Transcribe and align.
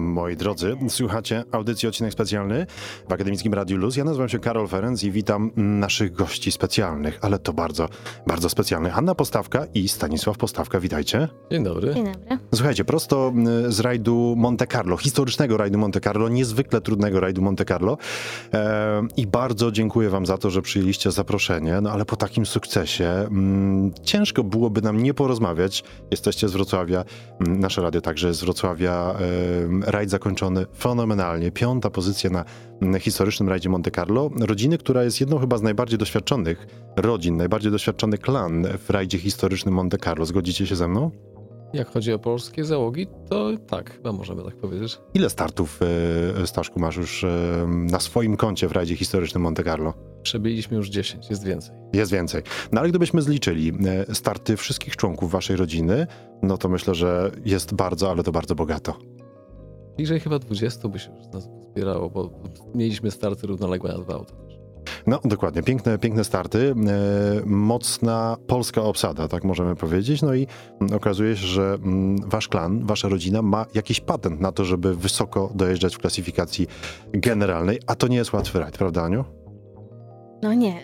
Moi 0.00 0.36
drodzy, 0.36 0.76
słuchacie 0.88 1.44
audycji 1.52 1.88
odcinek 1.88 2.12
specjalny 2.12 2.66
w 3.08 3.12
Akademickim 3.12 3.54
Radiu 3.54 3.76
Luz. 3.76 3.96
Ja 3.96 4.04
nazywam 4.04 4.28
się 4.28 4.38
Karol 4.38 4.68
Ferenc 4.68 5.04
i 5.04 5.10
witam 5.10 5.50
naszych 5.56 6.12
gości 6.12 6.52
specjalnych, 6.52 7.18
ale 7.22 7.38
to 7.38 7.52
bardzo, 7.52 7.88
bardzo 8.26 8.48
specjalnych. 8.48 8.98
Anna 8.98 9.14
Postawka 9.14 9.66
i 9.74 9.88
Stanisław 9.88 10.38
Postawka, 10.38 10.80
witajcie. 10.80 11.28
Dzień 11.50 11.64
dobry. 11.64 11.94
Dzień 11.94 12.04
dobry. 12.04 12.38
Słuchajcie, 12.54 12.84
prosto 12.84 13.32
z 13.68 13.80
rajdu 13.80 14.34
Monte 14.36 14.66
Carlo, 14.66 14.96
historycznego 14.96 15.56
rajdu 15.56 15.78
Monte 15.78 16.00
Carlo, 16.00 16.28
niezwykle 16.28 16.80
trudnego 16.80 17.20
rajdu 17.20 17.42
Monte 17.42 17.64
Carlo. 17.64 17.98
E, 18.54 19.02
I 19.16 19.26
bardzo 19.26 19.72
dziękuję 19.72 20.10
wam 20.10 20.26
za 20.26 20.38
to, 20.38 20.50
że 20.50 20.62
przyjęliście 20.62 21.10
zaproszenie, 21.10 21.80
no 21.80 21.90
ale 21.90 22.04
po 22.04 22.16
takim 22.16 22.46
sukcesie 22.46 23.08
mm, 23.08 23.92
ciężko 24.02 24.44
byłoby 24.44 24.82
nam 24.82 25.02
nie 25.02 25.14
porozmawiać. 25.14 25.84
Jesteście 26.10 26.48
z 26.48 26.52
Wrocławia, 26.52 27.04
mm, 27.40 27.60
nasze 27.60 27.82
radio 27.82 28.00
także 28.00 28.34
z 28.34 28.40
Wrocławia. 28.40 29.14
E, 29.86 29.89
rajd 29.90 30.10
zakończony 30.10 30.66
fenomenalnie. 30.78 31.52
Piąta 31.52 31.90
pozycja 31.90 32.30
na 32.80 32.98
historycznym 32.98 33.48
rajdzie 33.48 33.68
Monte 33.68 33.90
Carlo. 33.90 34.30
Rodziny, 34.40 34.78
która 34.78 35.04
jest 35.04 35.20
jedną 35.20 35.38
chyba 35.38 35.58
z 35.58 35.62
najbardziej 35.62 35.98
doświadczonych 35.98 36.66
rodzin, 36.96 37.36
najbardziej 37.36 37.72
doświadczony 37.72 38.18
klan 38.18 38.66
w 38.86 38.90
rajdzie 38.90 39.18
historycznym 39.18 39.74
Monte 39.74 39.98
Carlo. 39.98 40.26
Zgodzicie 40.26 40.66
się 40.66 40.76
ze 40.76 40.88
mną? 40.88 41.10
Jak 41.72 41.90
chodzi 41.90 42.12
o 42.12 42.18
polskie 42.18 42.64
załogi, 42.64 43.06
to 43.28 43.50
tak, 43.66 43.92
chyba 43.92 44.12
możemy 44.12 44.44
tak 44.44 44.56
powiedzieć. 44.56 44.98
Ile 45.14 45.30
startów, 45.30 45.80
e, 46.42 46.46
Staszku, 46.46 46.80
masz 46.80 46.96
już 46.96 47.24
e, 47.24 47.66
na 47.68 48.00
swoim 48.00 48.36
koncie 48.36 48.68
w 48.68 48.72
rajdzie 48.72 48.96
historycznym 48.96 49.42
Monte 49.42 49.64
Carlo? 49.64 49.94
Przebiliśmy 50.22 50.76
już 50.76 50.88
10, 50.88 51.30
jest 51.30 51.44
więcej. 51.44 51.76
Jest 51.92 52.12
więcej. 52.12 52.42
No 52.72 52.80
ale 52.80 52.88
gdybyśmy 52.88 53.22
zliczyli 53.22 53.72
e, 54.08 54.14
starty 54.14 54.56
wszystkich 54.56 54.96
członków 54.96 55.30
waszej 55.30 55.56
rodziny, 55.56 56.06
no 56.42 56.58
to 56.58 56.68
myślę, 56.68 56.94
że 56.94 57.30
jest 57.44 57.74
bardzo, 57.74 58.10
ale 58.10 58.22
to 58.22 58.32
bardzo 58.32 58.54
bogato. 58.54 58.98
Bliżej 60.00 60.20
chyba 60.20 60.38
20 60.38 60.88
by 60.88 60.98
się 60.98 61.10
już 61.10 61.26
nas 61.26 61.48
zbierało, 61.72 62.10
bo 62.10 62.30
mieliśmy 62.74 63.10
starty 63.10 63.46
równoległe 63.46 63.92
na 63.92 63.98
dwa 63.98 64.14
auta. 64.14 64.34
No, 65.06 65.20
dokładnie. 65.24 65.62
Piękne, 65.62 65.98
piękne 65.98 66.24
starty. 66.24 66.74
E, 66.88 67.40
mocna 67.46 68.36
polska 68.46 68.82
obsada, 68.82 69.28
tak 69.28 69.44
możemy 69.44 69.76
powiedzieć. 69.76 70.22
No 70.22 70.34
i 70.34 70.46
mm, 70.80 70.96
okazuje 70.96 71.36
się, 71.36 71.46
że 71.46 71.62
mm, 71.74 72.16
wasz 72.28 72.48
klan, 72.48 72.86
wasza 72.86 73.08
rodzina 73.08 73.42
ma 73.42 73.66
jakiś 73.74 74.00
patent 74.00 74.40
na 74.40 74.52
to, 74.52 74.64
żeby 74.64 74.94
wysoko 74.94 75.50
dojeżdżać 75.54 75.96
w 75.96 75.98
klasyfikacji 75.98 76.66
generalnej, 77.12 77.80
a 77.86 77.94
to 77.94 78.08
nie 78.08 78.16
jest 78.16 78.32
łatwy 78.32 78.58
rajd, 78.58 78.78
prawda, 78.78 79.02
Aniu? 79.02 79.24
No 80.42 80.54
nie. 80.54 80.74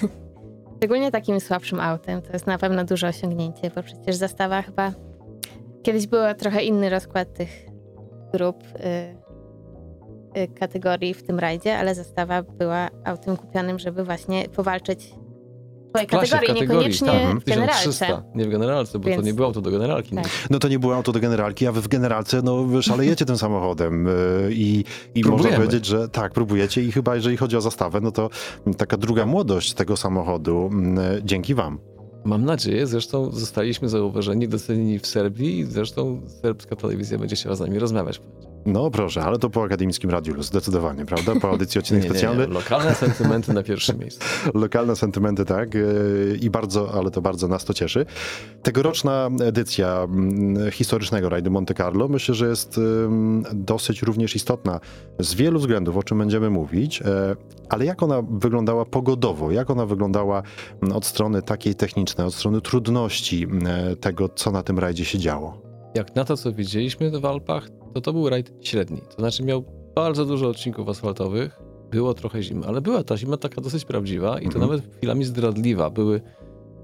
Szczególnie 0.78 1.10
takim 1.10 1.40
słabszym 1.40 1.80
autem 1.80 2.22
to 2.22 2.32
jest 2.32 2.46
na 2.46 2.58
pewno 2.58 2.84
duże 2.84 3.08
osiągnięcie, 3.08 3.70
bo 3.74 3.82
przecież 3.82 4.16
zastawa 4.16 4.62
chyba 4.62 4.92
kiedyś 5.82 6.06
był 6.06 6.20
trochę 6.38 6.62
inny 6.62 6.90
rozkład 6.90 7.34
tych 7.34 7.67
grup 8.32 8.62
y, 8.62 10.40
y, 10.40 10.48
kategorii 10.48 11.14
w 11.14 11.22
tym 11.22 11.38
rajdzie, 11.38 11.78
ale 11.78 11.94
zastawa 11.94 12.42
była 12.42 12.88
autem 13.04 13.36
kupionym, 13.36 13.78
żeby 13.78 14.04
właśnie 14.04 14.48
powalczyć 14.48 15.14
w 15.88 15.90
swojej 15.90 16.06
kategorii, 16.06 16.46
kategorii, 16.48 16.62
niekoniecznie 16.62 17.08
tak, 17.08 17.40
w 17.40 17.44
generalce. 17.44 17.78
1300, 17.78 18.22
nie 18.34 18.44
w 18.44 18.48
generalce, 18.48 18.98
bo 18.98 19.04
Więc- 19.04 19.20
to 19.20 19.26
nie 19.26 19.34
było 19.34 19.46
auto 19.46 19.60
do 19.60 19.70
generalki. 19.70 20.14
Tak. 20.16 20.28
No 20.50 20.58
to 20.58 20.68
nie 20.68 20.78
było 20.78 20.96
auto 20.96 21.12
do 21.12 21.20
generalki, 21.20 21.66
a 21.66 21.72
wy 21.72 21.80
w 21.80 21.88
generalce 21.88 22.42
no, 22.42 22.82
szalejecie 22.82 23.24
tym 23.24 23.38
samochodem 23.38 24.06
e, 24.08 24.10
i, 24.50 24.84
i 25.14 25.24
można 25.24 25.50
powiedzieć, 25.50 25.86
że 25.86 26.08
tak, 26.08 26.32
próbujecie 26.32 26.82
i 26.82 26.92
chyba 26.92 27.14
jeżeli 27.14 27.36
chodzi 27.36 27.56
o 27.56 27.60
zastawę, 27.60 28.00
no 28.00 28.12
to 28.12 28.30
taka 28.76 28.96
druga 28.96 29.26
młodość 29.26 29.74
tego 29.74 29.96
samochodu 29.96 30.70
m, 30.72 30.98
dzięki 31.24 31.54
wam. 31.54 31.78
Mam 32.28 32.44
nadzieję, 32.44 32.86
zresztą 32.86 33.30
zostaliśmy 33.30 33.88
zauważeni, 33.88 34.48
docenieni 34.48 34.98
w 34.98 35.06
Serbii 35.06 35.58
i 35.58 35.64
zresztą 35.64 36.20
serbska 36.42 36.76
telewizja 36.76 37.18
będzie 37.18 37.36
chciała 37.36 37.56
z 37.56 37.60
nami 37.60 37.78
rozmawiać. 37.78 38.20
No 38.66 38.90
proszę, 38.90 39.22
ale 39.22 39.38
to 39.38 39.50
po 39.50 39.62
Akademickim 39.62 40.10
Radiu 40.10 40.42
zdecydowanie, 40.42 41.04
prawda? 41.04 41.32
Po 41.40 41.48
audycji 41.48 41.78
odcinek 41.78 42.02
Nie, 42.04 42.08
nie, 42.08 42.14
specjalny. 42.14 42.46
nie, 42.46 42.52
lokalne 42.54 42.94
sentymenty 42.94 43.52
na 43.52 43.62
pierwszym 43.62 43.98
miejscu. 44.02 44.24
Lokalne 44.54 44.96
sentymenty, 44.96 45.44
tak. 45.44 45.74
e, 45.76 45.78
I 46.40 46.50
bardzo, 46.50 46.92
ale 46.94 47.10
to 47.10 47.22
bardzo 47.22 47.48
nas 47.48 47.64
to 47.64 47.74
cieszy. 47.74 48.06
Tegoroczna 48.62 49.30
edycja 49.44 50.00
mm, 50.04 50.70
historycznego 50.70 51.28
rajdu 51.28 51.50
Monte 51.50 51.74
Carlo 51.74 52.08
myślę, 52.08 52.34
że 52.34 52.48
jest 52.48 52.80
dosyć 53.54 54.02
również 54.02 54.36
istotna 54.36 54.80
z 55.18 55.34
wielu 55.34 55.58
względów, 55.58 55.96
o 55.96 56.02
czym 56.02 56.18
będziemy 56.18 56.50
mówić. 56.50 57.02
e, 57.02 57.36
Ale 57.68 57.84
jak 57.84 58.02
ona 58.02 58.22
wyglądała 58.30 58.84
pogodowo? 58.84 59.50
Jak 59.50 59.70
ona 59.70 59.86
wyglądała 59.86 60.42
mm, 60.82 60.96
od 60.96 61.06
strony 61.06 61.42
takiej 61.42 61.74
technicznej, 61.74 62.26
od 62.26 62.34
strony 62.34 62.60
trudności 62.60 63.44
mm, 63.44 63.66
tego, 63.96 64.28
co 64.28 64.50
na 64.50 64.62
tym 64.62 64.78
rajdzie 64.78 65.04
się 65.04 65.18
działo? 65.18 65.62
Jak 65.94 66.14
na 66.16 66.24
to, 66.24 66.36
co 66.36 66.52
widzieliśmy 66.52 67.20
w 67.20 67.24
Alpach, 67.24 67.68
to 67.94 68.00
to 68.00 68.12
był 68.12 68.28
rajd 68.28 68.52
średni. 68.60 69.00
To 69.08 69.14
znaczy 69.18 69.42
miał 69.44 69.64
bardzo 69.94 70.24
dużo 70.26 70.48
odcinków 70.48 70.88
asfaltowych, 70.88 71.60
było 71.90 72.14
trochę 72.14 72.42
zimy, 72.42 72.66
ale 72.66 72.80
była 72.80 73.04
ta 73.04 73.16
zima 73.16 73.36
taka 73.36 73.60
dosyć 73.60 73.84
prawdziwa 73.84 74.38
i 74.40 74.48
to 74.48 74.54
Mhm. 74.54 74.60
nawet 74.70 74.96
chwilami 74.96 75.24
zdradliwa. 75.24 75.90
Były, 75.90 76.20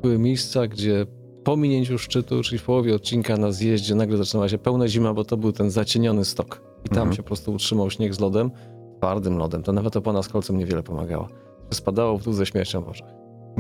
były 0.02 0.18
miejsca, 0.18 0.66
gdzie 0.66 1.06
po 1.44 1.56
minięciu 1.56 1.98
szczytu, 1.98 2.42
czyli 2.42 2.58
w 2.58 2.62
połowie 2.64 2.94
odcinka 2.94 3.36
na 3.36 3.52
zjeździe 3.52 3.94
nagle 3.94 4.16
zaczynała 4.16 4.48
się 4.48 4.58
pełna 4.58 4.88
zima, 4.88 5.14
bo 5.14 5.24
to 5.24 5.36
był 5.36 5.52
ten 5.52 5.70
zacieniony 5.70 6.24
stok. 6.24 6.60
I 6.84 6.88
tam 6.88 6.98
Mhm. 6.98 7.12
się 7.16 7.22
po 7.22 7.26
prostu 7.26 7.52
utrzymał 7.52 7.90
śnieg 7.90 8.14
z 8.14 8.20
lodem, 8.20 8.50
twardym 8.98 9.36
lodem. 9.38 9.62
To 9.62 9.72
nawet 9.72 9.96
opona 9.96 10.22
z 10.22 10.28
kolcem 10.28 10.58
niewiele 10.58 10.82
pomagała. 10.82 11.28
Spadało 11.70 12.18
w 12.18 12.22
dół 12.24 12.32
ze 12.32 12.46
śmiercią 12.46 12.82
w 12.82 12.88
oczach. 12.88 13.08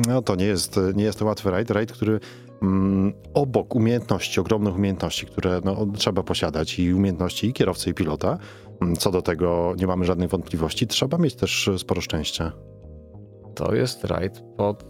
No 0.08 0.22
to 0.22 0.36
nie 0.36 0.44
jest, 0.44 0.80
nie 0.94 1.04
jest 1.04 1.18
to 1.18 1.24
łatwy 1.24 1.50
rajd. 1.50 1.70
Rajd, 1.70 1.92
który 1.92 2.20
mm, 2.64 3.12
obok 3.34 3.74
umiejętności, 3.74 4.40
ogromnych 4.40 4.74
umiejętności, 4.76 5.26
które 5.26 5.60
no, 5.64 5.86
trzeba 5.96 6.22
posiadać 6.22 6.78
i 6.78 6.94
umiejętności 6.94 7.46
i 7.46 7.52
kierowcy, 7.52 7.90
i 7.90 7.94
pilota, 7.94 8.38
mm, 8.82 8.96
co 8.96 9.10
do 9.10 9.22
tego 9.22 9.74
nie 9.78 9.86
mamy 9.86 10.04
żadnych 10.04 10.30
wątpliwości, 10.30 10.86
trzeba 10.86 11.18
mieć 11.18 11.34
też 11.34 11.70
sporo 11.78 12.00
szczęścia. 12.00 12.52
to 13.54 13.74
jest 13.74 14.04
rajd 14.04 14.42
pod 14.56 14.84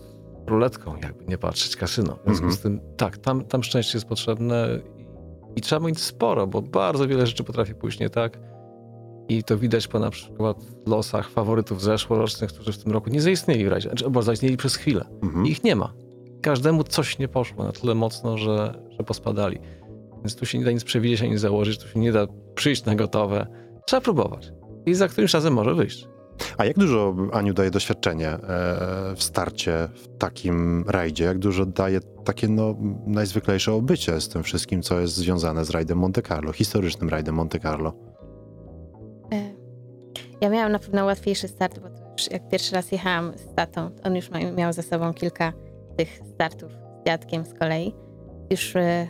ruletką, 0.46 0.96
jakby 1.02 1.24
nie 1.24 1.38
patrzeć 1.38 1.76
kasyno. 1.76 2.12
W 2.12 2.24
związku 2.24 2.44
Mhm. 2.44 2.52
z 2.52 2.60
tym, 2.60 2.80
tak, 2.96 3.18
tam, 3.18 3.44
tam 3.44 3.62
szczęście 3.62 3.98
jest 3.98 4.08
potrzebne 4.08 4.68
i, 5.56 5.60
trzeba 5.60 5.86
mieć 5.86 6.00
sporo, 6.00 6.46
bo 6.46 6.62
bardzo 6.62 7.08
wiele 7.08 7.26
rzeczy 7.26 7.44
potrafi 7.44 7.74
pójść 7.74 8.00
nie 8.00 8.10
tak. 8.10 8.38
I 9.28 9.44
to 9.44 9.58
widać 9.58 9.88
po 9.88 9.98
na 9.98 10.10
przykład 10.10 10.56
losach 10.86 11.30
faworytów 11.30 11.82
zeszłorocznych, 11.82 12.50
którzy 12.52 12.72
w 12.72 12.78
tym 12.82 12.92
roku 12.92 13.10
nie 13.10 13.20
zaistnieli 13.20 13.64
w 13.64 13.68
rajdzie, 13.68 13.88
znaczy, 13.88 14.10
bo 14.10 14.22
zaistnieli 14.22 14.56
przez 14.56 14.76
chwilę. 14.76 15.04
Mhm. 15.22 15.46
I 15.46 15.50
ich 15.50 15.64
nie 15.64 15.76
ma. 15.76 15.92
Każdemu 16.44 16.84
coś 16.84 17.18
nie 17.18 17.28
poszło 17.28 17.64
na 17.64 17.72
tyle 17.72 17.94
mocno, 17.94 18.38
że, 18.38 18.74
że 18.98 19.04
pospadali. 19.04 19.58
Więc 20.16 20.36
tu 20.36 20.46
się 20.46 20.58
nie 20.58 20.64
da 20.64 20.70
nic 20.70 20.84
przewidzieć 20.84 21.22
ani 21.22 21.38
założyć, 21.38 21.78
tu 21.78 21.88
się 21.88 21.98
nie 22.00 22.12
da 22.12 22.26
przyjść 22.54 22.84
na 22.84 22.94
gotowe. 22.94 23.46
Trzeba 23.86 24.00
próbować. 24.00 24.52
I 24.86 24.94
za 24.94 25.08
którymś 25.08 25.34
razem 25.34 25.52
może 25.54 25.74
wyjść. 25.74 26.08
A 26.58 26.64
jak 26.64 26.78
dużo, 26.78 27.16
Aniu, 27.32 27.54
daje 27.54 27.70
doświadczenie 27.70 28.28
e, 28.28 28.38
w 29.16 29.22
starcie 29.22 29.88
w 29.94 30.18
takim 30.18 30.84
rajdzie? 30.88 31.24
Jak 31.24 31.38
dużo 31.38 31.66
daje 31.66 32.00
takie 32.24 32.48
no, 32.48 32.74
najzwyklejsze 33.06 33.72
obycie 33.72 34.20
z 34.20 34.28
tym 34.28 34.42
wszystkim, 34.42 34.82
co 34.82 35.00
jest 35.00 35.14
związane 35.14 35.64
z 35.64 35.70
rajdem 35.70 35.98
Monte 35.98 36.22
Carlo, 36.22 36.52
historycznym 36.52 37.08
rajdem 37.08 37.34
Monte 37.34 37.60
Carlo? 37.60 37.92
E, 39.32 39.54
Ja 40.40 40.50
miałam 40.50 40.72
na 40.72 40.78
pewno 40.78 41.04
łatwiejszy 41.04 41.48
start, 41.48 41.78
bo 41.78 41.88
to 41.88 42.12
już 42.18 42.30
jak 42.30 42.48
pierwszy 42.48 42.74
raz 42.74 42.92
jechałam 42.92 43.32
z 43.38 43.54
tatą, 43.54 43.90
on 44.04 44.16
już 44.16 44.30
miał 44.56 44.72
za 44.72 44.82
sobą 44.82 45.14
kilka 45.14 45.52
tych 45.96 46.20
startów 46.34 46.72
z 46.72 47.06
dziadkiem 47.06 47.44
z 47.44 47.54
kolei. 47.54 47.94
Już 48.50 48.76
e, 48.76 49.08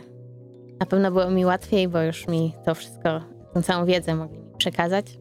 na 0.79 0.85
pewno 0.85 1.11
było 1.11 1.31
mi 1.31 1.45
łatwiej, 1.45 1.87
bo 1.87 2.01
już 2.01 2.27
mi 2.27 2.53
to 2.65 2.75
wszystko, 2.75 3.21
tą 3.53 3.61
całą 3.61 3.85
wiedzę 3.85 4.15
mogli 4.15 4.39
mi 4.39 4.51
przekazać. 4.57 5.19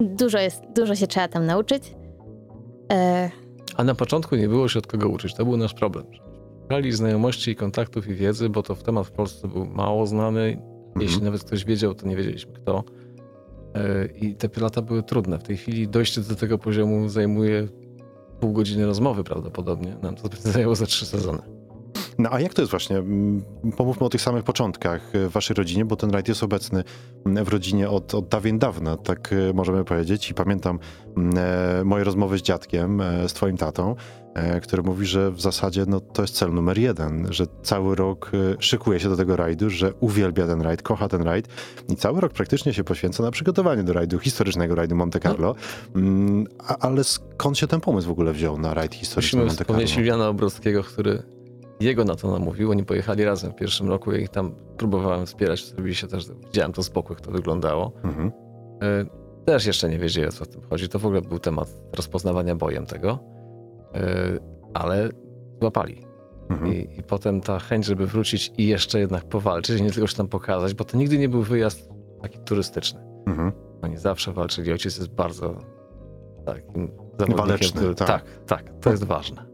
Dużo 0.00 0.38
jest, 0.38 0.62
dużo 0.76 0.94
się 0.94 1.06
trzeba 1.06 1.28
tam 1.28 1.46
nauczyć. 1.46 1.94
E, 2.92 3.30
A 3.76 3.84
na 3.84 3.94
początku 3.94 4.36
nie 4.36 4.48
było 4.48 4.68
się 4.68 4.78
od 4.78 4.86
kogo 4.86 5.08
uczyć. 5.08 5.34
To 5.34 5.44
był 5.44 5.56
nasz 5.56 5.74
problem. 5.74 6.06
Szukali 6.62 6.92
znajomości, 6.92 7.56
kontaktów 7.56 8.08
i 8.08 8.14
wiedzy, 8.14 8.48
bo 8.48 8.62
to 8.62 8.74
w 8.74 8.82
temat 8.82 9.06
w 9.06 9.10
Polsce 9.12 9.48
był 9.48 9.66
mało 9.66 10.06
znany. 10.06 10.62
Jeśli 10.96 11.14
Mhm. 11.14 11.24
nawet 11.24 11.44
ktoś 11.44 11.64
wiedział, 11.64 11.94
to 11.94 12.06
nie 12.08 12.16
wiedzieliśmy 12.16 12.52
kto. 12.52 12.84
E, 13.74 14.06
I 14.06 14.34
te 14.34 14.60
lata 14.60 14.82
były 14.82 15.02
trudne. 15.02 15.38
W 15.38 15.42
tej 15.42 15.56
chwili 15.56 15.88
dojście 15.88 16.20
do 16.20 16.34
tego 16.34 16.58
poziomu 16.58 17.08
zajmuje 17.08 17.68
pół 18.40 18.52
godziny 18.52 18.86
rozmowy 18.86 19.24
prawdopodobnie. 19.24 19.96
Nam 20.02 20.16
to 20.16 20.28
zajęło 20.38 20.74
za 20.74 20.86
trzy 20.86 21.06
sezony. 21.06 21.59
No 22.18 22.28
a 22.32 22.40
jak 22.40 22.54
to 22.54 22.62
jest 22.62 22.70
właśnie? 22.70 22.96
Mm, 22.96 23.42
Pomówmy 23.76 24.06
o 24.06 24.08
tych 24.08 24.20
samych 24.20 24.44
początkach 24.44 25.14
e, 25.14 25.28
w 25.28 25.32
waszej 25.32 25.54
rodzinie, 25.54 25.84
bo 25.84 25.96
ten 25.96 26.10
rajd 26.10 26.28
jest 26.28 26.42
obecny 26.42 26.84
mm, 27.26 27.44
w 27.44 27.48
rodzinie 27.48 27.90
od, 27.90 28.14
od 28.14 28.28
dawien 28.28 28.58
dawna, 28.58 28.96
tak 28.96 29.32
e, 29.32 29.52
możemy 29.52 29.84
powiedzieć. 29.84 30.30
I 30.30 30.34
pamiętam 30.34 30.78
mm, 31.16 31.34
e, 31.80 31.84
moje 31.84 32.04
rozmowy 32.04 32.38
z 32.38 32.42
dziadkiem, 32.42 33.02
z 33.28 33.32
twoim 33.32 33.56
tatą, 33.56 33.94
który 34.62 34.82
mówi, 34.82 35.06
że 35.06 35.30
w 35.30 35.40
zasadzie 35.40 35.84
no, 35.88 36.00
to 36.00 36.22
jest 36.22 36.34
cel 36.34 36.54
numer 36.54 36.78
jeden, 36.78 37.26
że 37.30 37.44
cały 37.62 37.96
rok 37.96 38.30
szykuje 38.58 39.00
się 39.00 39.08
do 39.08 39.16
tego 39.16 39.36
rajdu, 39.36 39.70
że 39.70 39.92
uwielbia 40.00 40.46
ten 40.46 40.62
rajd, 40.62 40.82
kocha 40.82 41.08
ten 41.08 41.22
rajd 41.22 41.48
i 41.88 41.96
cały 41.96 42.20
rok 42.20 42.32
praktycznie 42.32 42.74
się 42.74 42.84
poświęca 42.84 43.22
na 43.22 43.30
przygotowanie 43.30 43.82
do 43.82 43.92
rajdu, 43.92 44.18
historycznego 44.18 44.74
rajdu 44.74 44.96
Monte 44.96 45.20
Carlo. 45.20 45.54
Mm, 45.96 46.46
A, 46.58 46.78
ale 46.78 47.04
skąd 47.04 47.58
się 47.58 47.66
ten 47.66 47.80
pomysł 47.80 48.08
w 48.08 48.10
ogóle 48.10 48.32
wziął 48.32 48.58
na 48.58 48.74
rajd 48.74 48.94
historyczny 48.94 49.26
Musimy 49.26 49.44
Monte 49.44 49.64
Carlo? 49.64 49.80
wspomnieć 49.86 49.96
Juliana 49.96 50.28
Obrowskiego, 50.28 50.84
który 50.84 51.22
jego 51.80 52.04
na 52.04 52.14
to 52.16 52.30
namówił. 52.30 52.70
Oni 52.70 52.84
pojechali 52.84 53.24
razem 53.24 53.52
w 53.52 53.54
pierwszym 53.54 53.88
roku. 53.88 54.12
Ja 54.12 54.18
ich 54.18 54.28
tam 54.28 54.54
próbowałem 54.76 55.26
wspierać. 55.26 55.64
Zrobili 55.66 55.94
się 55.94 56.06
też, 56.06 56.26
widziałem 56.46 56.72
to 56.72 56.82
z 56.82 56.88
boku, 56.88 57.12
jak 57.12 57.20
to 57.20 57.30
wyglądało. 57.30 57.92
Mhm. 58.04 58.32
E, 58.82 59.20
Też 59.44 59.66
jeszcze 59.66 59.88
nie 59.88 59.98
wiedzieli, 59.98 60.26
o 60.28 60.32
co 60.32 60.44
w 60.44 60.48
tym 60.48 60.62
chodzi. 60.70 60.88
To 60.88 60.98
w 60.98 61.06
ogóle 61.06 61.22
był 61.22 61.38
temat 61.38 61.68
rozpoznawania 61.96 62.54
bojem 62.54 62.86
tego. 62.86 63.18
E, 63.94 64.38
Ale 64.74 65.08
złapali. 65.60 66.06
Mhm. 66.50 66.72
I, 66.74 66.98
I 66.98 67.02
potem 67.02 67.40
ta 67.40 67.58
chęć, 67.58 67.86
żeby 67.86 68.06
wrócić 68.06 68.52
i 68.58 68.66
jeszcze 68.66 69.00
jednak 69.00 69.24
powalczyć, 69.24 69.80
nie 69.80 69.90
tylko 69.90 70.06
się 70.06 70.16
tam 70.16 70.28
pokazać, 70.28 70.74
bo 70.74 70.84
to 70.84 70.96
nigdy 70.96 71.18
nie 71.18 71.28
był 71.28 71.42
wyjazd 71.42 71.90
taki 72.22 72.38
turystyczny. 72.38 73.00
Mhm. 73.26 73.52
Oni 73.82 73.96
zawsze 73.96 74.32
walczyli. 74.32 74.72
Ojciec 74.72 74.96
jest 74.98 75.10
bardzo 75.14 75.54
takim 76.46 76.90
zawodnikiem. 77.18 77.36
Waleczny, 77.36 77.80
który- 77.80 77.94
tak. 77.94 78.06
tak, 78.08 78.24
tak, 78.46 78.72
to 78.80 78.90
jest 78.90 79.04
ważne. 79.04 79.49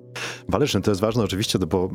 Waleczny 0.49 0.81
to 0.81 0.91
jest 0.91 1.01
ważne 1.01 1.25
oczywiście, 1.25 1.59
bo, 1.59 1.91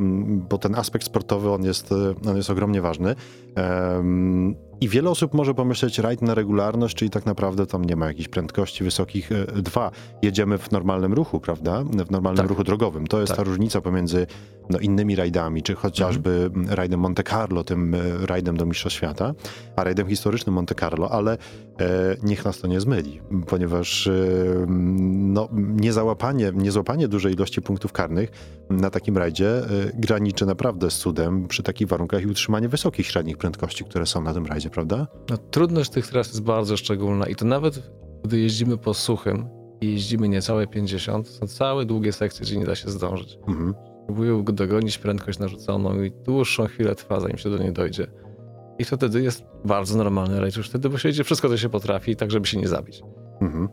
bo 0.49 0.57
ten 0.57 0.75
aspekt 0.75 1.05
sportowy 1.05 1.51
on 1.51 1.63
jest, 1.63 1.93
on 2.27 2.37
jest 2.37 2.49
ogromnie 2.49 2.81
ważny. 2.81 3.15
Em, 3.55 4.55
I 4.81 4.89
wiele 4.89 5.09
osób 5.09 5.33
może 5.33 5.53
pomyśleć 5.53 5.99
rajd 5.99 6.21
na 6.21 6.33
regularność, 6.35 6.95
czyli 6.95 7.11
tak 7.11 7.25
naprawdę 7.25 7.65
tam 7.67 7.85
nie 7.85 7.95
ma 7.95 8.07
jakichś 8.07 8.27
prędkości 8.29 8.83
wysokich. 8.83 9.31
E, 9.31 9.45
Dwa, 9.61 9.91
jedziemy 10.21 10.57
w 10.57 10.71
normalnym 10.71 11.13
ruchu, 11.13 11.39
prawda? 11.39 11.83
W 11.83 12.11
normalnym 12.11 12.37
Tak. 12.43 12.49
ruchu 12.49 12.63
drogowym. 12.63 13.07
To 13.07 13.19
jest 13.21 13.27
Tak. 13.29 13.37
ta 13.37 13.43
różnica 13.43 13.81
pomiędzy 13.81 14.27
no, 14.69 14.79
innymi 14.79 15.15
rajdami, 15.15 15.63
czy 15.63 15.75
chociażby 15.75 16.29
Mhm. 16.55 16.75
rajdem 16.75 16.99
Monte 16.99 17.23
Carlo, 17.23 17.63
tym 17.63 17.95
e, 17.95 17.99
rajdem 18.25 18.57
do 18.57 18.65
Mistrzostw 18.65 18.97
Świata, 18.97 19.33
a 19.75 19.83
rajdem 19.83 20.07
historycznym 20.07 20.55
Monte 20.55 20.75
Carlo, 20.75 21.11
ale 21.11 21.31
e, 21.33 21.37
niech 22.23 22.45
nas 22.45 22.59
to 22.59 22.67
nie 22.67 22.81
zmyli, 22.81 23.21
ponieważ 23.47 24.07
e, 24.07 24.13
no, 24.67 25.49
niezałapanie, 25.51 26.51
niezłapanie 26.55 27.07
dużej 27.07 27.33
ilości 27.33 27.61
punktów 27.61 27.91
karnych 27.91 28.31
na 28.69 28.89
takim 28.89 29.17
rajdzie 29.17 29.47
e, 29.57 29.63
graniczy 29.93 30.45
naprawdę 30.45 30.91
z 30.91 30.97
cudem 30.97 31.47
przy 31.47 31.63
takich 31.63 31.87
warunkach 31.87 32.21
i 32.21 32.27
utrzymanie 32.27 32.69
wysokich 32.69 33.05
średnich 33.07 33.37
prędkości, 33.37 33.83
które 33.85 34.05
są 34.05 34.21
na 34.21 34.33
tym 34.33 34.45
rajdzie, 34.45 34.69
prawda? 34.71 35.07
No, 35.29 35.37
trudność 35.37 35.89
tych 35.89 36.07
tras 36.07 36.27
jest 36.27 36.43
bardzo 36.43 36.77
szczególna 36.77 37.27
i 37.27 37.35
to 37.35 37.45
nawet 37.45 37.91
gdy 38.23 38.39
jeździmy 38.39 38.77
po 38.77 38.93
suchym 38.93 39.47
i 39.81 39.91
jeździmy 39.91 40.29
niecałe 40.29 40.67
50, 40.67 41.27
są 41.27 41.47
całe 41.47 41.85
długie 41.85 42.13
sekcje, 42.13 42.45
gdzie 42.45 42.57
nie 42.57 42.65
da 42.65 42.75
się 42.75 42.89
zdążyć. 42.89 43.39
Mhm. 43.47 43.73
Próbują 44.05 44.45
dogonić 44.45 44.97
prędkość 44.97 45.39
narzuconą 45.39 46.03
i 46.03 46.11
dłuższą 46.11 46.65
chwilę 46.65 46.95
trwa, 46.95 47.19
zanim 47.19 47.37
się 47.37 47.49
do 47.49 47.57
niej 47.57 47.73
dojdzie. 47.73 48.07
I 48.79 48.85
to 48.85 48.97
wtedy 48.97 49.21
jest 49.21 49.43
bardzo 49.65 49.97
normalny 49.97 50.39
rajd 50.39 50.57
już 50.57 50.69
wtedy, 50.69 50.89
bo 50.89 50.97
się 50.97 51.09
jedzie 51.09 51.23
wszystko, 51.23 51.49
co 51.49 51.57
się 51.57 51.69
potrafi, 51.69 52.15
tak 52.15 52.31
żeby 52.31 52.47
się 52.47 52.57
nie 52.57 52.67
zabić. 52.67 53.01
Mhm. 53.41 53.67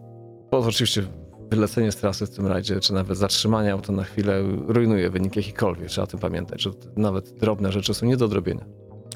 Bo 0.50 0.58
oczywiście 0.58 1.02
wylecenie 1.50 1.92
z 1.92 1.96
trasy 1.96 2.26
w 2.26 2.30
tym 2.30 2.46
rajdzie, 2.46 2.80
czy 2.80 2.94
nawet 2.94 3.18
zatrzymanie 3.18 3.72
auta 3.72 3.92
na 3.92 4.04
chwilę 4.04 4.42
rujnuje 4.66 5.10
wynik 5.10 5.36
jakikolwiek. 5.36 5.88
Trzeba 5.88 6.04
o 6.04 6.06
tym 6.06 6.20
pamiętać, 6.20 6.62
że 6.62 6.70
nawet 6.96 7.32
drobne 7.32 7.72
rzeczy 7.72 7.94
są 7.94 8.06
nie 8.06 8.16
do 8.16 8.24
odrobienia. 8.24 8.64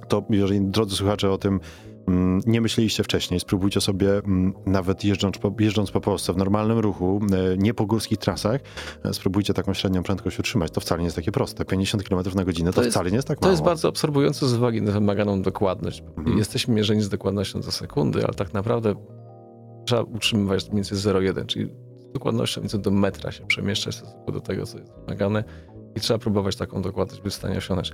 To 0.09 0.25
jeżeli, 0.31 0.61
drodzy 0.61 0.97
słuchacze, 0.97 1.31
o 1.31 1.39
tym 1.39 1.61
mm, 2.09 2.41
nie 2.47 2.61
myśleliście 2.61 3.03
wcześniej, 3.05 3.41
spróbujcie 3.41 3.81
sobie 3.81 4.19
mm, 4.19 4.53
nawet 4.67 5.05
jeżdżąc 5.05 5.39
po, 5.39 5.53
jeżdżąc 5.61 5.91
po 5.91 6.01
Polsce 6.01 6.33
w 6.33 6.37
normalnym 6.37 6.79
ruchu, 6.79 7.21
e, 7.53 7.57
nie 7.57 7.75
po 7.75 7.87
górskich 7.87 8.19
trasach, 8.19 8.61
e, 9.05 9.15
spróbujcie 9.15 9.55
taką 9.55 9.75
średnią 9.75 10.03
prędkość 10.03 10.39
utrzymać. 10.39 10.71
To 10.71 10.81
wcale 10.81 10.99
nie 10.99 11.05
jest 11.05 11.17
takie 11.17 11.33
proste. 11.33 11.65
50 11.65 12.03
km 12.09 12.23
na 12.35 12.45
godzinę 12.45 12.71
to, 12.71 12.75
To 12.77 12.83
jest- 12.83 12.95
wcale 12.97 13.11
nie 13.11 13.17
jest 13.17 13.29
tak 13.29 13.39
To 13.39 13.43
mało. 13.47 13.53
jest 13.53 13.63
bardzo 13.65 13.89
absorbujące 13.89 14.49
z 14.49 14.55
uwagi 14.55 14.83
na 14.83 14.93
wymaganą 14.93 15.43
dokładność. 15.43 16.03
Mhm. 16.17 16.39
Jesteśmy 16.39 16.75
mierzeni 16.75 17.03
z 17.03 17.09
dokładnością 17.09 17.61
do 17.61 17.71
sekundy, 17.73 18.25
ale 18.25 18.35
tak 18.35 18.55
naprawdę 18.55 18.95
trzeba 19.87 20.03
utrzymywać 20.03 20.65
mniej 20.65 20.77
więcej 20.77 20.99
0,1, 20.99 21.47
czyli 21.47 21.69
z 22.11 22.13
dokładnością 22.13 22.61
mniej 22.61 22.65
więcej 22.71 22.81
do 22.81 22.91
metra 22.91 23.33
się 23.33 23.47
przemieszczać 23.47 23.95
w 23.95 23.99
stosunku 23.99 24.33
do 24.33 24.41
tego, 24.41 24.67
co 24.67 24.79
jest 24.79 24.93
wymagane 24.93 25.45
i 25.97 26.01
trzeba 26.01 26.19
próbować 26.19 26.57
taką 26.57 26.83
dokładność 26.83 27.23
być 27.23 27.33
w 27.33 27.37
stanie 27.37 27.57
osiągnąć. 27.59 27.93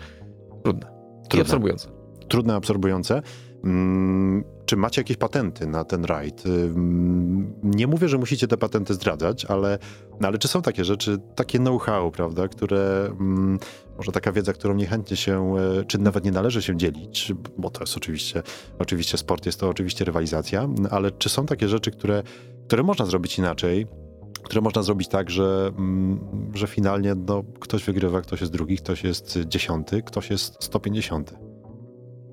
Trudne. 0.65 0.98
I 1.29 1.31
Trudne. 1.31 1.43
absorbujące. 1.43 1.89
trudne, 2.29 2.55
absorbujące. 2.55 3.23
Mm, 3.65 4.45
Czy 4.67 4.77
macie 4.77 5.01
jakieś 5.01 5.17
patenty 5.17 5.67
na 5.67 5.85
ten 5.85 6.05
rajd? 6.05 6.47
Ym, 6.47 7.53
Nie 7.63 7.87
mówię, 7.87 8.09
że 8.09 8.19
musicie 8.19 8.49
te 8.49 8.57
patenty 8.57 8.95
zdradzać, 8.95 9.45
ale, 9.45 9.79
no 10.21 10.29
ale 10.29 10.39
czy 10.39 10.49
są 10.49 10.63
takie 10.63 10.85
rzeczy, 10.85 11.19
takie 11.35 11.59
know-how, 11.59 12.11
prawda, 12.11 12.49
które 12.49 13.07
mm, 13.21 13.59
może 13.97 14.13
taka 14.13 14.33
wiedza, 14.33 14.53
którą 14.53 14.75
niechętnie 14.75 15.17
się, 15.17 15.55
e, 15.81 15.85
czy 15.85 15.99
nawet 15.99 16.25
nie 16.25 16.31
należy 16.33 16.63
się 16.63 16.77
dzielić, 16.77 17.33
bo 17.59 17.71
to 17.71 17.81
jest 17.81 17.97
oczywiście, 17.97 18.43
oczywiście 18.79 19.19
sport, 19.19 19.47
jest 19.47 19.61
to 19.61 19.69
oczywiście 19.69 20.05
rywalizacja, 20.05 20.69
ale 20.91 21.11
czy 21.11 21.29
są 21.29 21.47
takie 21.47 21.69
rzeczy, 21.69 21.91
które, 21.91 22.23
które 22.67 22.83
można 22.83 23.07
zrobić 23.07 23.39
inaczej? 23.39 23.87
Które 24.49 24.61
można 24.61 24.83
zrobić 24.83 25.09
tak, 25.09 25.31
że, 25.31 25.73
mm, 25.79 26.21
że 26.55 26.67
finalnie 26.67 27.15
no, 27.15 27.43
ktoś 27.61 27.85
wygrywa, 27.85 28.21
ktoś 28.21 28.41
jest 28.41 28.53
drugi, 28.53 28.77
ktoś 28.77 29.05
jest 29.05 29.39
dziesiąty, 29.47 30.03
ktoś 30.03 30.31
jest 30.31 30.65
150. 30.65 31.35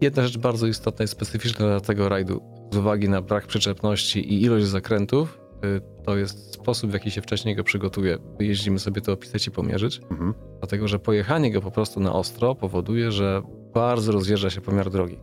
Jedna 0.01 0.23
rzecz 0.23 0.37
bardzo 0.37 0.67
istotna 0.67 1.05
i 1.05 1.07
specyficzna 1.07 1.65
dla 1.65 1.79
tego 1.79 2.09
rajdu 2.09 2.41
z 2.71 2.77
uwagi 2.77 3.09
na 3.09 3.21
brak 3.21 3.47
przyczepności 3.47 4.33
i 4.33 4.43
ilość 4.43 4.65
zakrętów, 4.65 5.39
y, 5.65 5.81
to 6.05 6.17
jest 6.17 6.53
sposób, 6.53 6.91
w 6.91 6.93
jaki 6.93 7.11
się 7.11 7.21
wcześniej 7.21 7.55
go 7.55 7.63
przygotuje. 7.63 8.17
Jeździmy 8.39 8.79
sobie 8.79 9.01
to 9.01 9.13
opisać 9.13 9.47
i 9.47 9.51
pomierzyć. 9.51 10.01
Mhm. 10.11 10.33
Dlatego, 10.59 10.87
że 10.87 10.99
pojechanie 10.99 11.51
go 11.51 11.61
po 11.61 11.71
prostu 11.71 11.99
na 11.99 12.13
ostro 12.13 12.55
powoduje, 12.55 13.11
że 13.11 13.41
bardzo 13.73 14.11
rozjeżdża 14.11 14.49
się 14.49 14.61
pomiar 14.61 14.89
drogi. 14.89 15.19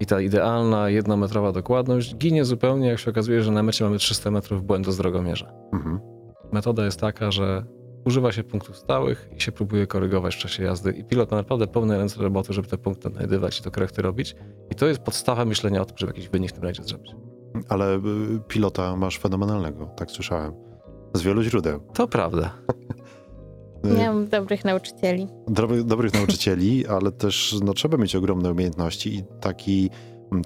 I 0.00 0.06
ta 0.06 0.20
idealna, 0.20 0.90
jednometrowa 0.90 1.52
dokładność 1.52 2.16
ginie 2.16 2.44
zupełnie, 2.44 2.88
jak 2.88 2.98
się 2.98 3.10
okazuje, 3.10 3.42
że 3.42 3.52
na 3.52 3.62
mecie 3.62 3.84
mamy 3.84 3.98
300 3.98 4.30
metrów 4.30 4.64
błędu 4.64 4.92
z 4.92 4.96
drogomierza. 4.96 5.52
Mhm. 5.72 6.17
Metoda 6.52 6.84
jest 6.84 7.00
taka, 7.00 7.30
że 7.30 7.64
używa 8.04 8.32
się 8.32 8.44
punktów 8.44 8.76
stałych 8.76 9.28
i 9.36 9.40
się 9.40 9.52
próbuje 9.52 9.86
korygować 9.86 10.34
w 10.34 10.38
czasie 10.38 10.62
jazdy. 10.62 10.90
I 10.92 11.04
pilot 11.04 11.30
ma 11.30 11.36
naprawdę 11.36 11.66
pełne 11.66 11.98
ręce 11.98 12.22
roboty, 12.22 12.52
żeby 12.52 12.68
te 12.68 12.78
punkty 12.78 13.08
znajdywać 13.10 13.58
i 13.60 13.62
to 13.62 13.70
korekty 13.70 14.02
robić. 14.02 14.36
I 14.70 14.74
to 14.74 14.86
jest 14.86 15.00
podstawa 15.00 15.44
myślenia 15.44 15.82
o 15.82 15.84
tym, 15.84 15.98
żeby 15.98 16.12
jakiś 16.12 16.28
wynik 16.28 16.50
w 16.50 16.52
tym 16.52 16.62
rajdzie 16.62 16.82
zrobić. 16.82 17.14
Ale 17.68 17.96
y, 17.96 18.00
pilota 18.48 18.96
masz 18.96 19.18
fenomenalnego, 19.18 19.86
tak 19.86 20.10
słyszałem. 20.10 20.52
Z 21.14 21.22
wielu 21.22 21.42
źródeł. 21.42 21.80
To 21.94 22.08
prawda. 22.08 22.54
Y, 23.86 23.88
Nie 23.98 24.08
mam 24.08 24.28
dobrych 24.28 24.64
nauczycieli. 24.64 25.26
Dobry, 25.48 25.84
dobrych 25.84 26.14
nauczycieli, 26.14 26.86
ale 26.86 27.12
też 27.12 27.56
no, 27.64 27.74
trzeba 27.74 27.96
mieć 27.96 28.16
ogromne 28.16 28.50
umiejętności 28.50 29.14
i 29.14 29.24
taki, 29.40 29.90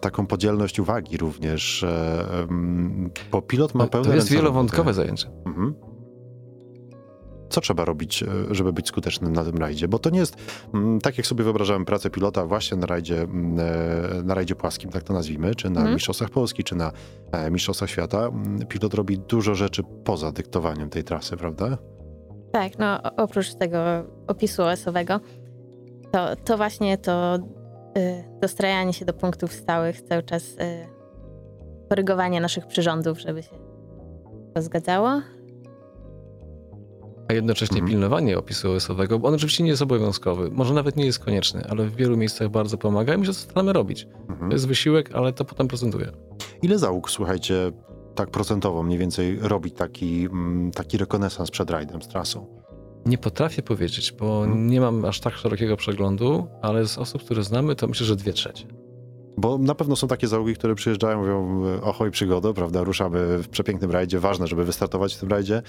taką 0.01 0.27
podzielność 0.27 0.81
uwagi 0.81 1.17
również, 1.17 1.85
bo 3.33 3.43
pilot 3.43 3.75
ma 3.75 3.87
pełne 3.87 4.09
to 4.09 4.15
jest 4.15 4.31
wielowątkowe 4.31 4.95
zajęcie. 4.95 5.31
Mhm. 5.47 5.75
Co 7.53 7.61
trzeba 7.61 7.85
robić, 7.85 8.23
e, 8.23 8.27
żeby 8.51 8.73
być 8.73 8.89
skutecznym 8.89 9.33
na 9.33 9.45
tym 9.45 9.57
rajdzie? 9.59 9.89
Bo 9.89 9.99
to 9.99 10.11
nie 10.11 10.19
jest, 10.19 10.37
mm, 10.75 11.01
tak 11.01 11.19
jak 11.19 11.27
sobie 11.27 11.45
wyobrażałem 11.45 11.85
pracę 11.85 12.11
pilota 12.11 12.47
właśnie 12.47 12.77
na 12.77 12.87
rajdzie, 12.87 13.23
mm, 13.23 13.59
e, 13.61 14.23
na 14.23 14.35
rajdzie 14.35 14.55
płaskim, 14.55 14.91
tak 14.91 15.03
to 15.03 15.13
nazwijmy, 15.13 15.55
czy 15.55 15.71
na 15.71 15.81
Mhm. 15.81 15.95
Mistrzostwach 15.95 16.31
Polski, 16.31 16.65
czy 16.65 16.75
na 16.75 16.93
e, 17.33 17.51
Mistrzostwach 17.51 17.91
Świata. 17.91 18.19
Mm, 18.27 18.67
Pilot 18.67 18.95
robi 18.95 19.19
dużo 19.19 19.55
rzeczy 19.55 19.83
poza 20.05 20.33
dyktowaniem 20.33 20.91
tej 20.91 21.05
trasy, 21.05 21.37
prawda? 21.37 21.79
Tak, 22.53 22.79
no 22.79 23.03
oprócz 23.17 23.55
tego 23.55 23.79
opisu 24.27 24.63
OS-owego, 24.63 25.21
to, 26.13 26.37
to 26.37 26.57
właśnie 26.57 26.99
to 26.99 27.39
y, 27.99 28.25
dostrajanie 28.41 28.93
się 28.93 29.05
do 29.05 29.13
punktów 29.13 29.53
stałych, 29.53 30.01
cały 30.03 30.23
czas 30.23 30.43
y, 30.43 30.57
korygowanie 31.89 32.41
naszych 32.41 32.67
przyrządów, 32.67 33.21
żeby 33.21 33.43
się 33.43 33.51
to 34.55 34.63
zgadzało. 34.63 35.21
A 37.29 37.33
jednocześnie 37.33 37.75
Mhm. 37.77 37.91
pilnowanie 37.91 38.39
opisu 38.39 38.73
OS-owego, 38.73 39.19
bo 39.19 39.29
on 39.29 39.35
oczywiście 39.35 39.65
nie 39.65 39.71
jest 39.71 39.83
obowiązkowy, 39.83 40.51
może 40.51 40.75
nawet 40.75 40.97
nie 40.97 41.05
jest 41.07 41.19
konieczny, 41.19 41.65
ale 41.71 41.85
w 41.85 41.97
wielu 41.97 42.17
miejscach 42.17 42.49
bardzo 42.51 42.79
pomaga 42.79 43.15
i 43.15 43.19
my 43.19 43.27
się 43.27 43.33
staramy 43.35 43.73
robić. 43.73 44.07
Mhm. 44.29 44.51
To 44.51 44.55
jest 44.57 44.69
wysiłek, 44.69 45.11
ale 45.15 45.33
to 45.33 45.45
potem 45.45 45.69
procentuje. 45.69 46.13
Ile 46.63 46.79
załóg, 46.79 47.11
słuchajcie, 47.11 47.73
tak 48.15 48.31
procentowo 48.31 48.83
mniej 48.83 48.99
więcej 48.99 49.39
robi 49.41 49.71
taki, 49.71 50.25
mm, 50.25 50.71
taki 50.71 50.99
rekonesans 50.99 51.51
przed 51.51 51.71
rajdem 51.71 52.03
z 52.03 52.09
trasą? 52.09 52.47
Nie 53.07 53.19
potrafię 53.19 53.63
powiedzieć, 53.63 54.13
bo 54.13 54.45
Mhm. 54.45 54.67
nie 54.67 54.81
mam 54.81 55.05
aż 55.05 55.21
tak 55.21 55.35
szerokiego 55.35 55.77
przeglądu, 55.77 56.47
ale 56.63 56.87
z 56.87 56.99
osób, 56.99 57.25
które 57.25 57.43
znamy, 57.45 57.75
to 57.77 57.87
myślę, 57.87 58.07
że 58.07 58.17
dwie 58.17 58.33
trzecie. 58.33 58.65
Bo 59.37 59.59
na 59.59 59.75
pewno 59.75 59.97
są 59.97 60.09
takie 60.09 60.29
załogi, 60.29 60.55
które 60.55 60.75
przyjeżdżają, 60.75 61.19
mówią 61.21 61.63
ohoj 61.83 62.11
przygoda, 62.11 62.53
prawda, 62.53 62.85
ruszamy 62.85 63.39
w 63.39 63.49
przepięknym 63.49 63.91
rajdzie, 63.91 64.19
ważne, 64.21 64.47
żeby 64.47 64.65
wystartować 64.65 65.15
w 65.17 65.21
tym 65.21 65.29
rajdzie, 65.29 65.63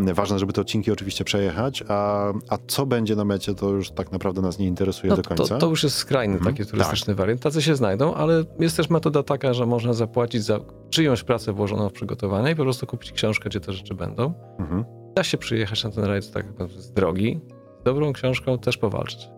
ważne, 0.00 0.38
żeby 0.38 0.52
te 0.52 0.60
odcinki 0.60 0.92
oczywiście 0.92 1.24
przejechać, 1.24 1.84
a, 1.88 2.28
a 2.48 2.58
co 2.66 2.86
będzie 2.86 3.16
na 3.16 3.24
mecie, 3.24 3.54
to 3.54 3.70
już 3.70 3.90
tak 3.90 4.12
naprawdę 4.12 4.40
nas 4.42 4.58
nie 4.58 4.66
interesuje 4.66 5.10
No, 5.10 5.16
do 5.16 5.22
końca. 5.22 5.44
to, 5.44 5.58
to 5.58 5.66
już 5.66 5.82
jest 5.82 5.96
skrajny 5.96 6.34
Mhm. 6.36 6.54
taki 6.56 6.70
turystyczny 6.70 7.14
wariant. 7.14 7.40
Tacy 7.40 7.62
się 7.62 7.76
znajdą, 7.76 8.14
ale 8.14 8.44
jest 8.60 8.76
też 8.76 8.90
metoda 8.90 9.22
taka, 9.22 9.54
że 9.54 9.66
można 9.66 9.92
zapłacić 9.92 10.42
za 10.42 10.60
czyjąś 10.90 11.22
pracę 11.22 11.52
włożoną 11.52 11.88
w 11.88 11.92
przygotowanie 11.92 12.50
i 12.52 12.56
po 12.56 12.62
prostu 12.62 12.86
kupić 12.86 13.12
książkę, 13.12 13.48
gdzie 13.48 13.60
te 13.60 13.72
rzeczy 13.72 13.94
będą. 13.94 14.32
Mhm. 14.58 14.84
Da 15.16 15.24
się 15.24 15.38
przyjechać 15.38 15.84
na 15.84 15.90
ten 15.90 16.04
rajd 16.04 16.32
tak 16.32 16.46
z 16.76 16.92
drogi, 16.92 17.40
z 17.80 17.84
dobrą 17.84 18.12
książką 18.12 18.58
też 18.58 18.76
powalczyć. 18.78 19.28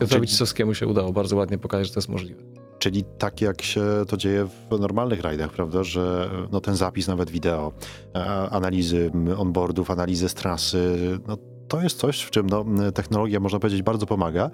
Piotrowi 0.00 0.20
Czyli- 0.20 0.28
Cisowskiemu 0.28 0.74
się 0.74 0.86
udało 0.86 1.12
bardzo 1.12 1.36
ładnie 1.36 1.58
pokazać, 1.58 1.86
że 1.86 1.92
to 1.94 1.98
jest 2.00 2.08
możliwe. 2.08 2.42
Czyli 2.82 3.04
tak 3.18 3.40
jak 3.40 3.62
się 3.62 3.82
to 4.08 4.16
dzieje 4.16 4.46
w 4.70 4.80
normalnych 4.80 5.20
rajdach, 5.20 5.50
prawda, 5.50 5.84
że 5.84 6.30
no, 6.52 6.60
ten 6.60 6.76
zapis 6.76 7.08
nawet 7.08 7.30
wideo, 7.30 7.72
e, 8.14 8.24
analizy 8.50 9.10
onboardów, 9.38 9.90
analizy 9.90 10.28
z 10.28 10.34
trasy, 10.34 10.98
no, 11.26 11.36
to 11.68 11.82
jest 11.82 11.98
coś, 11.98 12.22
w 12.22 12.30
czym 12.30 12.46
no, 12.46 12.64
technologia, 12.94 13.40
można 13.40 13.58
powiedzieć, 13.58 13.82
bardzo 13.82 14.06
pomaga. 14.06 14.50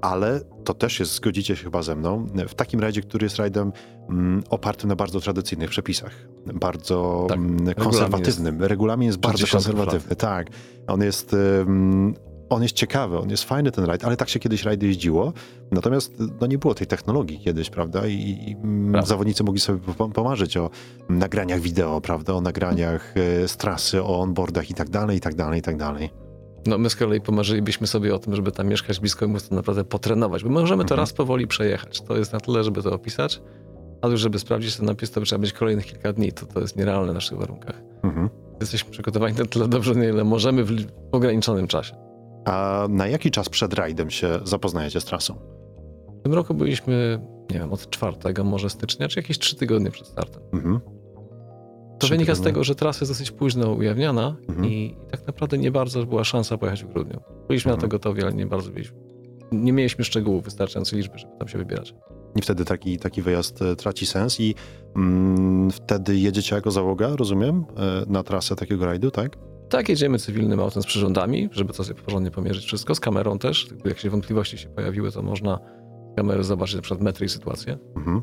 ale 0.00 0.40
to 0.64 0.74
też 0.74 1.00
jest, 1.00 1.14
zgodzicie 1.14 1.56
się 1.56 1.64
chyba 1.64 1.82
ze 1.82 1.96
mną, 1.96 2.26
w 2.48 2.54
takim 2.54 2.80
rajdzie, 2.80 3.00
który 3.00 3.24
jest 3.24 3.36
rajdem 3.36 3.72
mm, 4.08 4.42
opartym 4.50 4.88
na 4.88 4.96
bardzo 4.96 5.20
tradycyjnych 5.20 5.70
przepisach, 5.70 6.28
bardzo 6.54 7.26
Tak, 7.28 7.38
mm, 7.38 7.50
regulamin 7.50 7.74
konserwatywnym. 7.74 8.62
Regulamin 8.62 9.06
jest 9.06 9.18
bardzo 9.18 9.46
konserwatywny, 9.46 10.16
tak. 10.16 10.46
On 10.86 11.02
jest, 11.02 11.32
ym, 11.32 12.14
on 12.48 12.62
jest 12.62 12.74
ciekawy, 12.74 13.18
on 13.18 13.30
jest 13.30 13.44
fajny 13.44 13.70
ten 13.70 13.84
rajd, 13.84 14.04
ale 14.04 14.16
tak 14.16 14.28
się 14.28 14.38
kiedyś 14.40 14.62
rajdy 14.64 14.86
jeździło. 14.86 15.32
Natomiast 15.70 16.14
no, 16.40 16.46
nie 16.46 16.58
było 16.58 16.74
tej 16.74 16.86
technologii 16.86 17.38
kiedyś, 17.40 17.70
prawda? 17.70 18.06
I, 18.06 18.12
i 18.50 18.56
Prawda. 18.92 19.08
zawodnicy 19.08 19.44
mogli 19.44 19.60
sobie 19.60 19.78
pom- 19.98 20.12
pomarzyć 20.12 20.56
o 20.56 20.70
nagraniach 21.08 21.60
wideo, 21.60 22.00
prawda? 22.00 22.32
O 22.32 22.40
nagraniach 22.40 23.14
e, 23.16 23.48
z 23.48 23.56
trasy, 23.56 24.02
o 24.02 24.20
onboardach 24.20 24.70
i 24.70 24.74
tak 24.74 24.88
dalej, 24.90 25.16
i 25.16 25.20
tak 25.20 25.34
dalej, 25.34 25.58
i 25.58 25.62
tak 25.62 25.76
dalej. 25.76 26.10
No 26.66 26.78
my 26.78 26.90
z 26.90 26.96
kolei 26.96 27.20
pomarzylibyśmy 27.20 27.86
sobie 27.86 28.14
o 28.14 28.18
tym, 28.18 28.36
żeby 28.36 28.52
tam 28.52 28.66
mieszkać 28.68 29.00
blisko 29.00 29.24
i 29.24 29.28
móc 29.28 29.48
to 29.48 29.54
naprawdę 29.54 29.84
potrenować, 29.84 30.44
bo 30.44 30.50
możemy 30.50 30.84
to 30.84 30.94
Mhm. 30.94 31.00
raz 31.00 31.12
powoli 31.12 31.46
przejechać. 31.46 32.00
To 32.00 32.16
jest 32.16 32.32
na 32.32 32.40
tyle, 32.40 32.64
żeby 32.64 32.82
to 32.82 32.92
opisać, 32.92 33.40
ale 34.02 34.12
już 34.12 34.20
żeby 34.20 34.38
sprawdzić 34.38 34.76
ten 34.76 34.86
napis, 34.86 35.10
to 35.10 35.20
trzeba 35.20 35.40
być 35.40 35.52
kolejnych 35.52 35.86
kilka 35.86 36.12
dni. 36.12 36.32
To, 36.32 36.46
to 36.46 36.60
jest 36.60 36.76
nierealne 36.76 37.12
w 37.12 37.14
naszych 37.14 37.38
warunkach. 37.38 37.80
Mhm. 38.02 38.28
Jesteśmy 38.60 38.90
przygotowani 38.90 39.34
na 39.36 39.44
tyle 39.44 39.68
dobrze, 39.68 39.94
na 39.94 40.04
ile 40.04 40.24
możemy 40.24 40.64
w 40.64 40.70
ograniczonym 41.12 41.66
czasie. 41.66 41.94
A 42.44 42.86
na 42.90 43.06
jaki 43.06 43.30
czas 43.30 43.48
przed 43.48 43.74
rajdem 43.74 44.10
się 44.10 44.38
zapoznajecie 44.44 45.00
z 45.00 45.04
trasą? 45.04 45.34
W 46.20 46.22
tym 46.22 46.32
roku 46.34 46.54
byliśmy, 46.54 47.20
nie 47.52 47.58
wiem, 47.58 47.72
od 47.72 47.90
czwartego 47.90 48.44
może 48.44 48.70
stycznia, 48.70 49.08
czy 49.08 49.18
jakieś 49.18 49.38
trzy 49.38 49.56
tygodnie 49.56 49.90
przed 49.90 50.06
startem. 50.06 50.42
Mhm. 50.52 50.80
To 51.98 52.06
wynika 52.08 52.34
z 52.34 52.36
tygodnie. 52.36 52.52
tego, 52.52 52.64
że 52.64 52.74
trasa 52.74 52.98
jest 53.00 53.10
dosyć 53.12 53.30
późno 53.30 53.72
ujawniana 53.72 54.36
Mhm. 54.48 54.68
i, 54.68 54.96
tak 55.10 55.26
naprawdę 55.26 55.58
nie 55.58 55.70
bardzo 55.70 56.06
była 56.06 56.24
szansa 56.24 56.58
pojechać 56.58 56.84
w 56.84 56.92
grudniu. 56.92 57.20
Byliśmy 57.48 57.68
na 57.68 57.74
Mhm. 57.74 57.90
to 57.90 57.94
gotowi, 57.94 58.22
ale 58.22 58.32
nie 58.32 58.46
bardzo 58.46 58.70
byliśmy. 58.70 58.96
Nie 59.52 59.72
mieliśmy 59.72 60.04
szczegółów 60.04 60.44
wystarczającej 60.44 60.98
liczby, 60.98 61.18
żeby 61.18 61.32
tam 61.38 61.48
się 61.48 61.58
wybierać. 61.58 61.94
I 62.36 62.42
wtedy 62.42 62.64
taki, 62.64 62.98
taki 62.98 63.22
wyjazd 63.22 63.62
e, 63.62 63.76
traci 63.76 64.06
sens 64.06 64.40
i 64.40 64.54
mm, 64.96 65.70
wtedy 65.70 66.16
jedziecie 66.16 66.54
jako 66.56 66.70
załoga, 66.70 67.16
rozumiem, 67.16 67.64
e, 67.76 68.12
na 68.12 68.22
trasę 68.22 68.56
takiego 68.56 68.86
rajdu, 68.86 69.10
tak? 69.10 69.36
Tak, 69.76 69.88
jedziemy 69.88 70.18
cywilnym 70.18 70.60
autem 70.60 70.82
z 70.82 70.86
przyrządami, 70.86 71.48
żeby 71.52 71.72
to 71.72 71.84
sobie 71.84 72.00
porządnie 72.02 72.30
pomierzyć 72.30 72.64
wszystko, 72.64 72.94
z 72.94 73.00
kamerą 73.00 73.38
też. 73.38 73.66
Gdyby 73.66 73.88
jakieś 73.88 74.08
wątpliwości 74.08 74.58
się 74.58 74.68
pojawiły, 74.68 75.12
to 75.12 75.22
można 75.22 75.58
z 76.12 76.16
kamery 76.16 76.44
zobaczyć 76.44 76.76
na 76.76 76.82
przykład 76.82 77.00
metry 77.00 77.26
i 77.26 77.28
sytuację. 77.28 77.78
Mhm. 77.96 78.22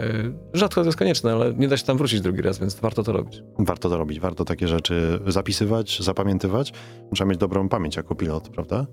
Yy, 0.00 0.32
Rzadko 0.52 0.80
to 0.80 0.86
jest 0.86 0.98
konieczne, 0.98 1.32
ale 1.32 1.54
nie 1.54 1.68
da 1.68 1.76
się 1.76 1.86
tam 1.86 1.98
wrócić 1.98 2.20
drugi 2.20 2.42
raz, 2.42 2.58
więc 2.58 2.74
warto 2.74 3.02
to 3.02 3.12
robić. 3.12 3.42
Warto 3.58 3.88
to 3.90 3.96
robić, 3.96 4.20
warto 4.20 4.44
takie 4.44 4.68
rzeczy 4.68 5.20
zapisywać, 5.26 6.02
zapamiętywać. 6.02 6.72
Trzeba 7.14 7.30
mieć 7.30 7.38
dobrą 7.38 7.68
pamięć 7.68 7.96
jako 7.96 8.14
pilot, 8.14 8.48
prawda? 8.48 8.86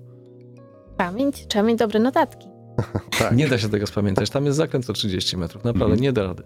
Pamięć, 0.96 1.46
trzeba 1.46 1.64
mieć 1.64 1.78
dobre 1.78 2.00
notatki. 2.00 2.48
Tak. 3.18 3.36
Nie 3.36 3.48
da 3.48 3.58
się 3.58 3.68
tego 3.68 3.86
spamiętać. 3.86 4.30
Tam 4.30 4.44
jest 4.46 4.56
zakręt 4.56 4.90
o 4.90 4.92
30 4.92 5.36
metrów. 5.36 5.64
Naprawdę 5.64 5.84
Mhm. 5.94 6.00
nie 6.02 6.12
da 6.12 6.22
rady. 6.22 6.42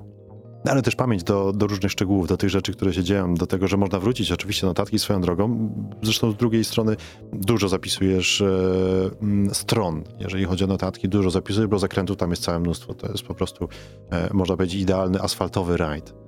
Ale 0.65 0.83
też 0.83 0.97
pamięć 0.97 1.25
do, 1.25 1.53
do 1.53 1.67
różnych 1.67 1.93
szczegółów, 1.93 2.29
do 2.29 2.37
tych 2.37 2.51
rzeczy, 2.51 2.73
które 2.73 2.93
się 2.93 3.05
dzieją, 3.05 3.35
do 3.35 3.47
tego, 3.47 3.69
że 3.69 3.77
można 3.77 3.99
wrócić. 3.99 4.33
Oczywiście 4.33 4.67
notatki 4.67 4.99
swoją 4.99 5.21
drogą. 5.21 5.71
Zresztą 6.03 6.31
z 6.31 6.37
drugiej 6.37 6.65
strony 6.65 6.97
dużo 7.33 7.69
zapisujesz 7.69 8.41
e, 8.41 8.51
stron, 9.53 10.05
jeżeli 10.21 10.45
chodzi 10.45 10.65
o 10.65 10.67
notatki, 10.67 11.09
dużo 11.09 11.31
zapisujesz, 11.31 11.69
bo 11.69 11.79
zakrętów 11.79 12.17
tam 12.17 12.31
jest 12.31 12.43
całe 12.43 12.61
mnóstwo. 12.61 12.95
To 12.95 13.13
jest 13.13 13.23
po 13.23 13.35
prostu, 13.35 13.69
e, 14.11 14.35
można 14.35 14.57
powiedzieć, 14.57 14.83
idealny 14.83 15.21
asfaltowy 15.21 15.77
rajd. 15.77 16.22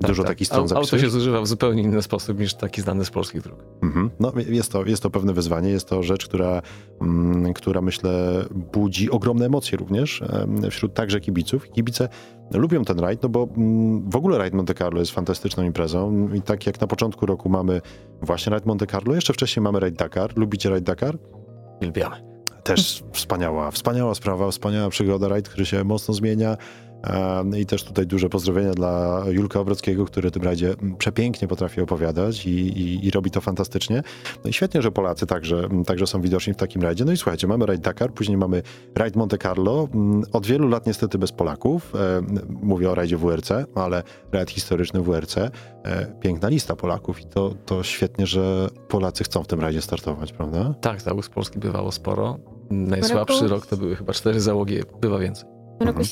Dużo 0.00 0.22
Tak, 0.22 0.28
tak. 0.28 0.36
takich 0.36 0.46
stron 0.46 0.60
Au- 0.60 0.62
Auto 0.62 0.74
zapisujesz. 0.74 1.02
się 1.04 1.10
zużywa 1.10 1.40
w 1.40 1.46
zupełnie 1.46 1.82
inny 1.82 2.02
sposób 2.02 2.38
niż 2.38 2.54
taki 2.54 2.80
znany 2.82 3.04
z 3.04 3.10
polskich 3.10 3.42
dróg. 3.42 3.58
Mhm. 3.82 4.10
No, 4.20 4.32
jest, 4.48 4.72
to, 4.72 4.84
jest 4.84 5.02
to 5.02 5.10
pewne 5.10 5.32
wyzwanie, 5.32 5.68
jest 5.70 5.88
to 5.88 6.02
rzecz, 6.02 6.24
która, 6.28 6.62
mm, 7.00 7.52
która 7.54 7.80
myślę 7.80 8.44
budzi 8.72 9.10
ogromne 9.10 9.46
emocje 9.46 9.78
również 9.78 10.22
em, 10.22 10.70
wśród 10.70 10.94
także 10.94 11.20
kibiców. 11.20 11.70
Kibice 11.70 12.08
lubią 12.52 12.84
ten 12.84 12.98
rajd, 12.98 13.22
no 13.22 13.28
bo 13.28 13.48
mm, 13.56 14.10
w 14.10 14.16
ogóle 14.16 14.38
rajd 14.38 14.54
Monte 14.54 14.74
Carlo 14.74 15.00
jest 15.00 15.12
fantastyczną 15.12 15.62
imprezą 15.62 16.28
i 16.34 16.42
tak 16.42 16.66
jak 16.66 16.80
na 16.80 16.86
początku 16.86 17.26
roku 17.26 17.48
mamy 17.48 17.80
właśnie 18.22 18.50
rajd 18.50 18.66
Monte 18.66 18.86
Carlo, 18.86 19.14
jeszcze 19.14 19.32
wcześniej 19.32 19.62
mamy 19.62 19.80
rajd 19.80 19.94
Dakar. 19.94 20.36
Lubicie 20.36 20.70
rajd 20.70 20.84
Dakar? 20.84 21.18
Uwielbiamy. 21.78 22.16
Też 22.64 23.04
wspaniała, 23.12 23.70
wspaniała 23.70 24.14
sprawa, 24.14 24.50
wspaniała 24.50 24.88
przygoda, 24.88 25.28
rajd, 25.28 25.48
który 25.48 25.66
się 25.66 25.84
mocno 25.84 26.14
zmienia. 26.14 26.56
I 27.58 27.66
też 27.66 27.84
tutaj 27.84 28.06
duże 28.06 28.28
pozdrowienia 28.28 28.70
dla 28.74 29.22
Julka 29.28 29.60
Obrockiego, 29.60 30.04
który 30.04 30.30
tym 30.30 30.42
rajdzie 30.42 30.74
przepięknie 30.98 31.48
potrafi 31.48 31.80
opowiadać 31.80 32.46
i, 32.46 32.50
i, 32.50 33.06
i 33.06 33.10
robi 33.10 33.30
to 33.30 33.40
fantastycznie. 33.40 34.02
No 34.44 34.50
i 34.50 34.52
świetnie, 34.52 34.82
że 34.82 34.92
Polacy 34.92 35.26
także, 35.26 35.68
także 35.86 36.06
są 36.06 36.20
widoczni 36.20 36.52
w 36.52 36.56
takim 36.56 36.82
rajdzie. 36.82 37.04
No 37.04 37.12
i 37.12 37.16
słuchajcie, 37.16 37.46
mamy 37.46 37.66
rajd 37.66 37.80
Dakar, 37.80 38.12
później 38.12 38.36
mamy 38.38 38.62
rajd 38.94 39.16
Monte 39.16 39.38
Carlo. 39.38 39.88
Od 40.32 40.46
wielu 40.46 40.68
lat 40.68 40.86
niestety 40.86 41.18
bez 41.18 41.32
Polaków. 41.32 41.92
Mówię 42.62 42.90
o 42.90 42.94
rajdzie 42.94 43.16
WRC, 43.16 43.50
ale 43.74 44.02
rajd 44.32 44.50
historyczny 44.50 45.02
WRC. 45.02 45.36
E, 45.38 45.50
Piękna 46.20 46.48
lista 46.48 46.76
Polaków 46.76 47.20
i 47.20 47.24
to, 47.26 47.54
to 47.66 47.82
świetnie, 47.82 48.26
że 48.26 48.68
Polacy 48.88 49.24
chcą 49.24 49.42
w 49.42 49.46
tym 49.46 49.60
rajdzie 49.60 49.80
startować, 49.82 50.32
prawda? 50.32 50.74
Tak, 50.80 51.00
załóg 51.00 51.24
z 51.24 51.28
Polski 51.28 51.58
bywało 51.58 51.92
sporo. 51.92 52.38
Najsłabszy 52.70 53.34
roku- 53.42 53.48
rok 53.48 53.66
to 53.66 53.76
były 53.76 53.96
chyba 53.96 54.12
cztery 54.12 54.40
załogi, 54.40 54.78
bywa 55.00 55.18
więcej. 55.18 55.44
W 55.80 55.84
roku 55.86 56.00
Mhm. 56.00 56.04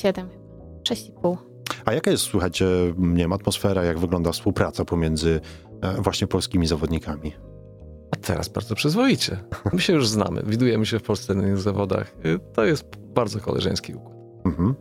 7 0.83 1.15
chyba. 1.15 1.29
6,5. 1.29 1.37
A 1.85 1.93
jaka 1.93 2.11
jest, 2.11 2.23
słuchajcie, 2.23 2.65
nie 2.97 3.23
wiem, 3.23 3.33
atmosfera, 3.33 3.83
jak 3.83 3.99
wygląda 3.99 4.31
współpraca 4.31 4.85
pomiędzy 4.85 5.41
e, 5.81 6.01
właśnie 6.01 6.27
polskimi 6.27 6.67
zawodnikami? 6.67 7.33
A 8.11 8.15
teraz 8.15 8.49
bardzo 8.49 8.75
przyzwoicie. 8.75 9.37
My 9.73 9.81
się 9.81 9.93
już 9.93 10.07
znamy, 10.07 10.43
widujemy 10.45 10.85
się 10.85 10.99
w 10.99 11.03
Polsce 11.03 11.35
na 11.35 11.43
innych 11.43 11.61
zawodach. 11.61 12.15
To 12.53 12.65
jest 12.65 12.85
bardzo 12.97 13.39
koleżeński 13.39 13.93
układ. 13.93 14.17
Mhm. 14.45 14.75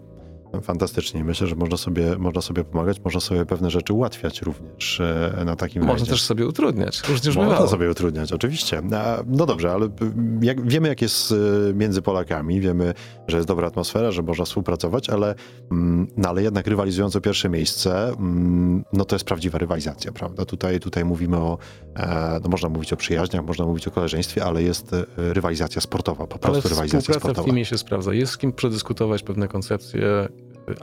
Fantastycznie. 0.62 1.24
Myślę, 1.24 1.46
że 1.46 1.56
można 1.56 1.76
sobie, 1.76 2.18
można 2.18 2.40
sobie 2.42 2.64
pomagać, 2.64 3.00
można 3.04 3.20
sobie 3.20 3.46
pewne 3.46 3.70
rzeczy 3.70 3.92
ułatwiać 3.92 4.42
również 4.42 5.00
e, 5.00 5.42
na 5.44 5.56
takim 5.56 5.82
Można 5.82 5.94
rajdzie. 5.94 6.10
też 6.10 6.22
sobie 6.22 6.46
utrudniać. 6.46 7.02
Różnie 7.08 7.28
Można 7.28 7.44
bywało. 7.44 7.68
sobie 7.68 7.90
utrudniać, 7.90 8.32
oczywiście. 8.32 8.82
No 9.26 9.46
dobrze, 9.46 9.72
ale 9.72 9.88
jak, 10.42 10.68
wiemy, 10.68 10.88
jak 10.88 11.02
jest 11.02 11.32
e, 11.70 11.74
między 11.74 12.02
Polakami, 12.02 12.60
wiemy, 12.60 12.94
że 13.28 13.36
jest 13.36 13.48
dobra 13.48 13.66
atmosfera, 13.66 14.10
że 14.10 14.22
można 14.22 14.44
współpracować, 14.44 15.10
ale, 15.10 15.34
mm, 15.70 16.06
no, 16.16 16.28
ale 16.28 16.42
jednak 16.42 16.66
rywalizując 16.66 17.16
o 17.16 17.20
pierwsze 17.20 17.48
miejsce, 17.48 18.08
mm, 18.08 18.84
no 18.92 19.04
to 19.04 19.14
jest 19.16 19.24
prawdziwa 19.24 19.58
rywalizacja, 19.58 20.12
prawda? 20.12 20.44
Tutaj, 20.44 20.80
tutaj 20.80 21.04
mówimy 21.04 21.36
o, 21.36 21.58
e, 21.96 22.40
no 22.42 22.48
można 22.48 22.68
mówić 22.68 22.92
o 22.92 22.96
przyjaźniach, 22.96 23.44
można 23.46 23.64
mówić 23.66 23.88
o 23.88 23.90
koleżeństwie, 23.90 24.44
ale 24.44 24.62
jest 24.62 24.92
e, 24.92 25.04
rywalizacja 25.16 25.80
sportowa, 25.80 26.26
po 26.26 26.38
Ale 26.42 26.52
prostu 26.52 26.68
rywalizacja 26.68 27.00
współpraca 27.00 27.18
w 27.18 27.22
sportowa. 27.22 27.46
teamie 27.46 27.64
się 27.64 27.78
sprawdza. 27.78 28.12
Jest 28.14 28.32
z 28.32 28.38
kim 28.38 28.52
przedyskutować 28.52 29.22
pewne 29.22 29.48
koncepcje, 29.48 30.28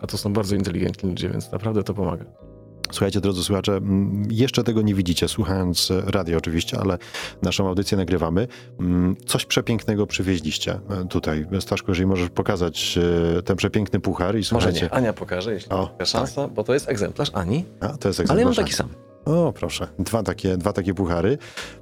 a 0.01 0.07
to 0.07 0.17
są 0.17 0.33
bardzo 0.33 0.55
inteligentni 0.55 1.09
ludzie, 1.09 1.29
więc 1.29 1.51
naprawdę 1.51 1.83
to 1.83 1.93
pomaga. 1.93 2.25
Słuchajcie, 2.91 3.21
drodzy 3.21 3.43
słuchacze, 3.43 3.79
jeszcze 4.29 4.63
tego 4.63 4.81
nie 4.81 4.95
widzicie, 4.95 5.27
słuchając 5.27 5.91
radio 6.05 6.37
oczywiście, 6.37 6.79
ale 6.79 6.97
naszą 7.41 7.67
audycję 7.67 7.97
nagrywamy. 7.97 8.47
Coś 9.25 9.45
przepięknego 9.45 10.07
przywieźliście 10.07 10.79
e, 10.89 11.05
tutaj. 11.07 11.45
Staszko, 11.59 11.91
jeżeli 11.91 12.07
możesz 12.07 12.29
pokazać 12.29 12.99
e, 13.37 13.41
ten 13.41 13.57
przepiękny 13.57 13.99
puchar 13.99 14.35
i 14.35 14.37
Może 14.37 14.45
słuchajcie. 14.49 14.81
nie, 14.81 14.93
Ania 14.93 15.13
pokaże, 15.13 15.53
jeśli 15.53 15.71
O, 15.71 15.87
taka 15.87 16.05
szansa, 16.05 16.47
bo 16.47 16.63
to 16.63 16.73
jest 16.73 16.89
egzemplarz 16.89 17.31
Ani, 17.33 17.65
A, 17.79 17.87
to 17.97 18.07
jest 18.07 18.19
ale 18.19 18.27
ja 18.27 18.33
mam 18.45 18.51
egzemplarz. 18.51 18.57
taki 18.57 18.73
sam. 18.73 19.08
O, 19.25 19.53
proszę. 19.53 19.87
Dwa 19.99 20.23
takie, 20.23 20.57
dwa 20.57 20.73
takie 20.73 20.93
puchary. 20.93 21.37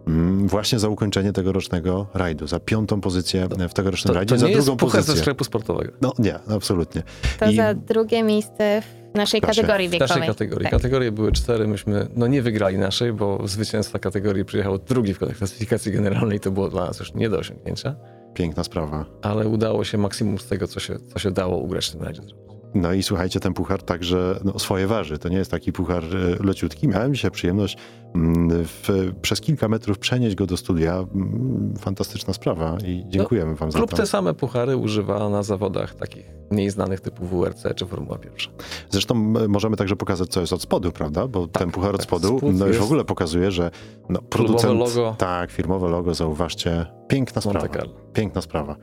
Mm, 0.08 0.48
Właśnie 0.48 0.80
za 0.80 0.90
ukończenie 0.90 1.34
tegorocznego 1.34 2.08
rajdu, 2.14 2.48
za 2.48 2.60
piątą 2.60 3.02
pozycję 3.02 3.48
w 3.70 3.74
tegorocznym 3.74 4.14
To, 4.14 4.20
rajdzie, 4.20 4.36
to 4.36 4.40
za 4.42 4.48
nie 4.48 4.52
jest 4.54 4.68
drugą 4.68 4.78
puchar 4.78 5.02
ze 5.02 5.06
pozycję. 5.06 5.22
sklepu 5.22 5.44
sportowego. 5.44 5.92
No 6.02 6.14
nie, 6.20 6.40
absolutnie. 6.50 7.04
To 7.40 7.50
I- 7.50 7.56
za 7.56 7.74
drugie 7.74 8.24
miejsce 8.24 8.82
w 9.14 9.18
naszej 9.18 9.42
Proszę. 9.42 9.62
kategorii 9.62 9.88
W 9.88 9.92
wiekowej. 9.92 10.10
naszej 10.18 10.28
kategorii. 10.28 10.64
Tak. 10.64 10.72
Kategorie 10.72 11.12
były 11.12 11.32
cztery, 11.32 11.68
myśmy 11.68 12.08
no 12.16 12.28
nie 12.28 12.42
wygrali 12.42 12.78
naszej, 12.78 13.14
bo 13.14 13.48
zwycięzca 13.48 14.00
kategorii 14.00 14.46
przyjechał 14.46 14.78
drugi 14.78 15.14
w 15.14 15.20
klasyfikacji 15.20 15.92
generalnej, 15.92 16.40
to 16.40 16.52
było 16.52 16.70
dla 16.70 16.86
nas 16.86 17.00
już 17.00 17.14
nie 17.14 17.30
do 17.30 17.38
osiągnięcia, 17.38 17.96
Piękna 18.34 18.64
sprawa. 18.64 19.06
ale 19.22 19.48
udało 19.48 19.84
się 19.84 19.98
maksimum 19.98 20.38
z 20.40 20.46
tego, 20.46 20.68
co 20.68 20.80
się, 20.80 20.98
co 21.14 21.20
się 21.20 21.32
dało 21.32 21.58
ugrać 21.58 21.88
w 21.88 21.92
tym 21.92 22.02
rajdzie 22.02 22.22
zrobić. 22.22 22.47
No 22.82 22.94
i 22.94 23.04
słuchajcie, 23.04 23.40
ten 23.40 23.54
puchar 23.54 23.84
także 23.84 24.40
no, 24.44 24.60
swoje 24.60 24.88
waży. 24.88 25.18
To 25.18 25.30
nie 25.30 25.38
jest 25.38 25.52
taki 25.52 25.72
puchar 25.72 26.04
e, 26.04 26.44
leciutki. 26.44 26.88
Miałem 26.88 27.14
dzisiaj 27.14 27.32
przyjemność 27.32 27.78
mm, 28.16 28.50
w, 28.52 29.12
przez 29.22 29.42
kilka 29.42 29.68
metrów 29.68 30.00
przenieść 30.00 30.36
go 30.36 30.46
do 30.46 30.58
studia. 30.58 30.94
Mm, 30.94 31.74
Fantastyczna 31.80 32.34
sprawa 32.34 32.78
i 32.86 33.04
dziękujemy 33.08 33.56
wam 33.56 33.72
za 33.72 33.78
Klub 33.78 33.92
to. 33.92 33.98
te 33.98 34.06
same 34.06 34.34
puchary 34.34 34.78
używa 34.78 35.30
na 35.30 35.44
zawodach 35.44 35.96
takich 35.96 36.26
mniej 36.52 36.70
znanych 36.70 37.02
typu 37.02 37.26
WRC 37.26 37.64
czy 37.76 37.86
Formuła 37.86 38.18
Pierwsza. 38.18 38.50
Zresztą 38.90 39.16
możemy 39.48 39.78
także 39.78 39.96
pokazać, 39.96 40.30
co 40.30 40.42
jest 40.42 40.54
od 40.54 40.62
spodu, 40.62 40.92
prawda? 40.92 41.28
Bo 41.28 41.48
ten 41.48 41.72
puchar 41.72 41.90
od 41.90 41.98
tak. 41.98 42.04
spodu 42.04 42.38
Spód 42.38 42.56
no, 42.56 42.68
już 42.68 42.78
w 42.78 42.84
ogóle 42.84 43.06
pokazuje, 43.06 43.52
że 43.52 43.72
no, 44.10 44.22
producent... 44.22 44.80
logo. 44.80 45.16
Tak, 45.18 45.52
firmowe 45.52 45.90
logo, 45.90 46.14
zauważcie. 46.14 46.86
Piękna 47.08 47.42
sprawa. 47.42 47.68
Piękna 48.14 48.42
sprawa. 48.42 48.76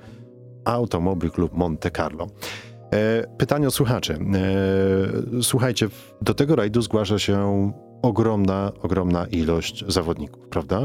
Automobil 0.65 1.31
Klub 1.31 1.53
Monte 1.53 1.91
Carlo. 1.91 2.27
E, 2.95 3.25
pytanie 3.39 3.69
od 3.69 3.75
słuchaczy. 3.75 4.19
E, 5.39 5.43
słuchajcie, 5.43 5.89
do 6.23 6.35
tego 6.35 6.57
rajdu 6.57 6.83
zgłasza 6.83 7.19
się 7.19 7.73
ogromna, 8.03 8.73
ogromna 8.83 9.27
ilość 9.27 9.85
zawodników, 9.89 10.49
prawda? 10.49 10.81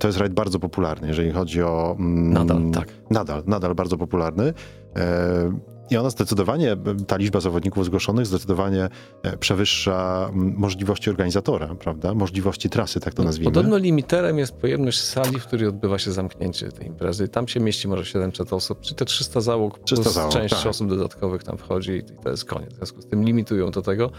To 0.00 0.06
jest 0.06 0.18
rajd 0.18 0.32
bardzo 0.32 0.58
popularny, 0.58 1.08
jeżeli 1.08 1.30
chodzi 1.30 1.62
o... 1.62 1.96
mm, 1.98 2.32
Nadal, 2.32 2.70
tak. 2.74 2.88
Nadal, 3.10 3.42
nadal 3.46 3.74
bardzo 3.74 3.96
popularny. 3.98 4.52
E, 4.96 5.52
I 5.90 5.96
ona 5.96 6.10
zdecydowanie, 6.10 6.76
ta 7.06 7.16
liczba 7.16 7.40
zawodników 7.40 7.84
zgłoszonych 7.84 8.26
zdecydowanie 8.26 8.88
e, 9.22 9.36
przewyższa 9.36 10.30
możliwości 10.32 11.10
organizatora, 11.10 11.74
prawda? 11.74 12.14
Możliwości 12.14 12.70
trasy, 12.70 13.00
tak 13.00 13.14
to 13.14 13.22
nazwijmy. 13.22 13.52
Podobno 13.52 13.76
limiterem 13.76 14.38
jest 14.38 14.52
pojemność 14.52 15.00
sali, 15.00 15.40
w 15.40 15.46
której 15.46 15.68
odbywa 15.68 15.98
się 15.98 16.12
zamknięcie 16.12 16.72
tej 16.72 16.86
imprezy. 16.86 17.28
Tam 17.28 17.48
się 17.48 17.60
mieści 17.60 17.88
może 17.88 18.04
700 18.04 18.52
osób, 18.52 18.80
czy 18.80 18.94
te 18.94 19.04
300 19.04 19.40
załóg 19.40 19.78
300 19.84 20.02
plus 20.02 20.14
załóg, 20.14 20.32
część 20.32 20.54
tak. 20.54 20.66
osób 20.66 20.88
dodatkowych 20.88 21.44
tam 21.44 21.58
wchodzi 21.58 21.92
i 21.92 22.02
to 22.22 22.30
jest 22.30 22.44
koniec. 22.44 22.72
W 22.72 22.76
związku 22.76 23.02
z 23.02 23.06
tym 23.06 23.24
limitują 23.24 23.70
do 23.70 23.82
tego. 23.82 24.10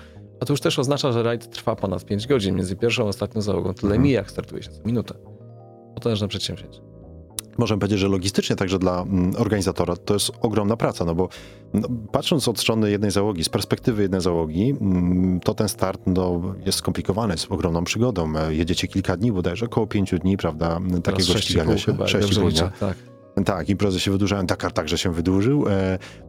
A 0.41 0.45
to 0.45 0.53
już 0.53 0.61
też 0.61 0.79
oznacza, 0.79 1.11
że 1.11 1.23
rajd 1.23 1.49
trwa 1.49 1.75
ponad 1.75 2.05
5 2.05 2.27
godzin. 2.27 2.55
Między 2.55 2.75
pierwszą 2.75 3.03
a 3.03 3.07
ostatnią 3.07 3.41
załogą 3.41 3.73
tyle 3.73 3.87
Mhm. 3.87 4.01
mija, 4.01 4.19
jak 4.19 4.31
startuje 4.31 4.63
się 4.63 4.69
co 4.69 4.81
minutę. 4.85 5.13
Potężne 5.95 6.27
przedsięwzięcie. 6.27 6.88
Możemy 7.59 7.79
powiedzieć, 7.79 7.99
że 7.99 8.07
logistycznie 8.07 8.55
także 8.55 8.79
dla 8.79 9.01
mm, 9.01 9.33
organizatora 9.37 9.95
to 9.95 10.13
jest 10.13 10.31
ogromna 10.41 10.77
praca, 10.77 11.05
no 11.05 11.15
bo 11.15 11.29
no, 11.73 11.87
patrząc 12.11 12.47
od 12.47 12.59
strony 12.59 12.91
jednej 12.91 13.11
załogi, 13.11 13.43
z 13.43 13.49
perspektywy 13.49 14.01
jednej 14.01 14.21
załogi, 14.21 14.75
mm, 14.81 15.39
to 15.39 15.53
ten 15.53 15.69
start 15.69 16.01
no, 16.05 16.41
jest 16.65 16.77
skomplikowany, 16.77 17.33
jest 17.33 17.51
ogromną 17.51 17.83
przygodą. 17.83 18.33
E, 18.37 18.55
Jedziecie 18.55 18.87
kilka 18.87 19.17
dni, 19.17 19.31
bodajże 19.31 19.65
około 19.65 19.87
pięciu 19.87 20.17
dni, 20.17 20.37
prawda, 20.37 20.79
takiego 21.03 21.39
ścigania 21.39 21.73
6,5 21.73 21.77
się. 21.77 21.91
chyba, 21.91 22.07
Sześć 22.07 22.37
dnia. 22.37 22.71
Tak. 22.79 22.97
Tak, 23.45 23.69
imprezy 23.69 23.99
się 23.99 24.11
wydłużają, 24.11 24.45
Dakar 24.45 24.71
także 24.71 24.97
się 24.97 25.13
wydłużył. 25.13 25.67
E, 25.67 25.71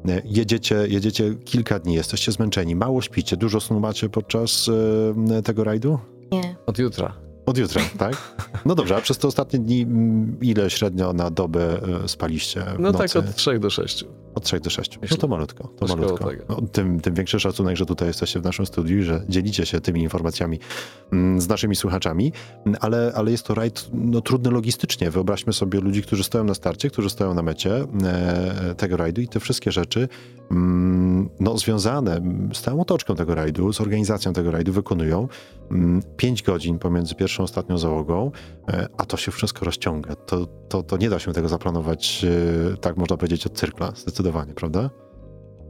e, 0.09 0.23
jedziecie, 0.25 0.87
jedziecie 0.89 1.35
kilka 1.45 1.79
dni, 1.79 1.95
jesteście 1.95 2.33
zmęczeni, 2.33 2.77
mało 2.77 3.03
śpicie, 3.03 3.37
dużo 3.37 3.61
snu 3.61 3.81
macie 3.81 4.09
podczas 4.09 4.71
e, 5.39 5.43
tego 5.43 5.65
rajdu? 5.65 5.99
Nie. 6.33 6.57
Od 6.67 6.79
jutra. 6.79 7.30
Od 7.47 7.59
jutra, 7.59 7.82
tak? 7.99 8.35
No 8.66 8.75
dobrze, 8.75 8.97
a 8.97 9.00
przez 9.00 9.18
te 9.18 9.28
ostatnie 9.28 9.59
dni 9.59 9.87
ile 10.40 10.70
średnio 10.70 11.12
na 11.12 11.30
dobę 11.30 11.80
e, 12.04 12.09
spaliście 12.09 12.61
w 12.61 12.78
No 12.78 12.92
nocy? 12.92 13.14
tak 13.14 13.25
od 13.25 13.35
3 13.35 13.59
do 13.59 13.70
6. 13.70 14.04
Od 14.35 14.44
3 14.44 14.61
do 14.61 14.70
6. 14.70 14.99
No 15.11 15.16
to 15.16 15.28
malutko, 15.28 15.68
to 15.78 15.87
malutko. 15.87 16.30
No, 16.49 16.61
tym, 16.73 17.00
tym 17.00 17.14
większy 17.14 17.40
szacunek, 17.40 17.76
że 17.76 17.87
tutaj 17.87 18.09
jesteście 18.09 18.40
w 18.40 18.44
naszym 18.44 18.66
studiu 18.66 18.99
i 18.99 19.02
że 19.02 19.25
dzielicie 19.28 19.66
się 19.66 19.80
tymi 19.80 20.02
informacjami 20.02 20.59
z 21.38 21.49
naszymi 21.49 21.76
słuchaczami, 21.76 22.32
ale, 22.80 23.12
ale 23.14 23.30
jest 23.30 23.47
to 23.47 23.54
rajd 23.54 23.88
no, 23.92 24.20
trudny 24.20 24.50
logistycznie. 24.50 25.11
Wyobraźmy 25.11 25.52
sobie 25.52 25.80
ludzi, 25.80 26.02
którzy 26.02 26.25
stoją 26.25 26.44
na 26.44 26.54
starcie, 26.54 26.90
którzy 26.90 27.11
stoją 27.11 27.35
na 27.35 27.42
mecie 27.42 27.85
e, 28.04 28.75
tego 28.76 28.97
rajdu 28.97 29.20
i 29.20 29.28
te 29.28 29.40
wszystkie 29.40 29.73
rzeczy 29.73 30.09
mm, 30.50 31.28
no, 31.40 31.59
związane 31.59 32.20
z 32.52 32.61
całą 32.61 32.80
otoczką 32.80 33.16
tego 33.16 33.35
rajdu, 33.35 33.73
z 33.73 33.80
organizacją 33.80 34.32
tego 34.32 34.50
rajdu 34.50 34.73
wykonują. 34.73 35.28
5 36.16 36.42
godzin 36.42 36.78
pomiędzy 36.78 37.14
pierwszą 37.31 37.43
ostatnią 37.43 37.79
załogą, 37.79 38.31
e, 38.69 38.87
a 38.99 39.07
to 39.07 39.17
się 39.17 39.33
wszystko 39.33 39.65
rozciąga. 39.65 40.15
To, 40.15 40.47
to, 40.47 40.83
to 40.83 40.97
nie 40.97 41.11
da 41.11 41.19
się 41.19 41.33
tego 41.33 41.49
zaplanować, 41.49 42.25
e, 42.73 42.77
tak 42.77 42.97
można 42.97 43.17
powiedzieć, 43.17 43.47
od 43.47 43.53
cyrkla, 43.53 43.93
zdecydowanie, 43.97 44.55
prawda? 44.55 44.91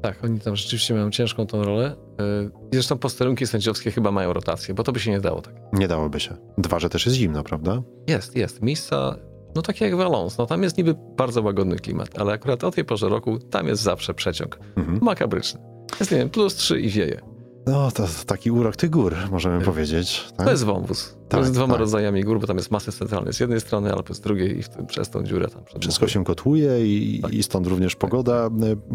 Tak, 0.02 0.24
oni 0.24 0.40
tam 0.40 0.56
rzeczywiście 0.56 0.94
mają 0.94 1.10
ciężką 1.10 1.46
tą 1.46 1.64
rolę. 1.64 1.96
Yy, 2.18 2.50
I 2.72 2.74
zresztą 2.74 2.98
posterunki 2.98 3.46
sędziowskie 3.46 3.90
chyba 3.90 4.10
mają 4.10 4.32
rotację, 4.32 4.74
bo 4.74 4.82
to 4.82 4.92
by 4.92 5.00
się 5.00 5.10
nie 5.10 5.20
dało 5.20 5.42
tak. 5.42 5.54
Nie 5.72 5.88
dałoby 5.88 6.20
się. 6.20 6.36
Dwa, 6.58 6.78
że 6.78 6.88
też 6.88 7.06
jest 7.06 7.18
zimno, 7.18 7.42
prawda? 7.42 7.82
Jest, 8.06 8.36
jest. 8.36 8.62
Miejsca, 8.62 9.16
no 9.54 9.62
takie 9.62 9.84
jak 9.84 9.96
Valence, 9.96 10.36
no 10.38 10.46
tam 10.46 10.62
jest 10.62 10.78
niby 10.78 10.94
bardzo 11.16 11.42
łagodny 11.42 11.76
klimat, 11.76 12.18
ale 12.18 12.32
akurat 12.32 12.64
o 12.64 12.70
tej 12.70 12.84
porze 12.84 13.08
roku 13.08 13.38
tam 13.38 13.66
jest 13.66 13.82
zawsze 13.82 14.14
przeciąg. 14.14 14.58
Mhm. 14.76 14.98
Makabryczny. 15.02 15.60
Jest, 16.00 16.12
nie 16.12 16.18
wiem, 16.18 16.30
plus 16.30 16.54
3 16.54 16.80
i 16.80 16.88
wieje. 16.88 17.20
No, 17.66 17.90
to 17.90 18.04
taki 18.26 18.50
urok 18.50 18.76
tych 18.76 18.90
gór, 18.90 19.14
możemy 19.30 19.56
Tak. 19.56 19.64
powiedzieć. 19.66 20.28
Tak? 20.36 20.46
To 20.46 20.50
jest 20.52 20.64
wąwóz. 20.64 21.12
Tak, 21.14 21.28
to 21.28 21.38
jest 21.38 21.52
dwoma 21.52 21.72
tak. 21.74 21.80
rodzajami 21.80 22.24
gór, 22.24 22.40
bo 22.40 22.46
tam 22.46 22.56
jest 22.56 22.70
masy 22.70 22.92
centralnej 22.92 23.32
z 23.34 23.40
jednej 23.40 23.60
strony, 23.60 23.92
albo 23.92 24.14
z 24.14 24.20
drugiej 24.20 24.58
i 24.58 24.62
w 24.62 24.68
tym, 24.68 24.86
przez 24.86 25.10
tą 25.10 25.22
dziurę 25.22 25.48
tam. 25.48 25.62
Wszystko 25.80 26.08
się 26.08 26.24
kotłuje 26.24 26.86
i, 26.86 27.20
Tak. 27.22 27.32
i 27.34 27.42
stąd 27.42 27.66
również 27.66 27.96
pogoda. 27.96 28.46
E, 28.46 28.50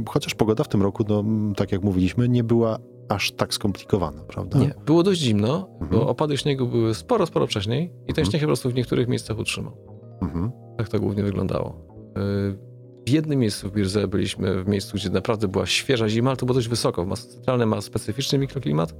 Chociaż 0.09 0.35
pogoda 0.35 0.63
w 0.63 0.67
tym 0.67 0.81
roku, 0.81 1.03
no, 1.09 1.23
tak 1.55 1.71
jak 1.71 1.83
mówiliśmy, 1.83 2.29
nie 2.29 2.43
była 2.43 2.77
aż 3.09 3.31
tak 3.31 3.53
skomplikowana, 3.53 4.21
prawda? 4.23 4.59
Nie, 4.59 4.73
było 4.85 5.03
dość 5.03 5.21
zimno, 5.21 5.69
Mhm. 5.81 5.91
bo 5.91 6.07
opady 6.09 6.37
śniegu 6.37 6.67
były 6.67 6.93
sporo, 6.95 7.25
sporo 7.25 7.47
wcześniej 7.47 7.85
i 8.07 8.13
ten 8.13 8.21
Mhm. 8.23 8.25
śnieg 8.25 8.41
po 8.41 8.47
prostu 8.47 8.69
w 8.69 8.73
niektórych 8.75 9.07
miejscach 9.07 9.39
utrzymał. 9.39 9.73
Mhm. 10.21 10.51
Tak 10.77 10.89
to 10.89 10.99
głównie 10.99 11.23
wyglądało. 11.23 11.81
Yy, 12.15 12.74
W 13.05 13.09
jednym 13.09 13.39
miejscu 13.39 13.69
w 13.69 13.71
Birze 13.73 14.07
byliśmy 14.07 14.63
w 14.63 14.67
miejscu, 14.67 14.97
gdzie 14.97 15.09
naprawdę 15.09 15.47
była 15.47 15.65
świeża 15.65 16.09
zima, 16.09 16.29
ale 16.29 16.37
to 16.37 16.45
było 16.45 16.53
dość 16.53 16.67
wysoko. 16.67 17.15
Centralne 17.15 17.65
ma 17.65 17.81
specyficzny 17.81 18.37
mikroklimat. 18.37 18.93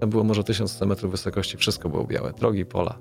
Tam 0.00 0.10
było 0.10 0.24
może 0.24 0.44
1100 0.44 0.86
metrów 0.86 1.10
wysokości, 1.10 1.56
wszystko 1.56 1.88
było 1.88 2.04
białe. 2.04 2.32
Drogi, 2.32 2.64
pola. 2.64 2.98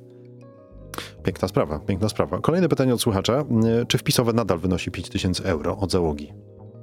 Piękna 1.23 1.47
sprawa, 1.47 1.79
piękna 1.79 2.09
sprawa. 2.09 2.39
Kolejne 2.41 2.69
pytanie 2.69 2.93
od 2.93 3.01
słuchacza. 3.01 3.33
E, 3.81 3.85
Czy 3.85 3.97
wpisowe 3.97 4.33
nadal 4.33 4.59
wynosi 4.59 4.91
5000 4.91 5.43
euro 5.45 5.77
od 5.77 5.91
załogi? 5.91 6.33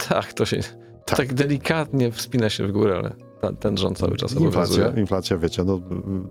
Tak, 0.09 0.33
to 0.33 0.45
się 0.47 0.57
Tak. 1.05 1.17
tak, 1.19 1.35
delikatnie 1.35 2.13
wspina 2.13 2.51
się 2.51 2.67
w 2.67 2.73
górę, 2.73 2.97
ale 2.99 3.26
ten 3.61 3.77
rząd 3.77 3.99
cały 3.99 4.17
czas 4.17 4.33
Inflacja, 4.33 4.75
obowiązuje. 4.75 5.01
inflacja, 5.01 5.39
wiecie, 5.39 5.65
no, 5.65 5.81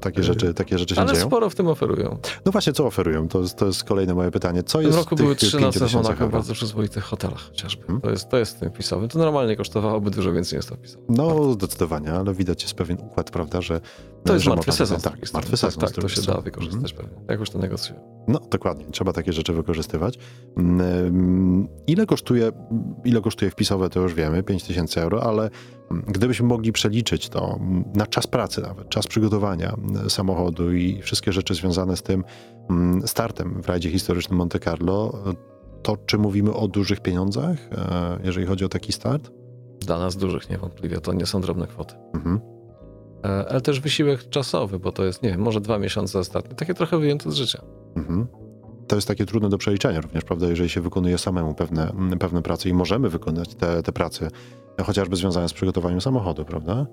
takie, 0.01 0.17
Yy, 0.17 0.23
rzeczy, 0.23 0.53
takie 0.53 0.77
rzeczy 0.77 0.95
się 0.95 1.01
Ale 1.01 1.13
dzieją. 1.13 1.25
sporo 1.27 1.49
w 1.49 1.55
tym 1.55 1.67
oferują. 1.67 2.17
No 2.45 2.51
właśnie, 2.51 2.73
co 2.73 2.85
oferują? 2.85 3.27
To 3.27 3.41
jest, 3.41 3.55
to 3.57 3.65
jest 3.65 3.83
kolejne 3.83 4.13
moje 4.13 4.31
pytanie. 4.31 4.63
Co 4.63 4.77
W 4.77 4.81
tym 4.81 4.87
jest 4.87 4.97
roku 4.97 5.15
w 5.15 5.17
tych 5.17 5.25
były 5.25 5.35
trzy 5.35 5.59
noce 5.59 5.79
w 5.79 5.81
5000 5.81 5.97
Monako 6.03 6.27
w 6.27 6.31
bardzo 6.31 6.53
przyzwoitych 6.53 7.03
hotelach 7.03 7.39
chociażby. 7.49 7.83
Hmm? 7.83 8.01
To, 8.01 8.09
jest, 8.09 8.29
to 8.29 8.37
jest 8.37 8.57
w 8.57 8.59
tym 8.59 8.69
wpisowym. 8.69 9.09
To 9.09 9.19
normalnie 9.19 9.55
kosztowałoby 9.55 10.11
dużo 10.11 10.33
więcej 10.33 10.59
niż 10.59 10.65
to 10.65 10.75
wpisowe. 10.75 11.03
No, 11.09 11.53
zdecydowanie, 11.53 12.11
ale 12.13 12.33
widać 12.33 12.63
jest 12.63 12.73
pewien 12.75 12.97
układ, 13.01 13.31
prawda, 13.31 13.61
że 13.61 13.81
To 14.25 14.33
jest 14.33 14.45
że 14.45 14.49
martwy 14.51 14.71
sezon. 14.71 15.01
Tak, 15.01 15.13
strony. 15.13 15.29
martwy 15.33 15.57
sezon. 15.57 15.79
Tak, 15.81 15.91
tak 15.91 16.01
to 16.03 16.09
się 16.09 16.21
da 16.21 16.41
wykorzystać 16.41 16.93
pewnie. 16.93 17.17
Jak 17.29 17.39
już 17.39 17.49
to 17.49 17.59
negocjują. 17.59 18.15
No, 18.27 18.39
dokładnie. 18.51 18.85
Trzeba 18.91 19.13
takie 19.13 19.33
rzeczy 19.33 19.53
wykorzystywać. 19.53 20.17
Mm, 20.57 21.67
Ile 21.87 22.05
kosztuje, 22.05 22.51
ile 23.05 23.21
kosztuje 23.21 23.51
wpisowe, 23.51 23.89
to 23.89 23.99
już 23.99 24.13
wiemy, 24.13 24.43
5000 24.43 25.01
euro, 25.01 25.23
ale 25.23 25.41
mm, 25.41 25.51
gdybyśmy 25.91 26.47
mogli 26.47 26.71
przeliczyć 26.71 27.29
to 27.29 27.59
na 27.95 28.07
czas 28.07 28.27
pracy 28.27 28.61
nawet, 28.61 28.89
czas 28.89 29.07
przygotowania 29.07 29.73
mm, 29.73 30.09
samochodu 30.09 30.73
i 30.73 31.01
wszystkie 31.01 31.31
rzeczy 31.31 31.55
związane 31.55 31.97
z 31.97 32.03
tym 32.03 32.23
mm, 32.69 33.07
startem 33.07 33.63
w 33.63 33.67
rajdzie 33.67 33.91
historycznym 33.91 34.37
Monte 34.37 34.59
Carlo, 34.59 35.23
to 35.83 35.97
czy 36.05 36.17
mówimy 36.17 36.53
o 36.53 36.67
dużych 36.67 36.99
pieniądzach, 36.99 37.57
e, 37.71 38.19
jeżeli 38.23 38.45
chodzi 38.45 38.65
o 38.65 38.69
taki 38.69 38.91
start? 38.91 39.31
Dla 39.79 39.99
nas 39.99 40.15
dużych 40.15 40.49
niewątpliwie, 40.49 41.01
to 41.01 41.13
nie 41.13 41.25
są 41.25 41.41
drobne 41.41 41.67
kwoty. 41.67 41.95
Mhm. 42.13 42.39
E, 43.25 43.45
Ale 43.49 43.61
też 43.61 43.79
wysiłek 43.79 44.29
czasowy, 44.29 44.79
bo 44.79 44.91
to 44.91 45.05
jest, 45.05 45.23
nie 45.23 45.29
wiem, 45.29 45.41
może 45.41 45.61
dwa 45.61 45.79
miesiące 45.79 46.19
ostatnie. 46.19 46.55
Takie 46.55 46.73
trochę 46.73 46.99
wyjęte 46.99 47.31
z 47.31 47.33
życia. 47.33 47.61
Mhm. 47.95 48.27
To 48.87 48.95
jest 48.95 49.07
takie 49.07 49.25
trudne 49.25 49.49
do 49.49 49.57
przeliczenia 49.57 50.01
również, 50.01 50.23
prawda, 50.23 50.47
jeżeli 50.47 50.69
się 50.69 50.81
wykonuje 50.81 51.17
samemu 51.17 51.53
pewne, 51.53 51.89
mm, 51.91 52.19
pewne 52.19 52.41
prace 52.41 52.69
i 52.69 52.73
możemy 52.73 53.09
wykonać 53.09 53.55
te, 53.55 53.83
te 53.83 53.91
prace, 53.91 54.27
e, 54.79 54.83
chociażby 54.83 55.15
związane 55.15 55.49
z 55.49 55.53
przygotowaniem 55.53 56.01
samochodu, 56.01 56.45
prawda? 56.45 56.85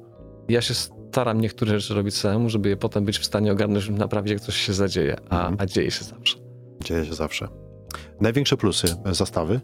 Ja 0.48 0.60
się 0.62 0.74
staram 0.74 1.40
niektóre 1.40 1.80
rzeczy 1.80 1.94
robić 1.94 2.16
samemu, 2.16 2.48
żeby 2.48 2.68
je 2.68 2.76
potem 2.76 3.04
być 3.04 3.18
w 3.18 3.24
stanie 3.24 3.52
ogarnąć, 3.52 3.84
żeby 3.84 3.98
naprawić, 3.98 4.32
jak 4.32 4.40
coś 4.40 4.56
się 4.56 4.72
zadzieje. 4.72 5.16
A, 5.30 5.36
Mhm. 5.40 5.56
a 5.58 5.66
dzieje 5.66 5.90
się 5.90 6.04
zawsze. 6.04 6.38
Dzieje 6.84 7.04
się 7.06 7.14
zawsze. 7.14 7.48
Największe 8.20 8.56
plusy 8.56 8.86
e, 9.04 9.14
zastawy? 9.14 9.60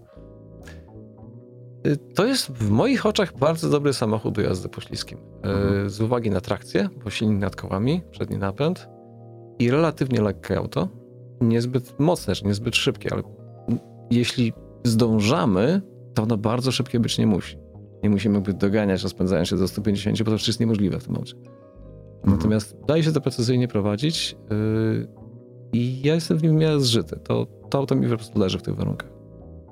Y, 1.86 1.96
To 1.96 2.24
jest 2.26 2.50
w 2.52 2.70
moich 2.70 3.06
oczach 3.06 3.38
bardzo 3.38 3.68
dobry 3.68 3.92
samochód 3.92 4.34
do 4.34 4.40
jazdy 4.42 4.68
po 4.68 4.80
śliskim. 4.80 5.18
Y, 5.18 5.48
Mhm. 5.48 5.90
Z 5.90 6.00
uwagi 6.00 6.30
na 6.30 6.40
trakcję, 6.40 6.88
bo 7.04 7.10
silnik 7.10 7.38
nad 7.40 7.56
kołami, 7.56 8.02
przedni 8.10 8.38
napęd 8.38 8.88
i 9.58 9.70
relatywnie 9.70 10.20
lekkie 10.22 10.58
auto. 10.58 10.88
Niezbyt 11.40 11.98
mocne, 11.98 12.34
czy 12.34 12.46
niezbyt 12.46 12.76
szybkie, 12.76 13.12
ale 13.12 13.22
jeśli 14.10 14.52
zdążamy, 14.84 15.82
to 16.14 16.22
ono 16.22 16.36
bardzo 16.36 16.72
szybkie 16.72 17.00
być 17.00 17.18
nie 17.18 17.26
musi. 17.26 17.58
Nie 18.02 18.10
musimy 18.10 18.34
jakby 18.34 18.52
doganiać, 18.52 19.02
rozpędzając 19.02 19.48
się 19.48 19.56
do 19.56 19.68
150, 19.68 20.18
bo 20.18 20.24
to 20.24 20.36
przecież 20.36 20.48
jest 20.48 20.60
niemożliwe 20.60 21.00
w 21.00 21.04
tym 21.04 21.16
aucie. 21.16 21.34
Natomiast 22.24 22.76
daje 22.88 23.02
się 23.02 23.12
to 23.12 23.20
precyzyjnie 23.20 23.68
prowadzić 23.68 24.36
yy, 24.50 25.08
i 25.72 26.02
ja 26.02 26.14
jestem 26.14 26.38
w 26.38 26.42
nim 26.42 26.52
w 26.52 26.60
miarę 26.60 26.80
zżyty. 26.80 27.16
To, 27.16 27.46
to 27.70 27.78
auto 27.78 27.94
mi 27.94 28.08
po 28.08 28.16
prostu 28.16 28.38
leży 28.38 28.58
w 28.58 28.62
tych 28.62 28.76
warunkach. 28.76 29.10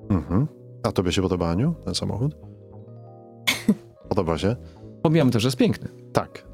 Mhm. 0.09 0.47
A 0.83 0.93
tobie 0.93 1.13
się 1.13 1.23
podoba, 1.23 1.49
Aniu, 1.49 1.75
ten 1.85 1.95
samochód? 1.95 2.37
Podoba 4.09 4.39
się? 4.39 4.57
Pomijam 5.03 5.31
też, 5.31 5.43
że 5.43 5.47
jest 5.47 5.57
piękny. 5.57 5.89
Tak. 6.13 6.47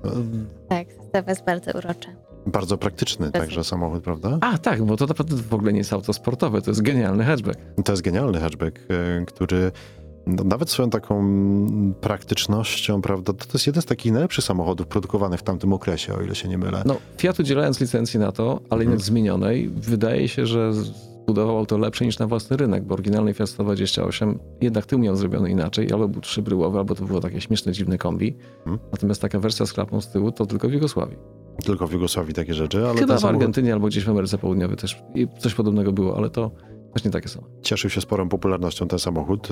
Tak, 0.69 0.93
zestawa 0.93 1.31
jest 1.31 1.45
bardzo 1.45 1.71
urocza. 1.79 2.11
Bardzo 2.47 2.79
praktyczny 2.79 3.31
Bez- 3.31 3.43
także 3.43 3.65
samochód, 3.65 4.03
prawda? 4.03 4.39
A 4.41 4.59
tak, 4.59 4.85
bo 4.85 4.97
to 4.97 5.07
naprawdę 5.07 5.37
w 5.37 5.55
ogóle 5.55 5.73
nie 5.73 5.79
jest 5.79 5.93
auto 5.93 6.13
sportowe, 6.13 6.63
to 6.63 6.71
jest 6.71 6.83
genialny 6.83 7.25
hatchback. 7.25 7.59
To 7.85 7.93
jest 7.93 8.03
genialny 8.03 8.41
hatchback, 8.41 8.79
e, 8.79 9.25
który 9.27 9.73
no, 10.27 10.45
nawet 10.45 10.71
swoją 10.71 10.91
taką 10.91 11.25
praktycznością, 12.01 13.03
prawda, 13.03 13.33
to, 13.33 13.45
to 13.47 13.53
jest 13.53 13.67
jeden 13.67 13.83
z 13.83 13.87
takich 13.87 14.13
najlepszych 14.13 14.45
samochodów 14.45 14.87
produkowanych 14.87 15.41
w 15.41 15.43
tamtym 15.43 15.73
okresie, 15.73 16.15
o 16.15 16.23
ile 16.23 16.35
się 16.35 16.49
nie 16.49 16.59
mylę. 16.59 16.83
No, 16.87 16.97
Fiat 17.19 17.41
udzielając 17.41 17.81
licencji 17.81 18.21
na 18.21 18.33
to, 18.33 18.61
ale 18.71 18.81
jednak 18.83 18.97
Mhm. 18.99 19.01
zmienionej, 19.01 19.69
wydaje 19.69 20.29
się, 20.29 20.47
że 20.47 20.73
zbudował 21.33 21.59
auto 21.59 21.79
lepsze 21.79 22.07
niż 22.07 22.19
na 22.19 22.27
własny 22.27 22.57
rynek, 22.57 22.85
bo 22.85 22.95
oryginalny 22.95 23.35
Fiat 23.35 23.49
128 23.49 24.39
jednak 24.61 24.87
tył 24.87 24.99
miał 24.99 25.17
zrobiony 25.17 25.51
inaczej, 25.51 25.93
albo 25.93 26.09
był 26.09 26.21
trzybryłowy, 26.21 26.79
albo 26.79 26.95
to 26.95 27.05
było 27.05 27.21
takie 27.21 27.41
śmieszne, 27.41 27.73
dziwne 27.73 27.99
kombi. 27.99 28.37
Mhm. 28.59 28.79
Natomiast 28.93 29.23
taka 29.23 29.39
wersja 29.39 29.67
z 29.67 29.73
klapą 29.73 30.01
z 30.01 30.09
tyłu 30.09 30.33
to 30.33 30.47
tylko 30.47 30.69
w 30.69 30.73
Jugosławii. 30.73 31.17
Tylko 31.65 31.87
w 31.87 31.93
Jugosławii 31.93 32.35
takie 32.35 32.55
rzeczy, 32.55 32.79
ale 32.89 33.01
Chyba 33.01 33.17
w 33.17 33.21
samochód 33.21 33.25
Argentynie 33.25 33.73
albo 33.73 33.87
gdzieś 33.87 34.05
w 34.05 34.09
Ameryce 34.09 34.39
Południowej 34.39 34.77
też 34.77 35.03
i 35.15 35.29
coś 35.39 35.55
podobnego 35.55 35.93
było, 35.93 36.17
ale 36.17 36.31
to 36.31 36.51
właśnie 36.91 37.11
takie 37.11 37.29
samo. 37.29 37.47
cieszył 37.63 37.91
się 37.91 38.01
sporą 38.01 38.29
popularnością 38.29 38.89
ten 38.89 38.99
samochód. 38.99 39.49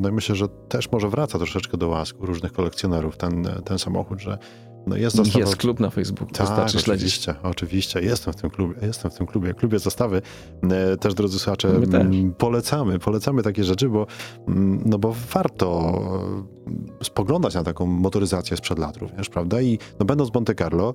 No 0.00 0.08
i 0.08 0.12
myślę, 0.12 0.34
że 0.34 0.48
też 0.48 0.92
może 0.92 1.08
wraca 1.08 1.38
troszeczkę 1.38 1.76
do 1.76 1.88
łask 1.88 2.16
różnych 2.20 2.52
kolekcjonerów 2.52 3.16
ten, 3.16 3.48
ten 3.64 3.78
samochód, 3.78 4.20
że 4.20 4.38
no 4.86 4.96
jest 4.96 5.16
zastawa... 5.16 5.38
Jest 5.38 5.56
klub 5.56 5.80
na 5.80 5.90
Facebooku, 5.90 6.32
Tak, 6.34 6.46
wystarczy 6.46 6.78
śledzić. 6.78 7.08
oczywiście, 7.18 7.34
oczywiście. 7.42 8.00
Jestem 8.00 8.32
w 8.32 8.36
tym 8.36 8.50
klubie, 8.50 8.74
jestem 8.82 9.10
w 9.10 9.14
tym 9.14 9.26
klubie, 9.26 9.54
klubie 9.54 9.78
zastawy. 9.78 10.22
E, 10.70 10.96
Też, 10.96 11.14
drodzy 11.14 11.38
słuchacze, 11.38 11.80
też. 11.90 12.06
polecamy, 12.38 12.98
polecamy 12.98 13.42
takie 13.42 13.64
rzeczy, 13.64 13.88
bo, 13.88 14.06
no 14.84 14.98
bo 14.98 15.14
warto 15.32 15.92
e, 17.00 17.04
spoglądać 17.04 17.54
na 17.54 17.64
taką 17.64 17.86
motoryzację 17.86 18.56
sprzed 18.56 18.78
lat 18.78 18.96
również, 18.96 19.28
prawda? 19.28 19.60
I 19.60 19.78
no 19.98 20.06
będąc 20.06 20.30
w 20.30 20.34
Monte 20.34 20.54
Carlo, 20.54 20.94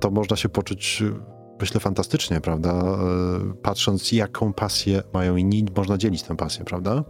to 0.00 0.10
można 0.10 0.36
się 0.36 0.48
poczuć, 0.48 1.02
myślę, 1.60 1.80
fantastycznie, 1.80 2.40
prawda? 2.40 2.70
E, 2.72 2.96
Patrząc, 3.62 4.12
jaką 4.12 4.52
pasję 4.52 5.02
mają 5.14 5.36
inni, 5.36 5.64
można 5.76 5.98
dzielić 5.98 6.22
tę 6.22 6.36
pasję, 6.36 6.64
prawda? 6.64 7.04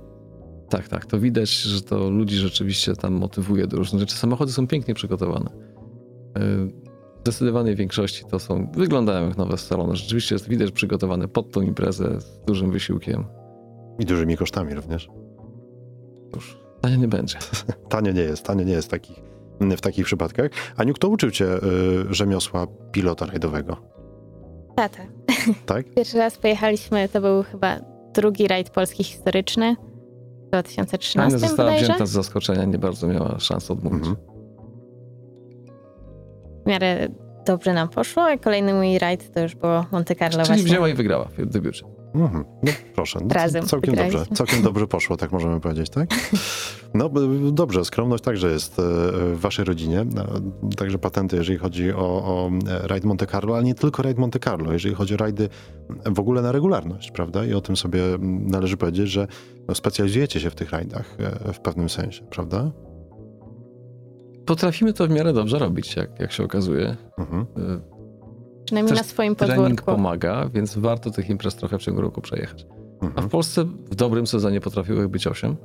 Tak, 0.69 0.89
tak. 0.89 1.07
To 1.07 1.21
widać, 1.21 1.51
że 1.51 1.83
to 1.83 2.11
ludzi 2.11 2.37
rzeczywiście 2.37 2.97
tam 2.97 3.13
motywuje 3.13 3.67
do 3.67 3.77
różnych 3.77 4.01
rzeczy. 4.01 4.17
Samochody 4.17 4.53
są 4.53 4.67
pięknie 4.67 4.95
przygotowane. 4.95 5.51
Yy, 6.37 6.43
W 7.17 7.21
zdecydowanej 7.21 7.77
większości 7.77 8.25
to 8.31 8.39
są, 8.39 8.71
wyglądają 8.73 9.29
jak 9.29 9.37
nowe 9.37 9.59
salony. 9.59 9.97
Rzeczywiście 9.97 10.35
jest 10.35 10.49
widać 10.49 10.71
przygotowane 10.71 11.29
pod 11.29 11.53
tą 11.53 11.61
imprezę 11.61 12.21
z 12.21 12.41
dużym 12.47 12.71
wysiłkiem. 12.71 13.25
I 13.99 14.05
dużymi 14.05 14.37
kosztami 14.37 14.75
również. 14.75 15.09
Już 16.35 16.59
tanie 16.81 16.97
nie 16.99 17.09
będzie. 17.09 17.39
Tanio 17.89 18.13
nie 18.13 18.23
jest, 18.23 18.45
tanio 18.45 18.65
nie 18.65 18.73
jest 18.73 18.91
takich, 18.91 19.17
w 19.61 19.81
takich 19.81 20.05
przypadkach. 20.05 20.51
Aniu, 20.77 20.95
kto 20.95 21.09
uczył 21.09 21.31
cię 21.31 21.47
y, 21.47 21.61
rzemiosła 22.15 22.67
pilota 22.93 23.27
rajdowego? 23.27 23.77
Tata. 24.77 25.03
Tak? 25.67 25.87
Pierwszy 25.97 26.19
raz 26.19 26.39
pojechaliśmy, 26.39 27.09
to 27.09 27.21
był 27.21 27.43
chyba 27.43 27.81
drugi 28.15 28.49
rajd 28.49 28.71
polski 28.71 29.05
historyczny 29.05 29.77
2013 30.49 31.21
Ania 31.21 31.39
została 31.39 31.69
bodajże. 31.69 31.85
wzięta 31.85 32.07
z 32.07 32.11
zaskoczenia, 32.11 32.65
nie 32.65 32.79
bardzo 32.79 33.07
miała 33.09 33.39
szans 33.39 33.71
odmówić. 33.71 34.07
Mhm. 34.07 34.17
W 36.65 36.69
miarę 36.69 37.09
dobrze 37.47 37.75
nam 37.75 37.89
poszło, 37.89 38.23
a 38.23 38.39
kolejny 38.39 38.75
mój 38.75 38.99
rajd 38.99 39.35
to 39.35 39.41
już 39.41 39.55
było 39.55 39.85
Monte 39.93 40.15
Carlo 40.15 40.37
Czyli 40.39 40.47
właśnie. 40.47 40.65
wzięła 40.65 40.89
i 40.89 40.95
wygrała 40.95 41.25
w 41.39 41.47
debiucie. 41.47 41.87
Mhm. 42.15 42.45
No 42.63 42.73
proszę. 42.95 43.19
No, 43.23 43.35
Razem 43.35 43.67
całkiem 43.67 43.91
wygraliśmy. 43.91 44.19
dobrze. 44.21 44.35
Całkiem 44.35 44.63
dobrze 44.63 44.87
poszło, 44.87 45.17
tak 45.17 45.33
możemy 45.33 45.61
powiedzieć, 45.61 45.91
tak? 45.91 46.09
No 46.95 47.11
dobrze, 47.53 47.85
skromność 47.85 48.25
także 48.25 48.51
jest 48.51 48.79
e, 48.79 48.83
w 48.83 49.39
waszej 49.41 49.65
rodzinie. 49.65 50.01
E, 50.01 50.07
Także 50.77 50.99
patenty, 50.99 51.37
jeżeli 51.37 51.59
chodzi 51.59 51.93
o, 51.93 51.99
o 52.01 52.51
e, 52.69 52.89
rajd 52.89 53.05
Monte 53.05 53.27
Carlo, 53.27 53.55
ale 53.55 53.65
nie 53.65 53.75
tylko 53.75 54.03
rajd 54.03 54.19
Monte 54.19 54.39
Carlo, 54.39 54.73
jeżeli 54.73 54.95
chodzi 54.95 55.15
o 55.15 55.17
rajdy 55.17 55.49
w 56.07 56.21
ogóle 56.21 56.43
na 56.43 56.53
regularność, 56.53 57.11
prawda? 57.11 57.45
I 57.45 57.55
o 57.55 57.61
tym 57.61 57.77
sobie 57.77 58.03
należy 58.47 58.77
powiedzieć, 58.77 59.09
że 59.09 59.21
no, 59.21 59.27
specjalizujecie 59.75 60.41
się 60.41 60.51
w 60.51 60.55
tych 60.55 60.71
rajdach 60.71 61.17
e, 61.49 61.53
w 61.53 61.61
pewnym 61.61 61.89
sensie, 61.89 62.25
prawda? 62.31 62.71
Potrafimy 64.47 64.93
to 64.93 65.07
w 65.07 65.11
miarę 65.11 65.33
dobrze 65.33 65.59
robić, 65.59 65.97
jak, 65.97 66.21
jak 66.21 66.33
się 66.33 66.45
okazuje. 66.45 66.97
Mhm. 67.19 67.47
Yy, 67.57 67.81
Przynajmniej 68.65 68.91
Też 68.91 68.99
na 68.99 69.05
swoim 69.05 69.37
Trening 69.37 69.59
podwórku. 69.81 69.85
pomaga, 69.85 70.49
więc 70.55 70.79
warto 70.79 71.11
tych 71.11 71.31
imprez 71.31 71.57
trochę 71.57 71.79
w 71.79 71.83
ciągu 71.83 72.01
roku 72.01 72.21
przejechać. 72.21 72.67
A 73.01 73.05
Mhm. 73.07 73.29
w 73.29 73.31
Polsce 73.31 73.65
w 73.65 73.95
dobrym 73.95 74.27
sezonie 74.27 74.61
potrafiło 74.61 75.03
ich 75.03 75.09
być 75.09 75.27
8. 75.27 75.57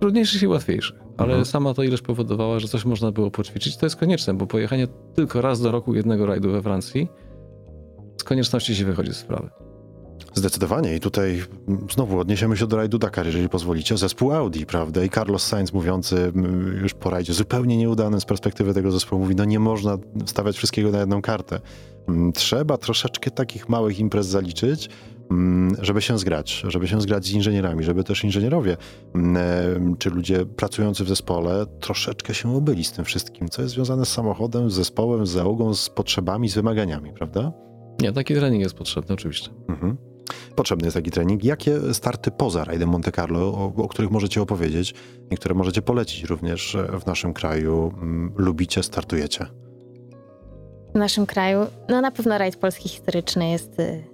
Trudniejszych 0.00 0.42
i 0.42 0.46
łatwiejszych, 0.46 0.98
ale 1.16 1.28
Mhm. 1.28 1.44
sama 1.44 1.74
to 1.74 1.82
ilość 1.82 2.02
powodowała, 2.02 2.58
że 2.58 2.68
coś 2.68 2.84
można 2.84 3.12
było 3.12 3.30
poćwiczyć. 3.30 3.76
To 3.76 3.86
jest 3.86 3.96
konieczne, 3.96 4.34
bo 4.34 4.46
pojechanie 4.46 4.86
tylko 5.14 5.40
raz 5.40 5.60
do 5.60 5.70
roku 5.72 5.94
jednego 5.94 6.26
rajdu 6.26 6.50
we 6.52 6.62
Francji 6.62 7.08
z 8.20 8.24
konieczności 8.24 8.74
się 8.76 8.84
wychodzi 8.84 9.12
z 9.12 9.16
sprawy. 9.16 9.50
Zdecydowanie 10.34 10.96
i 10.96 11.00
tutaj 11.00 11.42
znowu 11.92 12.18
odniesiemy 12.18 12.56
się 12.56 12.66
do 12.66 12.76
rajdu 12.76 12.98
Dakar, 12.98 13.26
jeżeli 13.26 13.48
pozwolicie. 13.48 13.96
Zespół 13.96 14.32
Audi, 14.32 14.62
prawda? 14.66 15.04
I 15.04 15.10
Carlos 15.10 15.46
Sainz 15.46 15.72
mówiący 15.72 16.32
już 16.82 16.94
po 16.94 17.10
rajdzie, 17.10 17.32
zupełnie 17.32 17.76
nieudanym 17.76 18.20
z 18.20 18.24
perspektywy 18.24 18.74
tego 18.74 18.90
zespołu, 18.90 19.22
mówi, 19.22 19.34
no 19.36 19.44
nie 19.44 19.58
można 19.58 19.98
stawiać 20.26 20.56
wszystkiego 20.56 20.90
na 20.90 20.98
jedną 20.98 21.22
kartę. 21.22 21.60
Trzeba 22.34 22.78
troszeczkę 22.78 23.30
takich 23.30 23.68
małych 23.68 23.98
imprez 23.98 24.26
zaliczyć, 24.26 24.88
żeby 25.80 26.02
się 26.02 26.18
zgrać, 26.18 26.64
żeby 26.68 26.88
się 26.88 27.00
zgrać 27.00 27.26
z 27.26 27.32
inżynierami, 27.32 27.84
żeby 27.84 28.04
też 28.04 28.24
inżynierowie, 28.24 28.76
e, 29.16 29.94
czy 29.98 30.10
ludzie 30.10 30.46
pracujący 30.46 31.04
w 31.04 31.08
zespole 31.08 31.66
troszeczkę 31.80 32.34
się 32.34 32.56
obyli 32.56 32.84
z 32.84 32.92
tym 32.92 33.04
wszystkim, 33.04 33.48
co 33.48 33.62
jest 33.62 33.74
związane 33.74 34.04
z 34.04 34.08
samochodem, 34.08 34.70
z 34.70 34.74
zespołem, 34.74 35.26
z 35.26 35.30
załogą, 35.30 35.74
z 35.74 35.88
potrzebami, 35.88 36.48
z 36.48 36.54
wymaganiami, 36.54 37.12
prawda? 37.12 37.52
Nie, 38.00 38.12
taki 38.12 38.34
trening 38.34 38.62
jest 38.62 38.74
potrzebny 38.74 39.14
oczywiście. 39.14 39.50
Mhm. 39.68 39.96
Potrzebny 40.56 40.86
jest 40.86 40.96
taki 40.96 41.10
trening. 41.10 41.44
Jakie 41.44 41.94
starty 41.94 42.30
poza 42.30 42.64
rajdem 42.64 42.88
Monte 42.88 43.12
Carlo, 43.12 43.40
o, 43.40 43.72
o 43.76 43.88
których 43.88 44.10
możecie 44.10 44.42
opowiedzieć 44.42 44.94
i 45.30 45.36
które 45.36 45.54
możecie 45.54 45.82
polecić 45.82 46.24
również 46.24 46.74
e, 46.74 47.00
w 47.00 47.06
naszym 47.06 47.32
kraju, 47.32 47.92
mm, 48.02 48.32
lubicie, 48.36 48.82
startujecie? 48.82 49.46
w 50.94 50.98
naszym 50.98 51.26
kraju. 51.26 51.60
No 51.88 52.00
na 52.00 52.10
pewno 52.10 52.38
rajd 52.38 52.56
polski 52.56 52.88
historyczny 52.88 53.50
jest 53.50 53.80
y, 53.80 54.04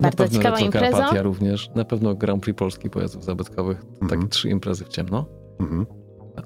Na 0.00 0.02
bardzo 0.02 0.16
pewno 0.24 0.38
ciekawą 0.38 0.54
Retro 0.56 0.66
imprezą. 0.66 0.96
Karpatia 0.96 1.22
również, 1.22 1.70
na 1.74 1.84
pewno 1.84 2.14
Grand 2.14 2.42
Prix 2.42 2.58
Polski 2.58 2.90
pojazdów 2.90 3.24
zabytkowych, 3.24 3.84
Mhm. 4.02 4.08
takie 4.08 4.28
trzy 4.28 4.48
imprezy 4.48 4.84
w 4.84 4.88
ciemno. 4.88 5.26
Mhm. 5.60 5.86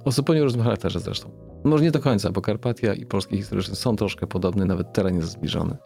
O 0.04 0.10
zupełnie 0.12 0.42
różnym 0.42 0.62
charakterze 0.64 1.00
zresztą. 1.00 1.30
Może 1.64 1.84
nie 1.84 1.90
do 1.90 2.00
końca, 2.00 2.30
bo 2.32 2.40
Karpatia 2.40 2.94
i 2.94 3.06
Polski 3.06 3.36
Historyczny 3.36 3.74
są 3.76 3.96
troszkę 3.96 4.26
podobne, 4.26 4.64
nawet 4.64 4.92
teren 4.92 5.16
jest 5.16 5.28
zbliżony. 5.30 5.76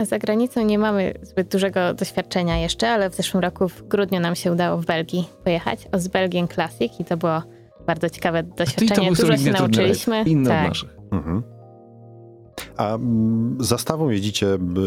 Za 0.00 0.18
granicą 0.18 0.64
nie 0.64 0.78
mamy 0.78 1.14
zbyt 1.22 1.48
dużego 1.48 1.94
doświadczenia 1.94 2.58
jeszcze, 2.58 2.88
ale 2.88 3.10
w 3.10 3.14
zeszłym 3.14 3.42
roku 3.42 3.68
w 3.68 3.88
grudniu 3.88 4.20
nam 4.20 4.34
się 4.34 4.52
udało 4.52 4.78
w 4.78 4.86
Belgii 4.86 5.28
pojechać. 5.44 5.88
O 5.92 5.98
z 5.98 6.08
Belgian 6.08 6.48
Classic 6.48 6.92
i 7.00 7.04
to 7.04 7.16
było 7.16 7.42
bardzo 7.86 8.10
ciekawe 8.10 8.42
doświadczenie. 8.42 9.12
Dużo 9.12 9.36
się 9.36 9.50
nauczyliśmy. 9.50 10.22
Inny 10.22 10.48
tak. 10.48 10.62
od 10.62 10.68
naszych. 10.68 10.96
Mhm. 11.12 11.42
A 12.76 12.98
zastawą 13.58 14.10
jeździcie 14.10 14.46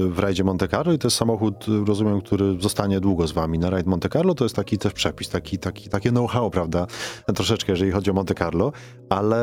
w 0.10 0.19
rajdzie 0.19 0.43
Monte 0.43 0.67
Carlo 0.67 0.93
i 0.93 0.97
to 0.97 1.08
jest 1.08 1.17
samochód, 1.17 1.65
rozumiem, 1.86 2.21
który 2.21 2.62
zostanie 2.62 2.99
długo 2.99 3.28
z 3.28 3.32
wami 3.32 3.60
na 3.60 3.69
rajd 3.69 3.88
Monte 3.88 4.10
Carlo. 4.10 4.36
To 4.36 4.45
jest 4.45 4.56
taki 4.56 4.78
też 4.78 4.93
przepis, 4.93 5.30
taki, 5.30 5.58
taki, 5.58 5.89
takie 5.89 6.10
know-how, 6.10 6.49
prawda? 6.49 6.88
Troszeczkę, 7.36 7.71
jeżeli 7.71 7.91
chodzi 7.91 8.12
o 8.12 8.13
Monte 8.13 8.34
Carlo, 8.34 8.71
ale 9.10 9.38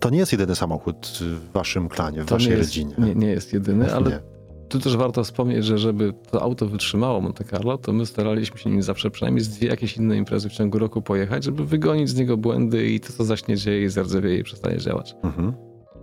to 0.00 0.10
nie 0.10 0.18
jest 0.18 0.32
jedyny 0.32 0.54
samochód 0.54 1.18
w 1.20 1.52
waszym 1.52 1.88
klanie, 1.88 2.22
w 2.22 2.26
To 2.26 2.34
waszej 2.34 2.50
nie 2.50 2.56
jest, 2.56 2.70
rodzinie. 2.70 2.94
nie, 2.98 3.14
nie 3.14 3.28
jest 3.28 3.52
jedyny, 3.52 3.94
ale 3.94 4.10
Nie. 4.10 4.33
Tu 4.78 4.84
też 4.84 4.96
warto 4.96 5.24
wspomnieć, 5.24 5.64
że 5.64 5.78
żeby 5.78 6.12
to 6.30 6.42
auto 6.42 6.66
wytrzymało 6.66 7.20
Monte 7.20 7.44
Carlo, 7.44 7.78
to 7.78 7.92
my 7.92 8.06
staraliśmy 8.06 8.58
się 8.58 8.70
nim 8.70 8.82
zawsze 8.82 9.10
przynajmniej 9.10 9.44
z 9.44 9.48
dwie 9.48 9.68
jakieś 9.68 9.96
inne 9.96 10.16
imprezy 10.16 10.48
w 10.48 10.52
ciągu 10.52 10.78
roku 10.78 11.02
pojechać, 11.02 11.44
żeby 11.44 11.64
wygonić 11.66 12.08
z 12.08 12.16
niego 12.16 12.36
błędy 12.36 12.86
i 12.90 13.00
to, 13.00 13.12
co 13.12 13.24
zaś 13.24 13.46
nie 13.48 13.56
dzieje 13.56 13.84
i 13.84 13.88
zardzewieje 13.88 14.38
i 14.38 14.42
przestanie 14.42 14.78
działać. 14.78 15.14
Mhm. 15.22 15.52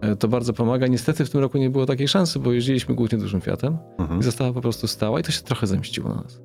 E, 0.01 0.15
To 0.15 0.27
bardzo 0.27 0.53
pomaga. 0.53 0.87
Niestety 0.87 1.25
w 1.25 1.29
tym 1.29 1.41
roku 1.41 1.57
nie 1.57 1.69
było 1.69 1.85
takiej 1.85 2.07
szansy, 2.07 2.39
bo 2.39 2.51
jeździliśmy 2.51 2.95
głównie 2.95 3.17
dużym 3.17 3.41
Fiatem 3.41 3.77
Mhm. 3.97 4.19
i 4.19 4.23
została 4.23 4.53
po 4.53 4.61
prostu 4.61 4.87
stała 4.87 5.19
i 5.19 5.23
to 5.23 5.31
się 5.31 5.41
trochę 5.41 5.67
zemściło 5.67 6.09
na 6.09 6.15
nas. 6.15 6.41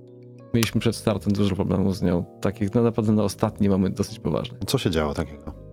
Mieliśmy 0.54 0.80
przed 0.80 0.96
startem 0.96 1.32
dużo 1.32 1.56
problemów 1.56 1.96
z 1.96 2.02
nią. 2.02 2.24
Takich 2.40 2.74
no, 2.74 2.82
naprawdę 2.82 3.12
na 3.12 3.22
ostatni 3.22 3.68
moment 3.68 3.96
dosyć 3.96 4.18
poważnych. 4.18 4.60
Co 4.66 4.78
się 4.78 4.90
działo 4.90 5.14
takiego? 5.14 5.65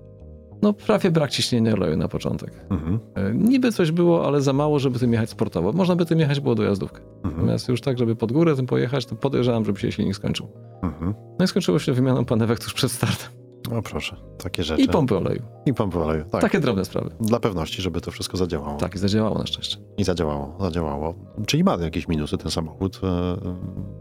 No 0.64 0.74
prawie 0.74 1.12
brak 1.12 1.32
ciśnienia 1.32 1.74
oleju 1.74 1.98
na 1.98 2.08
początek. 2.08 2.66
Mhm. 2.70 3.00
E, 3.16 3.34
Niby 3.34 3.72
coś 3.72 3.92
było, 3.92 4.28
ale 4.28 4.42
za 4.42 4.54
mało, 4.54 4.80
żeby 4.80 5.00
tym 5.00 5.14
jechać 5.14 5.30
sportowo. 5.30 5.72
Można 5.72 5.96
by 5.96 6.06
tym 6.06 6.20
jechać 6.20 6.40
było 6.40 6.56
dojazdówkę. 6.56 7.02
Mhm. 7.16 7.34
Natomiast 7.36 7.68
już 7.70 7.82
tak, 7.82 7.98
żeby 7.98 8.16
pod 8.16 8.32
górę 8.32 8.56
tym 8.56 8.66
pojechać, 8.66 9.06
to 9.06 9.16
podejrzewam, 9.16 9.66
żeby 9.66 9.80
się 9.80 9.92
silnik 9.92 10.16
skończył. 10.16 10.48
Mhm. 10.84 11.14
No 11.40 11.46
i 11.46 11.48
skończyło 11.48 11.80
się 11.80 11.94
wymianą 11.94 12.26
panewek 12.26 12.60
tuż 12.60 12.74
przed 12.74 12.92
startem. 12.92 13.30
O 13.78 13.82
proszę, 13.82 14.16
takie 14.44 14.64
rzeczy. 14.64 14.82
I 14.84 14.88
pompy 14.88 15.18
oleju. 15.18 15.42
I 15.66 15.74
pompy 15.74 16.00
oleju, 16.00 16.24
tak. 16.32 16.42
Takie 16.42 16.60
drobne 16.60 16.86
sprawy. 16.86 17.10
Dla 17.20 17.40
pewności, 17.40 17.82
żeby 17.82 18.02
to 18.02 18.12
wszystko 18.12 18.38
zadziałało. 18.38 18.78
Tak, 18.78 18.96
i 18.96 18.98
zadziałało 18.98 19.38
na 19.40 19.46
szczęście. 19.46 19.78
I 19.98 20.04
zadziałało, 20.04 20.58
zadziałało. 20.62 21.16
Czyli 21.48 21.64
ma 21.64 21.76
jakieś 21.76 22.08
minusy 22.08 22.38
ten 22.38 22.52
samochód. 22.52 23.02
e, 23.04 23.38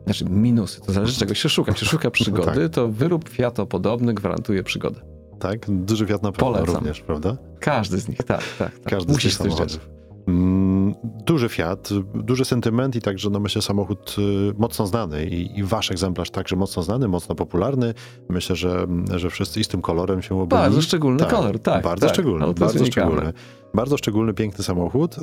Znaczy 0.05 0.25
minusy, 0.25 0.81
to 0.81 0.93
zależy 0.93 1.19
czego 1.21 1.35
się 1.35 1.49
szuka. 1.49 1.75
Się 1.75 1.87
szuka 1.87 2.11
przygody, 2.11 2.63
tak. 2.69 2.75
to 2.75 2.89
wyrób 2.89 3.29
Fiato 3.29 3.67
podobny 3.67 4.15
gwarantuje 4.15 4.63
przygodę. 4.63 5.01
Tak, 5.43 5.71
duży 5.71 6.07
Fiat 6.07 6.23
na 6.23 6.33
pewno 6.33 6.53
Polecam. 6.53 6.75
również, 6.75 7.01
prawda? 7.01 7.37
Każdy 7.61 7.99
z 7.99 8.09
nich, 8.09 8.19
tak, 8.19 8.43
tak. 8.59 8.71
tak. 8.73 8.83
Każdy 8.85 9.13
Musi 9.13 9.31
z 9.31 9.39
tych 9.39 9.47
samochodów. 9.53 9.89
Mm, 10.27 10.95
Duży 11.27 11.49
Fiat, 11.49 11.89
duży 12.15 12.45
sentyment 12.45 12.97
i 12.97 13.01
także, 13.01 13.31
no 13.31 13.41
myślę, 13.41 13.63
samochód 13.63 14.17
y, 14.19 14.55
mocno 14.59 14.87
znany 14.87 15.27
i, 15.27 15.59
i 15.59 15.65
wasz 15.65 15.91
egzemplarz 15.91 16.31
także 16.31 16.57
mocno 16.57 16.83
znany, 16.83 17.09
mocno 17.09 17.35
popularny. 17.35 17.95
Myślę, 18.29 18.57
że, 18.57 18.87
że 19.17 19.31
wszyscy 19.31 19.61
i 19.61 19.65
z 19.65 19.69
tym 19.69 19.83
kolorem 19.83 20.23
się 20.23 20.35
obyli. 20.35 20.49
Bardzo 20.63 20.83
szczególny 20.83 21.19
Tak, 21.19 21.29
kolor, 21.31 21.59
tak. 21.59 21.85
Bardzo 21.85 22.07
tak. 22.07 22.15
szczególny, 22.15 22.55
bardzo 22.55 22.87
szczególny. 22.87 23.33
Bardzo 23.75 23.97
szczególny, 23.97 24.35
piękny 24.35 24.65
samochód. 24.65 25.17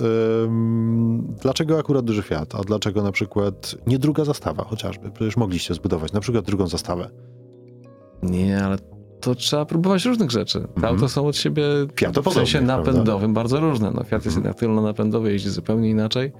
Ym, 0.46 1.36
Dlaczego 1.42 1.80
akurat 1.80 2.06
duży 2.06 2.22
Fiat? 2.22 2.56
A 2.56 2.64
dlaczego 2.64 3.04
na 3.04 3.12
przykład 3.12 3.76
nie 3.88 4.00
druga 4.00 4.26
zastawa 4.26 4.64
chociażby? 4.64 5.12
Przecież 5.12 5.38
mogliście 5.38 5.74
zbudować 5.74 6.12
na 6.14 6.20
przykład 6.20 6.46
drugą 6.46 6.68
zastawę. 6.68 7.10
Nie, 8.24 8.64
ale 8.64 8.78
to 9.22 9.36
trzeba 9.36 9.66
próbować 9.66 10.06
różnych 10.06 10.32
rzeczy. 10.32 10.60
Te 10.60 10.68
Mhm. 10.76 10.96
auta 10.96 11.08
są 11.08 11.28
od 11.28 11.36
siebie 11.38 11.64
w 12.26 12.34
sensie 12.34 12.58
prawda? 12.60 12.78
napędowym 12.78 13.34
bardzo 13.34 13.60
różne. 13.60 13.92
No, 13.92 14.04
Fiat 14.04 14.26
jest 14.26 14.38
Mhm. 14.38 14.44
jednak 14.44 14.60
tylno-napędowy, 14.60 15.32
jeździ 15.32 15.50
zupełnie 15.50 15.90
inaczej. 15.90 16.32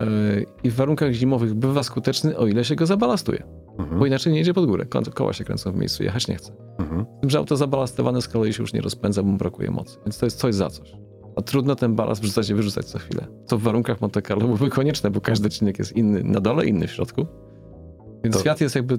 Yy, 0.00 0.46
I 0.64 0.70
w 0.70 0.74
warunkach 0.74 1.12
zimowych 1.12 1.54
bywa 1.54 1.82
skuteczny, 1.82 2.36
o 2.38 2.46
ile 2.46 2.64
się 2.64 2.74
go 2.74 2.86
zabalastuje. 2.86 3.42
Bo 3.76 3.82
Mhm. 3.82 4.06
inaczej 4.06 4.32
nie 4.32 4.38
jedzie 4.38 4.54
pod 4.54 4.66
górę. 4.66 4.86
Ko- 4.86 5.02
Koła 5.14 5.32
się 5.32 5.44
kręcą 5.44 5.72
w 5.72 5.76
miejscu, 5.76 6.02
jechać 6.02 6.28
nie 6.28 6.36
chce. 6.36 6.52
Mhm. 6.78 7.06
Tym, 7.20 7.30
że 7.30 7.38
auto 7.38 7.56
zabalastowane 7.56 8.22
z 8.22 8.28
kolei 8.28 8.52
się 8.52 8.62
już 8.62 8.72
nie 8.72 8.80
rozpędza, 8.80 9.22
bo 9.22 9.28
mu 9.28 9.36
brakuje 9.38 9.70
mocy. 9.70 9.98
Więc 10.06 10.18
to 10.18 10.26
jest 10.26 10.38
coś 10.38 10.54
za 10.54 10.70
coś. 10.70 10.92
A 11.36 11.42
trudno 11.42 11.74
ten 11.76 11.94
balast 11.94 12.22
wrzucać 12.22 12.50
i 12.50 12.54
wyrzucać 12.54 12.86
co 12.86 12.98
chwilę. 12.98 13.26
Co 13.46 13.58
w 13.58 13.62
warunkach 13.62 14.00
Monte 14.00 14.22
Carlo 14.22 14.44
byłoby 14.44 14.70
konieczne, 14.70 15.10
bo 15.10 15.20
każdy 15.20 15.46
odcinek 15.46 15.78
jest 15.78 15.96
inny 15.96 16.24
na 16.24 16.40
dole, 16.40 16.66
inny 16.66 16.86
w 16.86 16.90
środku. 16.90 17.26
Więc 18.24 18.36
To- 18.36 18.40
świat 18.40 18.60
jest 18.60 18.74
jakby 18.74 18.94
y, 18.94 18.98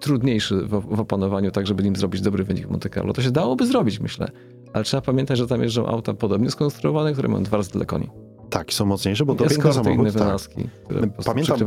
trudniejszy 0.00 0.56
w, 0.56 0.68
w 0.96 1.00
opanowaniu, 1.00 1.50
tak 1.50 1.66
żeby 1.66 1.82
nim 1.82 1.96
zrobić 1.96 2.20
dobry 2.20 2.44
wynik 2.44 2.66
w 2.66 2.70
Monte 2.70 2.90
Carlo. 2.90 3.12
To 3.12 3.22
się 3.22 3.30
dałoby 3.30 3.66
zrobić, 3.66 4.00
myślę. 4.00 4.30
Ale 4.72 4.84
trzeba 4.84 5.00
pamiętać, 5.00 5.38
że 5.38 5.46
tam 5.46 5.62
jeżdżą 5.62 5.86
auta 5.86 6.14
podobnie 6.14 6.50
skonstruowane, 6.50 7.12
które 7.12 7.28
mają 7.28 7.42
dwa 7.42 7.56
razy 7.56 7.70
tyle 7.70 7.86
koni. 7.86 8.10
Tak, 8.50 8.72
są 8.72 8.86
mocniejsze, 8.86 9.24
bo 9.24 9.34
to 9.34 9.44
piękny 9.44 9.72
samochód. 9.72 10.04
Tak. 10.04 10.12
wynalazki, 10.12 10.68
prostu 11.08 11.32
Pamiętam-. 11.32 11.58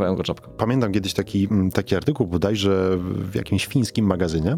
Pamiętam 0.57 0.91
kiedyś 0.91 1.13
taki, 1.13 1.47
mm, 1.51 1.71
taki 1.71 1.95
artykuł 1.95 2.27
bodajże 2.27 2.97
w 2.97 3.35
jakimś 3.35 3.65
fińskim 3.65 4.05
magazynie 4.05 4.57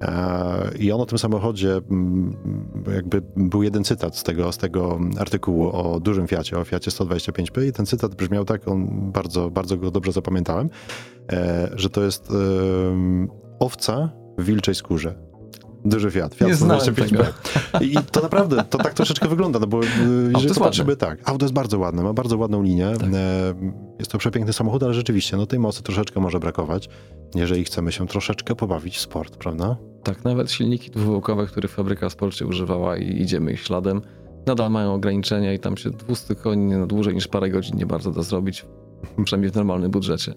e, 0.00 0.70
i 0.78 0.92
on 0.92 1.00
o 1.00 1.06
tym 1.06 1.18
samochodzie, 1.18 1.80
mm, 1.90 2.36
jakby 2.94 3.22
był 3.36 3.62
jeden 3.62 3.84
cytat 3.84 4.16
z 4.16 4.22
tego, 4.22 4.52
z 4.52 4.58
tego 4.58 4.98
artykułu 5.18 5.70
o 5.70 6.00
dużym 6.00 6.26
Fiacie, 6.26 6.58
o 6.58 6.64
Fiacie 6.64 6.90
125P 6.90 7.66
i 7.66 7.72
ten 7.72 7.86
cytat 7.86 8.14
brzmiał 8.14 8.44
tak, 8.44 8.68
on 8.68 9.12
bardzo, 9.12 9.50
bardzo 9.50 9.76
go 9.76 9.90
dobrze 9.90 10.12
zapamiętałem, 10.12 10.70
e, 11.32 11.70
że 11.74 11.90
to 11.90 12.02
jest 12.02 12.32
owca 13.58 14.10
w 14.38 14.44
wilczej 14.44 14.74
skórze. 14.74 15.14
Duży 15.88 16.10
Fiat, 16.10 16.34
Fiat 16.34 16.48
Nie 16.48 16.54
znałem 16.54 16.84
125B. 16.84 17.24
I 17.80 17.94
to 18.12 18.20
naprawdę, 18.20 18.64
to 18.70 18.78
tak 18.78 18.94
troszeczkę 18.94 19.28
wygląda, 19.28 19.58
no 19.58 19.66
bo 19.66 19.82
y, 19.82 19.86
jeżeli 20.34 20.54
popatrzymy, 20.54 20.96
tak, 20.96 21.18
auto 21.24 21.44
jest 21.44 21.54
bardzo 21.54 21.78
ładne, 21.78 22.02
ma 22.02 22.12
bardzo 22.12 22.38
ładną 22.38 22.62
linię, 22.62 22.92
Tak. 22.98 23.08
e, 23.14 23.54
jest 23.98 24.10
to 24.10 24.18
przepiękny 24.18 24.52
samochód, 24.52 24.82
ale 24.82 24.94
rzeczywiście, 24.94 25.36
no 25.36 25.46
tej 25.46 25.58
mocy 25.58 25.82
troszeczkę 25.82 26.20
może 26.20 26.40
brakować, 26.40 26.88
jeżeli 27.34 27.64
chcemy 27.64 27.92
się 27.92 28.06
troszeczkę 28.06 28.54
pobawić 28.54 28.96
w 28.96 29.00
sport, 29.00 29.36
prawda? 29.36 29.76
Tak, 30.02 30.24
nawet 30.24 30.52
silniki 30.52 30.90
dwuwołkowe, 30.90 31.46
które 31.46 31.68
fabryka 31.68 32.08
w 32.08 32.16
Polsce 32.16 32.46
używała 32.46 32.96
i 32.96 33.22
idziemy 33.22 33.52
ich 33.52 33.60
śladem, 33.60 34.02
nadal 34.46 34.70
mają 34.70 34.94
ograniczenia 34.94 35.52
i 35.52 35.58
tam 35.58 35.76
się 35.76 35.90
200 35.90 36.34
koni 36.34 36.66
na 36.66 36.86
dłużej 36.86 37.14
niż 37.14 37.28
parę 37.28 37.50
godzin 37.50 37.76
nie 37.76 37.86
bardzo 37.86 38.10
da 38.10 38.22
zrobić, 38.22 38.66
przynajmniej 39.24 39.52
w 39.52 39.54
normalnym 39.54 39.90
budżecie. 39.90 40.34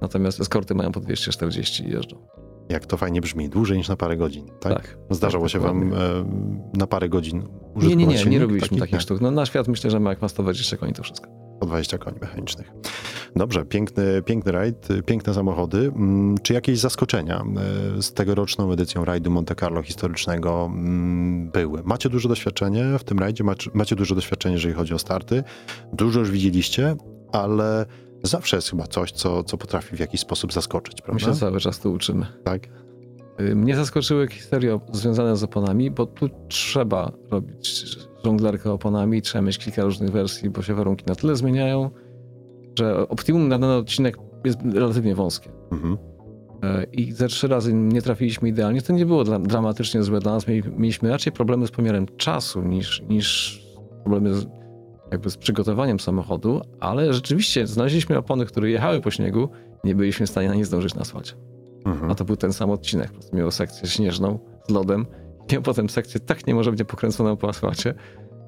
Natomiast 0.00 0.40
eskorty 0.40 0.74
mają 0.74 0.92
po 0.92 1.00
240 1.00 1.84
i 1.84 1.90
jeżdżą. 1.90 2.16
Jak 2.70 2.86
to 2.86 2.96
fajnie 2.96 3.20
brzmi, 3.20 3.48
dłużej 3.48 3.78
niż 3.78 3.88
na 3.88 3.96
parę 3.96 4.16
godzin, 4.16 4.46
tak? 4.60 4.74
Tak. 4.74 4.98
Zdarzało 5.10 5.44
tak, 5.44 5.52
się 5.52 5.58
wam 5.58 5.92
e, 5.92 5.96
na 6.78 6.86
parę 6.86 7.08
godzin 7.08 7.38
Nie, 7.38 7.44
użytkować 7.46 7.88
nie, 7.88 7.96
nie, 7.96 8.06
nie 8.06 8.18
silnik 8.18 8.40
robiliśmy 8.40 8.68
taki? 8.68 8.80
takich 8.80 8.92
Nie. 8.92 9.00
sztuk. 9.00 9.20
No, 9.20 9.30
na 9.30 9.46
świat 9.46 9.68
myślę, 9.68 9.90
że 9.90 10.00
ma 10.00 10.10
jak 10.10 10.22
ma 10.22 10.28
120 10.28 10.76
koni 10.76 10.92
to 10.92 11.02
wszystko. 11.02 11.30
Po 11.60 11.66
20 11.66 11.98
koni 11.98 12.16
mechanicznych. 12.20 12.72
Dobrze, 13.36 13.64
piękny, 13.64 14.22
piękny 14.22 14.52
rajd, 14.52 14.88
piękne 15.06 15.34
samochody. 15.34 15.78
Mm, 15.78 16.38
Czy 16.42 16.52
jakieś 16.54 16.78
zaskoczenia 16.78 17.44
y, 17.98 18.02
z 18.02 18.12
tegoroczną 18.12 18.72
edycją 18.72 19.04
rajdu 19.04 19.30
Monte 19.30 19.54
Carlo 19.54 19.82
historycznego 19.82 20.66
mm, 20.72 21.50
były? 21.50 21.82
Macie 21.84 22.08
duże 22.08 22.28
doświadczenie 22.28 22.84
w 22.98 23.04
tym 23.04 23.18
rajdzie, 23.18 23.44
macie, 23.44 23.70
macie 23.74 23.96
duże 23.96 24.14
doświadczenie, 24.14 24.54
jeżeli 24.54 24.74
chodzi 24.74 24.94
o 24.94 24.98
starty. 24.98 25.42
Dużo 25.92 26.20
już 26.20 26.30
widzieliście, 26.30 26.96
ale 27.32 27.86
zawsze 28.22 28.56
jest 28.56 28.70
chyba 28.70 28.86
coś, 28.86 29.12
co, 29.12 29.44
co 29.44 29.56
potrafi 29.56 29.96
w 29.96 30.00
jakiś 30.00 30.20
sposób 30.20 30.52
zaskoczyć, 30.52 30.98
My 30.98 31.04
prawda? 31.04 31.26
się 31.26 31.34
cały 31.40 31.60
czas 31.60 31.78
tu 31.78 31.92
uczymy. 31.92 32.26
Tak? 32.44 32.68
Y, 33.40 33.54
Mnie 33.56 33.76
zaskoczyły 33.76 34.28
historie 34.28 34.80
związane 34.92 35.36
z 35.36 35.42
oponami, 35.42 35.90
bo 35.90 36.06
tu 36.06 36.28
trzeba 36.48 37.12
robić 37.30 37.84
żonglerkę 38.24 38.72
oponami, 38.72 39.22
trzeba 39.22 39.42
mieć 39.42 39.58
kilka 39.58 39.82
różnych 39.84 40.10
wersji, 40.10 40.50
bo 40.50 40.62
się 40.62 40.74
warunki 40.74 41.04
na 41.06 41.14
tyle 41.14 41.36
zmieniają, 41.36 41.90
że 42.78 43.08
optimum 43.08 43.48
na 43.48 43.58
dany 43.58 43.74
odcinek 43.74 44.16
jest 44.44 44.58
relatywnie 44.74 45.14
wąskie. 45.14 45.50
Mhm. 45.72 45.98
E, 46.62 46.84
I 46.92 47.12
ze 47.12 47.28
trzy 47.28 47.48
razy 47.48 47.74
nie 47.74 48.02
trafiliśmy 48.02 48.48
idealnie. 48.48 48.82
To 48.82 48.92
nie 48.92 49.06
było 49.06 49.24
dla, 49.24 49.38
dramatycznie 49.38 50.02
złe 50.02 50.20
dla 50.20 50.32
nas. 50.32 50.46
Mieli- 50.48 50.72
Mieliśmy 50.78 51.08
raczej 51.08 51.32
problemy 51.32 51.66
z 51.66 51.70
pomiarem 51.70 52.06
czasu 52.16 52.62
niż, 52.62 53.02
niż 53.08 53.60
problemy 54.02 54.34
z, 54.34 54.46
jakby 55.10 55.30
z 55.30 55.36
przygotowaniem 55.36 56.00
samochodu, 56.00 56.60
ale 56.80 57.12
rzeczywiście 57.14 57.66
znaleźliśmy 57.66 58.18
opony, 58.18 58.46
które 58.46 58.70
jechały 58.70 59.00
po 59.00 59.10
śniegu, 59.10 59.48
nie 59.84 59.94
byliśmy 59.94 60.26
w 60.26 60.30
stanie 60.30 60.48
na 60.48 60.54
nie 60.54 60.64
zdążyć 60.64 60.94
na 60.94 61.00
asfalcie. 61.00 61.34
Mhm. 61.84 62.10
A 62.10 62.14
to 62.14 62.24
był 62.24 62.36
ten 62.36 62.52
sam 62.52 62.70
odcinek. 62.70 63.08
Po 63.08 63.14
prostu 63.14 63.36
miał 63.36 63.50
sekcję 63.50 63.88
śnieżną 63.88 64.38
z 64.68 64.70
lodem. 64.70 65.06
I 65.52 65.62
potem 65.62 65.90
sekcję 65.90 66.20
tak 66.20 66.46
niemożliwie 66.46 66.84
pokręconą 66.84 67.36
po 67.36 67.48
asfalcie, 67.48 67.94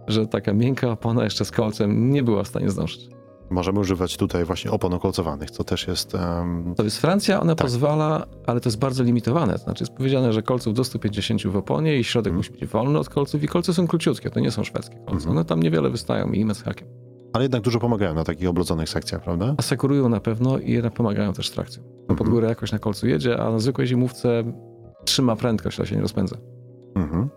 że 0.07 0.27
taka 0.27 0.53
miękka 0.53 0.91
opona 0.91 1.25
jeszcze 1.25 1.45
z 1.45 1.51
kolcem 1.51 2.11
nie 2.11 2.23
była 2.23 2.43
w 2.43 2.49
stanie 2.49 2.71
zdążyć. 2.71 3.09
Możemy 3.53 3.81
używać 3.81 4.17
tutaj 4.17 4.45
właśnie 4.45 4.71
opon 4.71 4.95
okolcowanych, 4.95 5.51
co 5.51 5.65
też 5.65 5.87
jest... 5.89 6.15
em, 6.15 6.75
To 6.77 6.85
jest 6.85 6.99
Francja, 6.99 7.41
ona 7.41 7.55
Tak. 7.55 7.67
pozwala, 7.67 8.27
ale 8.47 8.61
to 8.61 8.69
jest 8.69 8.79
bardzo 8.79 9.05
limitowane. 9.05 9.53
To 9.53 9.59
znaczy 9.59 9.83
jest 9.85 9.93
powiedziane, 9.95 10.33
że 10.33 10.43
kolców 10.43 10.75
do 10.75 10.85
150 10.85 11.47
w 11.47 11.57
oponie 11.57 11.97
i 11.99 12.05
środek 12.05 12.31
Mhm. 12.31 12.37
musi 12.37 12.51
być 12.53 12.67
wolny 12.71 12.99
od 12.99 13.09
kolców 13.09 13.43
i 13.43 13.49
kolce 13.49 13.75
są 13.75 13.87
króciutkie, 13.87 14.31
to 14.31 14.41
nie 14.41 14.51
są 14.51 14.65
szwedzkie 14.65 14.97
kolce. 14.97 15.13
Mhm. 15.13 15.31
One 15.31 15.45
tam 15.45 15.63
niewiele 15.63 15.91
wystają 15.91 16.27
milimetr 16.27 16.61
z 16.61 16.63
hakiem. 16.63 16.89
ale 17.33 17.45
jednak 17.45 17.63
dużo 17.63 17.79
pomagają 17.79 18.15
na 18.15 18.25
takich 18.25 18.49
oblodzonych 18.49 18.89
sekcjach, 18.89 19.23
prawda? 19.23 19.55
Asekurują 19.59 20.09
na 20.09 20.21
pewno 20.21 20.59
i 20.59 20.71
jednak 20.73 20.93
pomagają 20.95 21.33
też 21.33 21.51
trakcją. 21.51 21.83
To 21.83 21.89
pod 22.07 22.11
Mhm. 22.11 22.31
górę 22.31 22.49
jakoś 22.49 22.73
na 22.73 22.79
kolcu 22.79 23.07
jedzie, 23.07 23.39
a 23.41 23.51
na 23.51 23.59
zwykłej 23.59 23.87
zimówce 23.87 24.45
trzyma 25.05 25.37
prędkość, 25.37 25.79
ale 25.81 25.87
się 25.89 25.97
nie 25.97 26.03
rozpędza. 26.03 26.37
Mhm. 26.97 27.29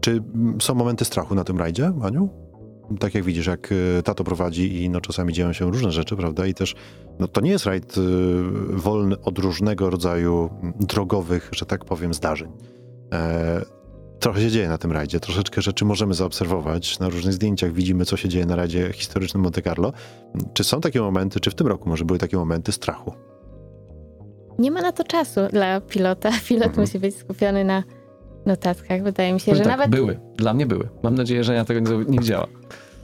Czy 0.00 0.10
mm, 0.34 0.60
są 0.60 0.74
momenty 0.74 1.04
strachu 1.04 1.34
na 1.34 1.44
tym 1.44 1.58
rajdzie, 1.58 1.92
Aniu? 2.02 2.28
Tak 2.98 3.14
jak 3.14 3.24
widzisz, 3.24 3.46
jak 3.46 3.72
y, 3.72 4.02
tato 4.04 4.24
prowadzi 4.24 4.82
i 4.82 4.90
no, 4.90 5.00
czasami 5.00 5.32
dzieją 5.32 5.52
się 5.52 5.70
różne 5.70 5.92
rzeczy, 5.92 6.16
prawda? 6.16 6.46
I 6.46 6.54
też 6.54 6.74
no, 7.18 7.28
to 7.28 7.40
nie 7.40 7.50
jest 7.50 7.66
rajd 7.66 7.98
y, 7.98 8.00
wolny 8.70 9.20
od 9.20 9.38
różnego 9.38 9.90
rodzaju 9.90 10.50
mm, 10.62 10.74
drogowych, 10.80 11.48
że 11.52 11.66
tak 11.66 11.84
powiem, 11.84 12.14
zdarzeń. 12.14 12.52
E, 13.12 13.62
trochę 14.20 14.40
się 14.40 14.50
dzieje 14.50 14.68
na 14.68 14.78
tym 14.78 14.92
rajdzie, 14.92 15.20
troszeczkę 15.20 15.62
rzeczy 15.62 15.84
możemy 15.84 16.14
zaobserwować. 16.14 16.98
Na 16.98 17.08
różnych 17.08 17.34
zdjęciach 17.34 17.72
widzimy, 17.72 18.04
co 18.04 18.16
się 18.16 18.28
dzieje 18.28 18.46
na 18.46 18.56
rajdzie 18.56 18.92
historycznym 18.92 19.42
Monte 19.42 19.62
Carlo. 19.62 19.92
Czy 20.54 20.64
są 20.64 20.80
takie 20.80 21.00
momenty, 21.00 21.40
czy 21.40 21.50
w 21.50 21.54
tym 21.54 21.66
roku 21.66 21.88
może 21.88 22.04
były 22.04 22.18
takie 22.18 22.36
momenty 22.36 22.72
strachu? 22.72 23.12
Nie 24.58 24.70
ma 24.70 24.82
na 24.82 24.92
to 24.92 25.04
czasu 25.04 25.40
dla 25.52 25.80
pilota. 25.80 26.30
Pilot 26.48 26.66
Mhm. 26.66 26.86
musi 26.86 26.98
być 26.98 27.16
skupiony 27.16 27.64
na 27.64 27.82
notatkach. 28.46 29.02
Wydaje 29.02 29.32
mi 29.32 29.40
się, 29.40 29.44
Powiem 29.52 29.58
że 29.64 29.70
tak, 29.70 29.78
nawet 29.78 29.90
były. 29.90 30.18
Dla 30.36 30.54
mnie 30.54 30.66
były. 30.66 30.88
Mam 31.02 31.14
nadzieję, 31.14 31.44
że 31.44 31.54
ja 31.54 31.64
tego 31.64 31.80
nie, 31.80 32.04
nie 32.04 32.18
widziała. 32.18 32.46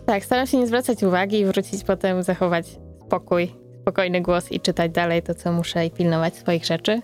tak, 0.07 0.25
staram 0.25 0.47
się 0.47 0.59
nie 0.59 0.67
zwracać 0.67 1.03
uwagi 1.03 1.39
i 1.41 1.45
wrócić 1.45 1.85
potem, 1.85 2.23
zachować 2.23 2.67
spokój, 3.07 3.53
spokojny 3.83 4.21
głos 4.21 4.53
i 4.53 4.61
czytać 4.61 4.93
dalej 4.93 5.23
to, 5.23 5.35
co 5.35 5.53
muszę 5.53 5.87
i 5.87 5.91
pilnować 5.91 6.35
swoich 6.37 6.65
rzeczy. 6.65 7.01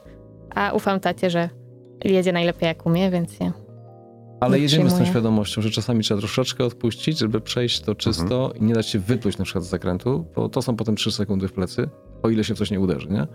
A 0.55 0.73
ufam 0.73 1.01
tacie, 1.01 1.31
że 1.31 1.49
jedzie 2.05 2.33
najlepiej 2.33 2.67
jak 2.67 2.87
umie, 2.87 3.11
więc 3.11 3.33
się 3.33 3.53
Ale 4.41 4.57
Nie 4.57 4.63
jedziemy 4.63 4.83
z 4.85 4.87
tą 4.87 4.89
przyjmuję. 4.97 5.11
świadomością, 5.13 5.63
że 5.63 5.71
czasami 5.71 6.03
trzeba 6.05 6.21
troszeczkę 6.21 6.65
odpuścić, 6.65 7.19
żeby 7.19 7.41
przejść 7.41 7.81
to 7.81 7.95
czysto 7.95 8.45
Mhm. 8.45 8.57
i 8.57 8.65
nie 8.69 8.75
dać 8.75 8.87
się 8.87 8.99
wypluć 8.99 9.39
na 9.39 9.45
przykład 9.45 9.65
z 9.65 9.69
zakrętu, 9.69 10.25
bo 10.37 10.49
to 10.49 10.63
są 10.63 10.77
potem 10.77 10.97
3 10.97 11.13
sekundy 11.13 11.49
w 11.49 11.53
plecy, 11.53 11.89
o 12.23 12.31
ile 12.31 12.45
się 12.45 12.55
w 12.55 12.59
coś 12.59 12.71
nie 12.71 12.81
uderzy, 12.81 13.09
nie? 13.11 13.27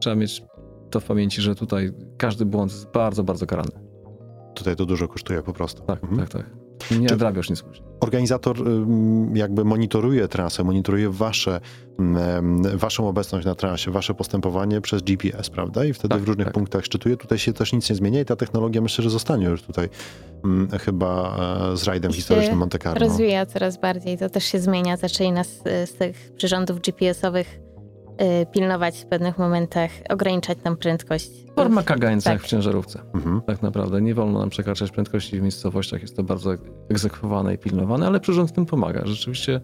Trzeba 0.00 0.16
mieć 0.16 0.42
to 0.90 1.00
w 1.00 1.04
pamięci, 1.04 1.42
że 1.42 1.54
tutaj 1.54 1.92
każdy 2.18 2.44
błąd 2.46 2.72
jest 2.72 2.86
bardzo, 2.90 3.24
bardzo 3.24 3.46
karany. 3.46 3.70
Tutaj 4.54 4.76
to 4.76 4.86
dużo 4.86 5.08
kosztuje 5.08 5.42
po 5.42 5.52
prostu. 5.52 5.82
Tak, 5.82 6.02
Mhm. 6.04 6.20
tak, 6.20 6.30
tak. 6.30 6.50
Nie 6.90 7.06
Czy- 7.06 7.12
nadrabiasz 7.14 7.50
nic. 7.50 7.64
Organizator 8.00 8.56
jakby 9.34 9.64
monitoruje 9.64 10.28
trasę, 10.28 10.64
monitoruje 10.64 11.10
wasze, 11.10 11.60
waszą 12.74 13.08
obecność 13.08 13.46
na 13.46 13.54
trasie, 13.54 13.90
wasze 13.90 14.14
postępowanie 14.14 14.80
przez 14.80 15.02
GPS, 15.02 15.50
prawda? 15.50 15.84
I 15.84 15.92
wtedy 15.92 16.14
Tak, 16.14 16.22
w 16.22 16.28
różnych 16.28 16.46
tak. 16.46 16.54
punktach 16.54 16.84
szczytuje. 16.84 17.16
Tutaj 17.16 17.38
się 17.38 17.52
też 17.52 17.72
nic 17.72 17.90
nie 17.90 17.96
zmienia 17.96 18.20
i 18.20 18.24
ta 18.24 18.36
technologia 18.36 18.80
myślę, 18.80 19.04
że 19.04 19.10
zostanie 19.10 19.46
już 19.46 19.62
tutaj 19.62 19.88
chyba 20.80 21.36
e, 21.72 21.76
z 21.76 21.84
rajdem 21.84 22.10
I 22.10 22.14
historycznym 22.14 22.58
Monte 22.58 22.78
Carlo. 22.78 23.06
rozwija 23.08 23.46
coraz 23.46 23.80
bardziej. 23.80 24.18
To 24.18 24.30
też 24.30 24.44
się 24.44 24.58
zmienia. 24.58 24.96
Zaczęli 24.96 25.32
nas 25.32 25.48
y, 25.48 25.86
z 25.86 25.94
tych 25.94 26.32
przyrządów 26.36 26.80
GPS-owych 26.80 27.58
pilnować 28.52 28.98
w 29.02 29.06
pewnych 29.06 29.38
momentach, 29.38 29.90
ograniczać 30.10 30.58
tam 30.62 30.76
prędkość. 30.76 31.30
Forma 31.56 31.82
kagańca 31.82 32.24
Tak. 32.30 32.32
jak 32.32 32.42
w 32.42 32.46
ciężarówce. 32.46 33.00
Mhm. 33.14 33.40
Tak 33.42 33.62
naprawdę. 33.62 34.02
Nie 34.02 34.14
wolno 34.14 34.38
nam 34.38 34.50
przekraczać 34.50 34.90
prędkości 34.90 35.38
w 35.40 35.42
miejscowościach. 35.42 36.02
Jest 36.02 36.16
to 36.16 36.22
bardzo 36.22 36.50
egzekwowane 36.90 37.54
i 37.54 37.58
pilnowane, 37.58 38.06
ale 38.06 38.20
przyrząd 38.20 38.50
w 38.50 38.52
tym 38.52 38.66
pomaga. 38.66 39.00
Rzeczywiście 39.06 39.60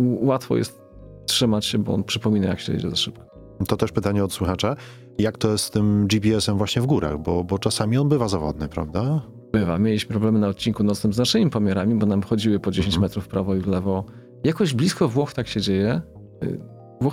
łatwo 0.00 0.56
jest 0.56 0.82
trzymać 1.26 1.66
się, 1.66 1.78
bo 1.78 1.94
on 1.94 2.04
przypomina, 2.04 2.46
jak 2.48 2.60
się 2.60 2.72
jedzie 2.72 2.90
za 2.90 2.96
szybko. 2.96 3.22
To 3.68 3.76
też 3.76 3.92
pytanie 3.92 4.24
od 4.24 4.32
słuchacza. 4.32 4.76
Jak 5.18 5.38
to 5.38 5.50
jest 5.52 5.64
z 5.64 5.70
tym 5.70 6.06
GPS-em 6.06 6.58
właśnie 6.58 6.82
w 6.82 6.86
górach? 6.86 7.18
Bo, 7.18 7.44
bo 7.44 7.58
czasami 7.58 7.98
on 7.98 8.08
bywa 8.08 8.28
zawodny, 8.28 8.68
prawda? 8.68 9.22
Bywa. 9.52 9.78
Mieliśmy 9.78 10.08
problemy 10.10 10.38
na 10.38 10.48
odcinku 10.48 10.84
nocnym 10.84 11.12
z 11.12 11.18
naszymi 11.18 11.50
pomiarami, 11.50 11.94
bo 11.94 12.06
nam 12.06 12.22
chodziły 12.22 12.60
po 12.60 12.70
10 12.70 12.86
Mhm. 12.94 13.02
metrów 13.02 13.24
w 13.24 13.28
prawo 13.28 13.54
i 13.54 13.60
w 13.60 13.66
lewo. 13.66 14.04
Jakoś 14.44 14.74
blisko 14.74 15.08
Włoch 15.08 15.32
tak 15.32 15.48
się 15.48 15.60
dzieje. 15.60 16.00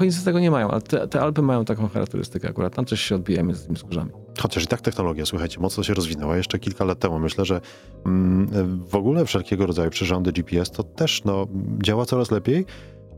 Y, 0.02 0.12
z 0.12 0.24
tego 0.24 0.40
nie 0.40 0.52
mają, 0.52 0.72
ale 0.72 0.82
te, 0.82 1.08
te 1.08 1.22
Alpy 1.22 1.42
mają 1.42 1.66
taką 1.66 1.88
charakterystykę 1.88 2.50
akurat. 2.50 2.76
Tam 2.76 2.86
coś 2.86 3.02
się 3.02 3.16
odbijemy 3.16 3.56
z 3.56 3.64
tymi 3.64 3.76
wzgórzami. 3.76 4.12
Chociaż 4.40 4.64
i 4.64 4.68
tak 4.68 4.82
technologia, 4.82 5.26
słuchajcie, 5.26 5.60
mocno 5.60 5.84
się 5.84 5.94
rozwinęła 5.94 6.38
jeszcze 6.38 6.60
kilka 6.60 6.86
lat 6.86 7.00
temu. 7.00 7.20
Myślę, 7.20 7.46
że 7.46 7.62
mm, 8.06 8.84
w 8.88 8.96
ogóle 8.96 9.26
wszelkiego 9.26 9.66
rodzaju 9.66 9.90
przyrządy 9.90 10.32
GPS 10.32 10.72
to 10.72 10.84
też 10.84 11.24
no, 11.24 11.48
działa 11.84 12.06
coraz 12.06 12.32
lepiej, 12.32 12.66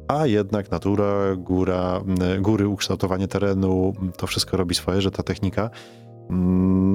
a 0.07 0.25
jednak 0.25 0.71
natura, 0.71 1.35
góra, 1.35 2.01
góry, 2.39 2.67
ukształtowanie 2.67 3.27
terenu, 3.27 3.93
to 4.17 4.27
wszystko 4.27 4.57
robi 4.57 4.75
swoje, 4.75 5.01
że 5.01 5.11
ta 5.11 5.23
technika 5.23 5.69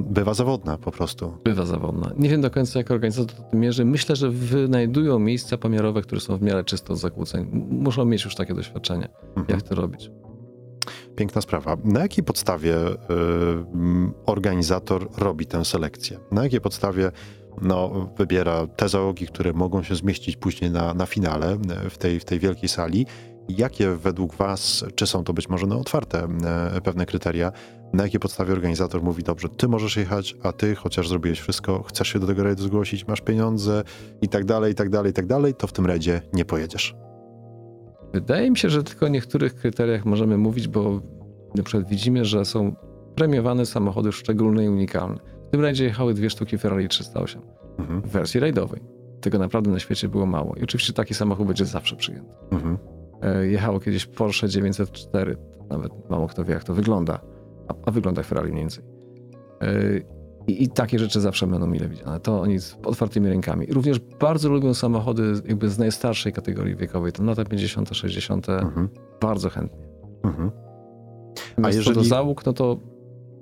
bywa 0.05 0.35
zawodna 0.35 0.79
po 0.79 0.90
prostu. 0.90 1.33
Bywa 1.44 1.66
zawodna. 1.66 2.11
Nie 2.18 2.29
wiem 2.29 2.40
do 2.40 2.51
końca, 2.51 2.79
jak 2.79 2.90
organizator 2.90 3.37
to 3.51 3.57
mierzy. 3.57 3.85
Myślę, 3.85 4.16
że 4.16 4.31
wynajdują 4.31 5.18
miejsca 5.18 5.59
pomiarowe, 5.59 6.03
które 6.03 6.20
są 6.20 6.37
w 6.37 6.42
miarę 6.42 6.64
czysto 6.64 6.92
od 6.92 6.99
zakłóceń. 6.99 7.47
Muszą 7.70 8.05
mieć 8.05 8.25
już 8.25 8.35
takie 8.35 8.55
doświadczenie, 8.55 9.09
Mhm. 9.37 9.47
jak 9.49 9.62
to 9.62 9.75
robić. 9.75 10.11
Piękna 11.16 11.40
sprawa. 11.40 11.77
Na 11.85 12.01
jakiej 12.01 12.25
podstawie 12.25 12.77
y, 12.77 12.94
mm, 13.75 14.12
organizator 14.27 15.09
robi 15.18 15.47
tę 15.47 15.64
selekcję? 15.64 16.18
Na 16.31 16.42
jakiej 16.44 16.61
podstawie 16.61 17.11
no, 17.62 18.09
wybiera 18.18 18.66
te 18.66 18.88
załogi, 18.88 19.27
które 19.27 19.53
mogą 19.53 19.83
się 19.83 19.94
zmieścić 19.94 20.37
później 20.37 20.70
na, 20.70 20.94
na 20.94 21.07
finale 21.07 21.53
y, 21.87 21.90
w 21.90 21.99
tej, 21.99 22.20
w 22.20 22.25
tej 22.25 22.38
wielkiej 22.38 22.68
sali? 22.68 23.07
Jakie 23.48 23.90
według 23.90 24.35
Was, 24.35 24.85
czy 24.94 25.07
są 25.07 25.24
to 25.24 25.33
być 25.33 25.48
może 25.48 25.66
no, 25.66 25.80
otwarte 25.80 26.28
y, 26.76 26.80
pewne 26.80 27.07
kryteria, 27.07 27.52
na 27.92 28.02
jakiej 28.02 28.20
podstawie 28.20 28.52
organizator 28.52 29.02
mówi, 29.02 29.22
dobrze, 29.22 29.48
ty 29.48 29.68
możesz 29.68 29.96
jechać, 29.96 30.37
a 30.42 30.52
ty, 30.52 30.74
chociaż 30.74 31.09
zrobiłeś 31.09 31.40
wszystko, 31.40 31.83
chcesz 31.83 32.09
się 32.09 32.18
do 32.18 32.26
tego 32.26 32.42
rajdu 32.42 32.62
zgłosić, 32.62 33.07
masz 33.07 33.20
pieniądze 33.20 33.83
i 34.22 34.28
tak 34.28 34.44
dalej, 34.44 34.72
i 34.72 34.74
tak 34.74 34.90
dalej, 34.90 35.11
i 35.11 35.14
tak 35.14 35.26
dalej, 35.26 35.54
to 35.54 35.66
w 35.66 35.72
tym 35.72 35.87
rajdzie 35.87 36.22
nie 36.33 36.44
pojedziesz. 36.44 36.94
Wydaje 38.12 38.50
mi 38.50 38.57
się, 38.57 38.70
że 38.70 38.83
tylko 38.83 39.07
o 39.07 39.09
niektórych 39.09 39.54
kryteriach 39.54 40.04
możemy 40.04 40.38
mówić, 40.38 40.68
bo 40.68 41.00
na 41.54 41.62
przykład 41.62 41.88
widzimy, 41.88 42.24
że 42.24 42.44
są 42.44 42.74
premiowane 43.14 43.66
samochody 43.66 44.12
szczególne 44.12 44.64
i 44.64 44.68
unikalne. 44.68 45.18
W 45.48 45.50
tym 45.50 45.61
rajdzie 45.61 45.85
jechały 45.85 46.14
dwie 46.14 46.30
sztuki 46.30 46.59
Ferrari 46.59 46.88
308 46.88 47.42
Mhm, 47.78 48.02
w 48.02 48.09
wersji 48.09 48.40
rajdowej. 48.40 48.80
Tego 49.20 49.38
naprawdę 49.38 49.70
na 49.70 49.78
świecie 49.78 50.09
było 50.09 50.26
mało. 50.26 50.54
I 50.54 50.62
oczywiście 50.62 50.92
taki 50.92 51.14
samochód 51.14 51.46
będzie 51.46 51.64
zawsze 51.64 51.96
przyjęty. 51.96 52.35
mhm. 52.50 52.78
E, 53.25 53.47
Jechało 53.47 53.81
kiedyś 53.81 54.07
Porsche 54.07 54.49
904, 54.49 55.37
nawet 55.71 56.11
mało 56.11 56.27
kto 56.27 56.45
wie 56.45 56.55
jak 56.55 56.65
to 56.65 56.75
wygląda, 56.75 57.21
a, 57.69 57.75
a 57.87 57.91
wygląda 57.91 58.23
Ferrari 58.23 58.49
mniej 58.53 58.63
więcej. 58.63 58.85
E, 59.61 59.69
I, 60.47 60.63
I 60.63 60.69
takie 60.69 60.99
rzeczy 60.99 61.21
zawsze 61.21 61.47
będą 61.47 61.67
mile 61.67 61.89
widziane. 61.89 62.21
To 62.21 62.41
oni 62.41 62.59
z 62.61 62.77
otwartymi 62.85 63.29
rękami. 63.29 63.67
Również 63.67 63.99
bardzo 63.99 64.49
lubią 64.49 64.75
samochody 64.75 65.33
jakby 65.49 65.69
z 65.69 65.79
najstarszej 65.79 66.33
kategorii 66.33 66.77
wiekowej, 66.77 67.13
to 67.13 67.25
lata 67.25 67.45
50., 67.45 67.91
60. 67.97 68.49
Mhm, 68.49 68.89
bardzo 69.21 69.51
chętnie. 69.51 69.87
mhm. 70.25 70.51
Natomiast 71.57 71.79
co 71.79 71.85
do 71.85 71.91
jeżeli- 71.91 72.09
załóg, 72.09 72.47
no 72.47 72.53
to 72.53 72.79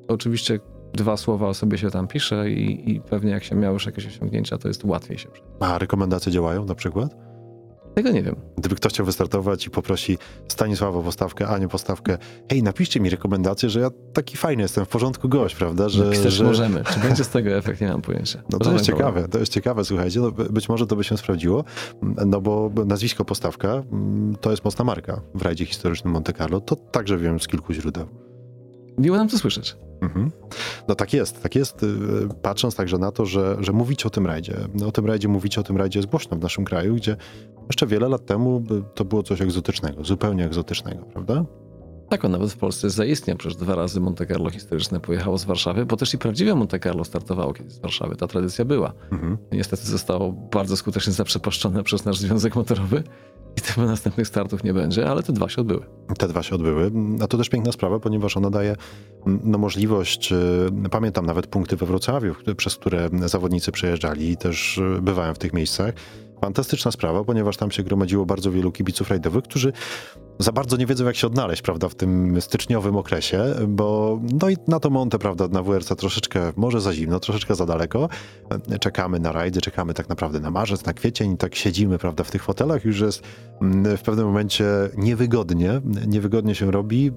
oczywiście 0.09 0.61
dwa 0.93 1.17
słowa 1.17 1.49
o 1.49 1.55
sobie 1.55 1.79
się 1.79 1.91
tam 1.91 2.09
pisze 2.09 2.51
i, 2.51 2.91
i 2.95 3.01
pewnie 3.01 3.31
jak 3.31 3.45
się 3.45 3.57
miało 3.57 3.73
już 3.73 3.87
jakieś 3.87 4.07
osiągnięcia, 4.07 4.59
to 4.59 4.69
jest 4.69 4.85
łatwiej 4.85 5.19
się 5.19 5.29
przejść. 5.29 5.51
A 5.61 5.79
rekomendacje 5.79 6.33
działają 6.33 6.65
na 6.65 6.75
przykład? 6.75 7.17
Tego 7.95 8.11
nie 8.11 8.23
wiem. 8.23 8.37
Gdyby 8.59 8.75
ktoś 8.75 8.93
chciał 8.93 9.07
wystartować 9.07 9.67
i 9.67 9.71
poprosi 9.71 10.19
Stanisława 10.49 10.99
o 10.99 11.03
postawkę, 11.03 11.49
Anię 11.49 11.69
postawkę, 11.69 12.19
hej, 12.51 12.63
napiszcie 12.63 13.01
mi 13.01 13.11
rekomendację, 13.11 13.71
że 13.71 13.81
ja 13.81 13.91
taki 14.13 14.37
fajny 14.37 14.63
jestem, 14.63 14.85
w 14.85 14.89
porządku 14.89 15.29
gość, 15.29 15.55
prawda? 15.55 15.89
Że, 15.89 16.11
Pisać 16.11 16.33
że... 16.33 16.45
możemy. 16.45 16.85
Czy 16.85 17.01
będzie 17.01 17.25
z 17.25 17.29
tego 17.29 17.51
efekt, 17.51 17.81
nie 17.81 17.89
mam 17.89 18.03
pojęcia. 18.03 18.43
No 18.51 18.59
to 18.59 18.73
jest 18.73 18.85
ciekawe, 18.85 19.29
to 19.29 19.39
jest 19.39 19.53
ciekawe, 19.53 19.85
słuchajcie, 19.85 20.21
no, 20.21 20.31
by- 20.33 20.45
być 20.45 20.69
może 20.69 20.87
to 20.87 20.97
by 20.97 21.05
się 21.05 21.17
sprawdziło, 21.17 21.65
no 22.27 22.41
bo 22.41 22.71
nazwisko 22.87 23.25
Postawka 23.25 23.69
mm, 23.93 24.37
to 24.41 24.51
jest 24.51 24.65
mocna 24.65 24.85
marka 24.85 25.21
w 25.35 25.43
rajdzie 25.43 25.67
historycznym 25.67 26.13
Monte 26.13 26.33
Carlo, 26.33 26.61
to 26.61 26.77
także 26.77 27.19
wiem 27.19 27.41
z 27.41 27.49
kilku 27.49 27.73
źródeł. 27.73 28.07
Miło 28.99 29.17
nam 29.17 29.29
to 29.29 29.39
słyszeć. 29.39 29.77
Mhm. 30.03 30.31
No 30.89 30.95
tak 30.95 31.13
jest, 31.13 31.43
tak 31.43 31.55
jest, 31.55 31.83
y, 31.83 31.89
patrząc 32.43 32.77
także 32.77 32.99
na 32.99 33.13
to, 33.13 33.27
że, 33.27 33.57
że 33.61 33.73
mówicie 33.73 34.07
o 34.07 34.11
tym 34.11 34.27
rajdzie. 34.27 34.57
No, 34.75 34.87
o 34.87 34.93
tym 34.93 35.07
rajdzie 35.07 35.29
mówicie, 35.29 35.61
o 35.61 35.65
tym 35.65 35.77
rajdzie 35.77 35.99
jest 35.99 36.11
głośno 36.11 36.37
w 36.37 36.41
naszym 36.41 36.65
kraju, 36.65 36.95
gdzie 36.95 37.17
jeszcze 37.67 37.87
wiele 37.87 38.09
lat 38.09 38.27
temu 38.27 38.65
y, 38.71 38.83
to 38.95 39.05
było 39.05 39.23
coś 39.23 39.41
egzotycznego, 39.41 40.05
zupełnie 40.05 40.45
egzotycznego, 40.45 41.05
prawda? 41.05 41.45
Tak, 42.13 42.25
on 42.25 42.33
nawet 42.33 42.53
w 42.53 42.57
Polsce 42.57 42.91
zaistniał. 42.91 43.37
Przecież 43.37 43.57
dwa 43.57 43.75
razy 43.75 44.01
Monte 44.01 44.27
Carlo 44.27 44.51
historyczne 44.51 45.01
pojechało 45.01 45.39
z 45.39 45.45
Warszawy, 45.45 45.87
bo 45.87 45.97
też 45.97 46.15
i 46.15 46.19
prawdziwe 46.19 46.55
Monte 46.55 46.79
Carlo 46.79 47.05
startowało 47.05 47.53
kiedyś 47.55 47.73
z 47.73 47.79
Warszawy. 47.79 48.17
Ta 48.17 48.27
tradycja 48.27 48.65
była. 48.65 48.93
Mhm. 49.13 49.39
Niestety 49.53 49.87
zostało 49.87 50.33
bardzo 50.33 50.77
skutecznie 50.77 51.13
zaprzepaszczone 51.13 51.83
przez 51.83 52.05
nasz 52.05 52.19
związek 52.19 52.57
motorowy 52.57 53.03
i 53.57 53.61
tego 53.61 53.87
następnych 53.87 54.29
startów 54.29 54.65
nie 54.65 54.75
będzie, 54.75 55.11
ale 55.11 55.23
te 55.23 55.33
dwa 55.33 55.49
się 55.49 55.61
odbyły. 55.61 55.85
Te 56.19 56.29
dwa 56.29 56.43
się 56.43 56.55
odbyły. 56.55 56.91
A 57.21 57.27
to 57.27 57.39
też 57.39 57.49
piękna 57.49 57.73
sprawa, 57.73 58.01
ponieważ 58.01 58.37
ona 58.37 58.51
daje 58.51 58.77
mm, 59.27 59.41
no, 59.45 59.59
możliwość, 59.59 60.33
y, 60.33 60.89
pamiętam 60.91 61.27
nawet 61.27 61.47
punkty 61.47 61.77
we 61.77 61.87
Wrocławiu, 61.87 62.35
przez 62.57 62.77
które 62.77 63.09
zawodnicy 63.27 63.73
przejeżdżali 63.73 64.31
i 64.31 64.37
też 64.37 64.79
y, 64.79 65.03
bywają 65.03 65.35
w 65.35 65.39
tych 65.39 65.53
miejscach. 65.53 65.95
Fantastyczna 66.43 66.91
sprawa, 66.91 67.25
ponieważ 67.25 67.57
tam 67.57 67.71
się 67.71 67.83
gromadziło 67.83 68.27
bardzo 68.27 68.51
wielu 68.51 68.73
kibiców 68.73 69.11
rajdowych, 69.11 69.45
którzy 69.45 69.73
za 70.39 70.53
bardzo 70.53 70.77
nie 70.77 70.87
wiedzą, 70.87 71.05
jak 71.05 71.17
się 71.17 71.27
odnaleźć, 71.27 71.63
prawda, 71.63 71.89
w 71.89 71.95
tym 71.95 72.41
styczniowym 72.41 72.97
okresie, 72.97 73.45
bo 73.69 74.21
no 74.41 74.51
i 74.51 74.57
na 74.69 74.81
to 74.81 74.91
Monte, 74.91 75.19
prawda, 75.19 75.49
na 75.49 75.63
WRC 75.63 75.97
troszeczkę, 75.97 76.53
może 76.57 76.81
za 76.81 76.93
zimno, 76.93 77.21
troszeczkę 77.21 77.55
za 77.55 77.67
daleko. 77.67 78.09
Czekamy 78.81 79.21
na 79.21 79.33
rajdy, 79.33 79.61
czekamy 79.61 79.95
tak 79.95 80.09
naprawdę 80.09 80.41
na 80.41 80.51
marzec, 80.51 80.85
na 80.85 80.93
kwiecień 80.93 81.37
tak 81.37 81.55
siedzimy, 81.55 81.99
prawda, 81.99 82.25
w 82.25 82.31
tych 82.31 82.43
fotelach, 82.43 82.85
już 82.85 83.01
jest 83.01 83.23
mm, 83.61 83.97
w 83.97 84.03
pewnym 84.03 84.27
momencie 84.27 84.65
niewygodnie, 84.97 85.81
niewygodnie 86.07 86.55
się 86.55 86.71
robi 86.71 87.11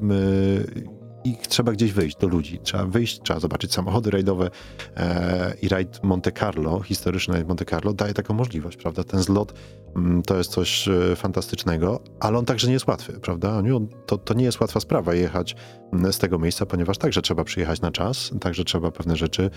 i 1.25 1.38
trzeba 1.38 1.71
gdzieś 1.71 1.93
wyjść 1.93 2.17
do 2.17 2.27
ludzi. 2.27 2.59
Trzeba 2.63 2.85
wyjść, 2.85 3.21
trzeba 3.21 3.39
zobaczyć 3.39 3.73
samochody 3.73 4.11
rajdowe 4.11 4.49
e, 4.97 5.53
i 5.61 5.69
rajd 5.69 6.03
Monte 6.03 6.31
Carlo, 6.31 6.81
historyczny 6.81 7.33
rajd 7.33 7.47
Monte 7.47 7.65
Carlo 7.65 7.93
daje 7.93 8.13
taką 8.13 8.33
możliwość, 8.33 8.77
prawda? 8.77 9.03
Ten 9.03 9.21
zlot 9.21 9.53
mm, 9.95 10.21
to 10.21 10.38
jest 10.38 10.51
coś 10.51 10.88
e, 10.88 11.15
fantastycznego, 11.15 11.99
ale 12.19 12.38
on 12.38 12.45
także 12.45 12.67
nie 12.67 12.73
jest 12.73 12.88
łatwy, 12.88 13.13
prawda? 13.13 13.61
To, 14.05 14.17
to 14.17 14.33
nie 14.33 14.45
jest 14.45 14.61
łatwa 14.61 14.79
sprawa 14.79 15.13
jechać 15.13 15.55
mm, 15.93 16.13
z 16.13 16.19
tego 16.19 16.39
miejsca, 16.39 16.65
ponieważ 16.65 16.97
także 16.97 17.21
trzeba 17.21 17.43
przyjechać 17.43 17.81
na 17.81 17.91
czas, 17.91 18.31
także 18.41 18.63
trzeba 18.63 18.91
pewne 18.91 19.15
rzeczy 19.15 19.49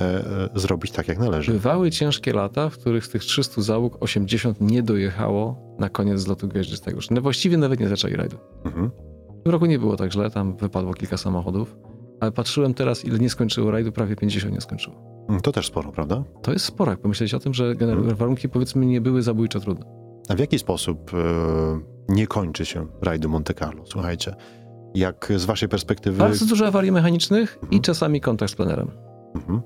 e, 0.00 0.02
e, 0.04 0.48
zrobić 0.54 0.92
tak, 0.92 1.08
jak 1.08 1.18
należy. 1.18 1.52
Bywały 1.52 1.90
ciężkie 1.90 2.32
lata, 2.32 2.70
w 2.70 2.78
których 2.78 3.06
z 3.06 3.08
tych 3.08 3.22
300 3.22 3.62
załóg 3.62 4.02
80 4.02 4.60
nie 4.60 4.82
dojechało 4.82 5.76
na 5.78 5.88
koniec 5.88 6.20
zlotu 6.20 6.48
gwiaździstego. 6.48 7.00
No 7.10 7.20
właściwie 7.20 7.56
nawet 7.56 7.80
nie 7.80 7.88
zaczęli 7.88 8.14
rajdu. 8.14 8.36
Mhm. 8.64 9.07
W 9.48 9.50
roku 9.50 9.66
nie 9.66 9.78
było 9.78 9.96
tak 9.96 10.12
źle, 10.12 10.30
tam 10.30 10.56
wypadło 10.56 10.94
kilka 10.94 11.16
samochodów, 11.16 11.76
ale 12.20 12.32
patrzyłem 12.32 12.74
teraz, 12.74 13.04
ile 13.04 13.18
nie 13.18 13.30
skończyło 13.30 13.70
rajdu, 13.70 13.92
prawie 13.92 14.16
50 14.16 14.54
nie 14.54 14.60
skończyło. 14.60 14.96
Mm, 15.28 15.40
To 15.40 15.52
też 15.52 15.66
sporo, 15.66 15.92
prawda? 15.92 16.24
To 16.42 16.52
jest 16.52 16.64
sporo, 16.64 16.90
jak 16.90 17.00
pomyśleć 17.00 17.34
o 17.34 17.38
tym, 17.38 17.54
że 17.54 17.64
Mhm. 17.66 18.14
warunki 18.14 18.48
powiedzmy 18.48 18.86
nie 18.86 19.00
były 19.00 19.22
zabójczo 19.22 19.60
trudne. 19.60 19.86
A 20.28 20.34
w 20.34 20.38
jaki 20.38 20.58
sposób 20.58 21.10
e, 21.14 21.18
nie 22.08 22.26
kończy 22.26 22.66
się 22.66 22.86
rajdu 23.02 23.28
Monte 23.28 23.54
Carlo? 23.54 23.82
Słuchajcie, 23.86 24.34
jak 24.94 25.32
z 25.36 25.44
waszej 25.44 25.68
perspektywy... 25.68 26.18
Bardzo 26.18 26.46
dużo 26.46 26.66
awarii 26.66 26.92
mechanicznych 26.92 27.58
i 27.62 27.64
Mhm. 27.64 27.82
czasami 27.82 28.20
kontakt 28.20 28.52
z 28.52 28.54
plenerem. 28.54 28.90
Mhm. 29.34 29.60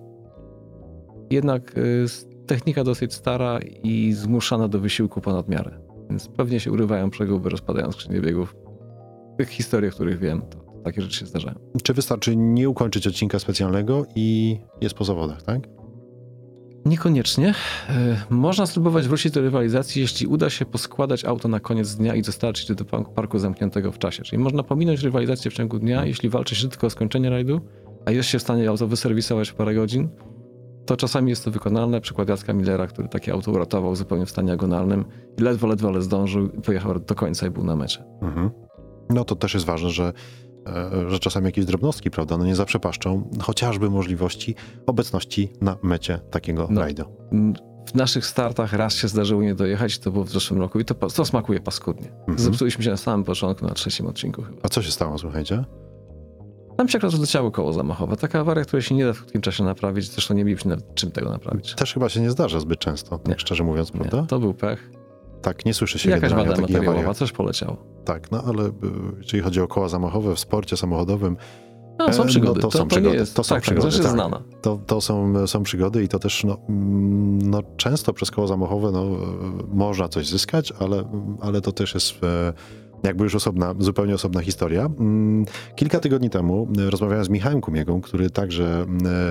Jednak 1.30 1.74
s- 2.04 2.26
technika 2.46 2.84
dosyć 2.84 3.14
stara 3.14 3.58
i 3.82 4.12
zmuszana 4.12 4.68
do 4.68 4.78
wysiłku 4.80 5.20
ponad 5.20 5.48
miarę. 5.48 5.78
Więc 6.10 6.28
pewnie 6.28 6.60
się 6.60 6.72
urywają 6.72 7.10
przeguby, 7.10 7.48
rozpadają 7.50 7.92
skrzynie 7.92 8.20
biegów. 8.20 8.56
Tych 9.42 9.50
historiach, 9.50 9.92
o 9.92 9.94
których 9.94 10.18
wiem, 10.18 10.42
to 10.42 10.58
takie 10.84 11.02
rzeczy 11.02 11.18
się 11.18 11.26
zdarzają. 11.26 11.54
Czy 11.82 11.94
wystarczy 11.94 12.36
nie 12.36 12.68
ukończyć 12.68 13.06
odcinka 13.06 13.38
specjalnego 13.38 14.06
i 14.14 14.56
jest 14.80 14.94
po 14.94 15.04
zawodach, 15.04 15.42
tak? 15.42 15.60
Niekoniecznie. 16.84 17.50
Y, 17.50 18.34
Można 18.34 18.66
spróbować 18.66 19.08
wrócić 19.08 19.32
do 19.32 19.40
rywalizacji, 19.40 20.02
jeśli 20.02 20.26
uda 20.26 20.50
się 20.50 20.64
poskładać 20.64 21.24
auto 21.24 21.48
na 21.48 21.60
koniec 21.60 21.94
dnia 21.94 22.14
i 22.14 22.22
dostarczyć 22.22 22.68
je 22.68 22.74
do 22.74 22.84
parku 22.84 23.38
zamkniętego 23.38 23.92
w 23.92 23.98
czasie. 23.98 24.22
Czyli 24.22 24.42
można 24.42 24.62
pominąć 24.62 25.02
rywalizację 25.02 25.50
w 25.50 25.54
ciągu 25.54 25.78
dnia, 25.78 26.06
jeśli 26.06 26.28
walczy 26.28 26.54
się 26.54 26.68
tylko 26.68 26.86
o 26.86 26.90
skończenie 26.90 27.30
rajdu, 27.30 27.60
a 28.06 28.10
jest 28.10 28.28
się 28.28 28.38
w 28.38 28.42
stanie 28.42 28.68
auto 28.68 28.86
wyserwisować 28.86 29.48
w 29.50 29.54
parę 29.54 29.74
godzin, 29.74 30.08
to 30.86 30.96
czasami 30.96 31.30
jest 31.30 31.44
to 31.44 31.50
wykonalne. 31.50 32.00
Przykład 32.00 32.28
Jacka 32.28 32.52
Millera, 32.52 32.86
który 32.86 33.08
takie 33.08 33.32
auto 33.32 33.50
uratował 33.52 33.96
zupełnie 33.96 34.26
w 34.26 34.30
stanie 34.30 34.52
agonalnym 34.52 35.04
i 35.38 35.42
ledwo, 35.42 35.66
ledwo, 35.66 35.88
ale 35.88 36.02
zdążył 36.02 36.46
i 36.46 36.60
pojechał 36.60 37.00
do 37.00 37.14
końca 37.14 37.46
i 37.46 37.50
był 37.50 37.64
na 37.64 37.76
mecie. 37.76 38.04
Mhm. 38.22 38.50
No 39.14 39.24
to 39.24 39.36
też 39.36 39.54
jest 39.54 39.66
ważne, 39.66 39.90
że, 39.90 40.12
e, 40.66 41.10
że 41.10 41.18
czasami 41.18 41.46
jakieś 41.46 41.64
drobnostki, 41.64 42.10
prawda, 42.10 42.36
no 42.38 42.44
nie 42.44 42.56
zawsze 42.56 42.80
paszczą 42.80 43.30
chociażby 43.42 43.90
możliwości 43.90 44.54
obecności 44.86 45.52
na 45.60 45.76
mecie 45.82 46.18
takiego 46.30 46.66
No. 46.70 46.80
rajdu. 46.80 47.04
Mm, 47.32 47.54
W 47.86 47.94
naszych 47.94 48.26
startach 48.26 48.72
raz 48.72 48.94
się 48.94 49.08
zdarzyło 49.08 49.42
nie 49.42 49.54
dojechać, 49.54 49.98
to 49.98 50.10
było 50.12 50.24
w 50.24 50.30
zeszłym 50.30 50.60
roku 50.60 50.80
i 50.80 50.84
to, 50.84 50.94
to 50.94 51.24
smakuje 51.24 51.60
paskudnie. 51.60 52.08
Mhm. 52.18 52.38
Zepsuliśmy 52.38 52.84
się 52.84 52.90
na 52.90 52.96
samym 52.96 53.24
początku, 53.24 53.66
na 53.66 53.74
trzecim 53.74 54.06
odcinku 54.06 54.42
chyba. 54.42 54.56
A 54.62 54.68
co 54.68 54.82
się 54.82 54.90
stało, 54.90 55.18
słuchajcie? 55.18 55.64
Tam 56.76 56.88
się 56.88 56.98
akurat 56.98 57.12
rozleciało 57.12 57.50
koło 57.50 57.72
zamachowe. 57.72 58.16
Taka 58.16 58.40
awaria, 58.40 58.64
której 58.64 58.82
się 58.82 58.94
nie 58.94 59.04
da 59.04 59.12
w 59.12 59.18
krótkim 59.18 59.40
czasie 59.40 59.64
naprawić. 59.64 60.10
Zresztą 60.12 60.34
nie 60.34 60.44
mieliśmy 60.44 60.76
czym 60.94 61.10
tego 61.10 61.30
naprawić. 61.30 61.74
Też 61.74 61.94
chyba 61.94 62.08
się 62.08 62.20
nie 62.20 62.30
zdarza 62.30 62.60
zbyt 62.60 62.78
często, 62.78 63.18
tak 63.18 63.28
Nie. 63.28 63.38
szczerze 63.38 63.64
mówiąc, 63.64 63.90
prawda? 63.90 64.20
Nie, 64.20 64.26
to 64.26 64.38
był 64.38 64.54
pech. 64.54 64.90
Tak, 65.42 65.64
nie 65.64 65.74
słyszy 65.74 65.98
się 65.98 66.10
Jakaś 66.10 66.30
wada 66.30 66.50
takich 66.50 66.62
materiałowa, 66.62 67.14
coś 67.14 67.32
poleciało. 67.32 67.76
Tak, 68.04 68.30
no 68.30 68.42
ale 68.46 68.64
y, 68.66 68.72
jeżeli 69.22 69.42
chodzi 69.42 69.60
o 69.60 69.68
koła 69.68 69.88
zamachowe 69.88 70.34
w 70.34 70.40
sporcie 70.40 70.76
samochodowym, 70.76 71.36
No, 71.98 72.12
są 72.12 72.22
no, 72.22 72.28
przygody. 72.28 72.60
to 72.60 72.68
to, 72.68 72.78
są 72.78 72.84
to, 72.84 72.86
przygody. 72.86 73.16
jest, 73.16 73.36
To 73.36 73.44
są 73.44 73.54
tak, 73.54 73.62
przygody, 73.62 73.86
tak, 73.86 73.92
jest 73.92 74.02
tak. 74.04 74.12
znana. 74.12 74.42
to, 74.62 74.78
to 74.86 75.00
są, 75.00 75.46
są 75.46 75.62
przygody 75.62 76.04
i 76.04 76.08
to 76.08 76.18
też 76.18 76.44
no, 76.44 76.56
mm, 76.68 77.50
no, 77.50 77.62
często 77.76 78.12
przez 78.12 78.30
koło 78.30 78.46
zamachowe 78.46 78.90
no, 78.92 79.02
e, 79.02 79.08
można 79.72 80.08
coś 80.08 80.26
zyskać, 80.28 80.72
ale, 80.80 81.04
ale 81.40 81.60
to 81.60 81.72
też 81.72 81.94
jest 81.94 82.24
e, 82.24 82.52
jakby 83.02 83.24
już 83.24 83.34
osobna, 83.34 83.74
zupełnie 83.78 84.14
osobna 84.14 84.40
historia. 84.40 84.84
Mm, 84.84 85.44
Kilka 85.76 86.00
tygodni 86.00 86.30
temu 86.30 86.68
e, 86.78 86.90
rozmawiałem 86.90 87.24
z 87.24 87.28
Michałem 87.28 87.60
Kumiegą, 87.60 88.00
który 88.00 88.30
także 88.30 88.86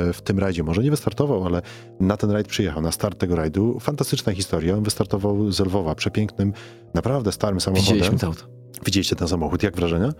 e, 0.09 0.13
w 0.13 0.22
tym 0.24 0.39
rajdzie 0.39 0.63
może 0.63 0.84
nie 0.84 0.91
wystartował, 0.91 1.45
ale 1.45 1.61
na 1.99 2.17
ten 2.17 2.32
rajd 2.32 2.47
przyjechał, 2.47 2.82
na 2.82 2.91
start 2.91 3.19
tego 3.19 3.36
rajdu. 3.36 3.80
Fantastyczna 3.80 4.34
historia. 4.34 4.78
On 4.78 4.84
wystartował 4.84 5.51
z 5.51 5.59
Lwowa, 5.59 5.95
przepięknym, 5.95 6.53
naprawdę 6.93 7.32
starym 7.32 7.61
samochodem. 7.61 7.93
Widzieliśmy 7.93 8.19
to 8.19 8.28
auto. 8.28 8.43
Widzieliście 8.86 9.15
ten 9.15 9.28
samochód, 9.28 9.63
jak 9.63 9.76
wrażenia? 9.76 10.13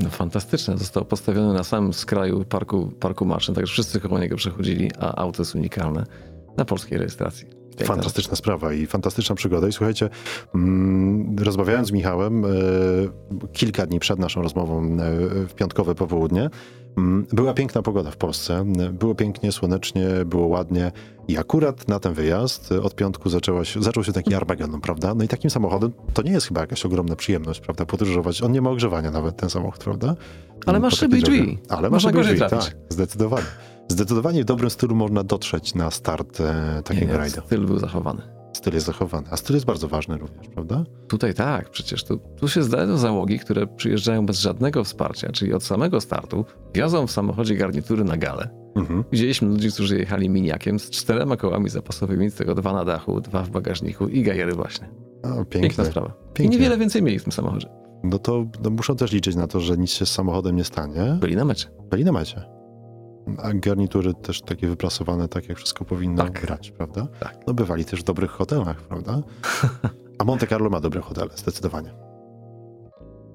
No, 0.00 0.10
fantastyczne. 0.10 0.78
Został 0.78 1.04
postawiony 1.04 1.54
na 1.54 1.64
samym 1.64 1.92
skraju 1.92 2.44
parku, 2.44 2.92
parku 3.00 3.24
maszyn, 3.24 3.54
także 3.54 3.72
wszyscy 3.72 4.00
koło 4.00 4.18
niego 4.18 4.36
przechodzili, 4.36 4.90
a 5.00 5.14
auto 5.14 5.42
jest 5.42 5.54
unikalne 5.54 6.04
na 6.56 6.64
polskiej 6.64 6.98
rejestracji. 6.98 7.46
Piękne. 7.76 7.94
Fantastyczna 7.94 8.36
sprawa 8.36 8.72
i 8.72 8.86
fantastyczna 8.86 9.34
przygoda. 9.34 9.68
I 9.68 9.72
słuchajcie, 9.72 10.08
mm, 10.54 11.36
rozmawiając 11.38 11.88
z 11.88 11.92
Michałem 11.92 12.44
e, 12.44 12.48
kilka 13.52 13.86
dni 13.86 14.00
przed 14.00 14.18
naszą 14.18 14.42
rozmową 14.42 14.84
e, 14.84 14.96
w 15.48 15.54
piątkowe 15.54 15.94
popołudnie, 15.94 16.50
mm, 16.96 17.26
była 17.32 17.54
piękna 17.54 17.82
pogoda 17.82 18.10
w 18.10 18.16
Polsce. 18.16 18.64
Było 18.92 19.14
pięknie, 19.14 19.52
słonecznie, 19.52 20.06
było 20.26 20.46
ładnie. 20.46 20.92
I 21.28 21.38
akurat 21.38 21.88
na 21.88 22.00
ten 22.00 22.14
wyjazd 22.14 22.72
e, 22.72 22.82
od 22.82 22.94
piątku 22.94 23.30
zaczęła 23.30 23.64
się, 23.64 23.82
zaczął 23.82 24.04
się 24.04 24.12
taki 24.12 24.34
Armageddon, 24.34 24.80
prawda? 24.80 25.14
No 25.14 25.24
i 25.24 25.28
takim 25.28 25.50
samochodem 25.50 25.92
to 26.14 26.22
nie 26.22 26.32
jest 26.32 26.46
chyba 26.46 26.60
jakaś 26.60 26.86
ogromna 26.86 27.16
przyjemność, 27.16 27.60
prawda? 27.60 27.86
Podróżować. 27.86 28.42
On 28.42 28.52
nie 28.52 28.60
ma 28.60 28.70
ogrzewania 28.70 29.10
nawet, 29.10 29.36
ten 29.36 29.50
samochód, 29.50 29.84
prawda? 29.84 30.16
Ale 30.66 30.80
ma 30.80 30.90
Po 30.90 30.96
szyby 30.96 31.18
i 31.18 31.22
drzwi. 31.22 31.58
Ale 31.68 31.82
ma 31.82 31.94
Można 31.94 32.10
szyby 32.10 32.22
i 32.22 32.24
drzwi, 32.24 32.40
tak, 32.40 32.76
zdecydowanie. 32.88 33.46
Zdecydowanie 33.88 34.42
w 34.42 34.44
dobrym 34.44 34.70
stylu 34.70 34.94
można 34.94 35.24
dotrzeć 35.24 35.74
na 35.74 35.90
start 35.90 36.40
e, 36.40 36.82
takiego 36.84 37.12
Nie, 37.12 37.18
nie, 37.18 37.28
styl 37.30 37.66
był 37.66 37.78
zachowany. 37.78 38.22
Styl 38.56 38.74
jest 38.74 38.86
zachowany, 38.86 39.26
a 39.30 39.36
styl 39.36 39.54
jest 39.56 39.66
bardzo 39.66 39.88
ważny 39.88 40.18
również, 40.18 40.48
prawda? 40.48 40.84
Tutaj 41.08 41.34
tak, 41.34 41.70
przecież 41.70 42.04
tu, 42.04 42.18
tu 42.36 42.48
się 42.48 42.62
zdają 42.62 42.96
załogi, 42.96 43.38
które 43.38 43.66
przyjeżdżają 43.66 44.26
bez 44.26 44.40
żadnego 44.40 44.84
wsparcia, 44.84 45.32
czyli 45.32 45.54
od 45.54 45.64
samego 45.64 46.00
startu 46.00 46.44
wiozą 46.74 47.06
w 47.06 47.10
samochodzie 47.10 47.54
garnitury 47.54 48.04
na 48.04 48.16
galę. 48.16 48.48
Mhm. 48.76 49.04
Widzieliśmy 49.12 49.48
ludzi, 49.48 49.72
którzy 49.72 49.98
jechali 49.98 50.28
miniakiem 50.28 50.78
z 50.78 50.90
czterema 50.90 51.36
kołami 51.36 51.68
zapasowymi, 51.68 52.30
z 52.30 52.34
tego 52.34 52.54
dwa 52.54 52.72
na 52.72 52.84
dachu, 52.84 53.20
dwa 53.20 53.42
w 53.42 53.50
bagażniku 53.50 54.08
i 54.08 54.22
gajery 54.22 54.52
właśnie. 54.54 54.88
O, 55.22 55.28
Piękna 55.28 55.44
piękne. 55.60 55.84
sprawa. 55.84 56.08
I 56.08 56.34
Pięknie. 56.34 56.58
niewiele 56.58 56.78
więcej 56.78 57.02
mieli 57.02 57.18
w 57.18 57.22
tym 57.22 57.32
samochodzie. 57.32 57.68
No 58.04 58.18
to 58.18 58.46
no 58.64 58.70
muszą 58.70 58.96
też 58.96 59.12
liczyć 59.12 59.36
na 59.36 59.46
to, 59.46 59.60
że 59.60 59.76
nic 59.76 59.90
się 59.90 60.06
z 60.06 60.10
samochodem 60.12 60.56
nie 60.56 60.64
stanie. 60.64 61.16
Byli 61.20 61.36
na 61.36 61.44
mecie. 61.44 61.66
Byli 61.90 62.04
na 62.04 62.12
mecie. 62.12 62.55
A 63.42 63.52
garnitury 63.54 64.14
też 64.14 64.42
takie 64.42 64.68
wyprasowane, 64.68 65.28
tak 65.28 65.48
jak 65.48 65.58
wszystko 65.58 65.84
powinno 65.84 66.22
Tak. 66.24 66.40
grać, 66.40 66.70
prawda? 66.70 67.06
Tak. 67.20 67.36
No 67.46 67.54
bywali 67.54 67.84
też 67.84 68.00
w 68.00 68.04
dobrych 68.04 68.30
hotelach, 68.30 68.82
prawda? 68.82 69.22
A 70.18 70.24
Monte 70.24 70.46
Carlo 70.46 70.70
ma 70.70 70.80
dobre 70.80 71.00
hotele, 71.00 71.30
zdecydowanie. 71.36 71.94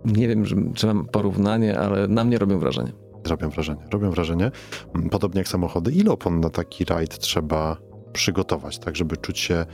Nie 0.05 0.27
wiem, 0.27 0.73
czy, 0.73 0.87
mam 0.87 1.05
porównanie, 1.05 1.79
ale 1.79 2.07
na 2.07 2.23
mnie 2.23 2.37
robią 2.37 2.59
wrażenie. 2.59 2.91
Robią 3.27 3.49
wrażenie, 3.49 3.81
robią 3.91 4.11
wrażenie. 4.11 4.51
Mm, 4.95 5.09
Podobnie 5.09 5.39
jak 5.39 5.47
samochody. 5.47 5.91
Ile 5.91 6.11
opon 6.11 6.39
na 6.39 6.49
taki 6.49 6.85
rajd 6.85 7.17
trzeba 7.19 7.77
przygotować, 8.13 8.79
tak 8.79 8.95
żeby 8.95 9.17
czuć 9.17 9.39
się 9.39 9.65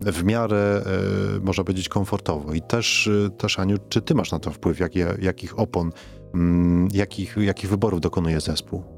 w 0.00 0.24
miarę, 0.24 0.82
e, 1.36 1.40
można 1.40 1.64
powiedzieć, 1.64 1.88
komfortowo. 1.88 2.52
I 2.54 2.62
też, 2.62 3.10
e, 3.26 3.30
też, 3.30 3.58
Aniu, 3.58 3.76
czy 3.88 4.02
ty 4.02 4.14
masz 4.14 4.32
na 4.32 4.38
to 4.38 4.50
wpływ, 4.50 4.80
jakie, 4.80 5.06
jakich 5.22 5.58
opon, 5.58 5.92
mm, 6.34 6.88
jakich, 6.92 7.36
jakich 7.36 7.70
wyborów 7.70 8.00
dokonuje 8.00 8.40
zespół? 8.40 8.95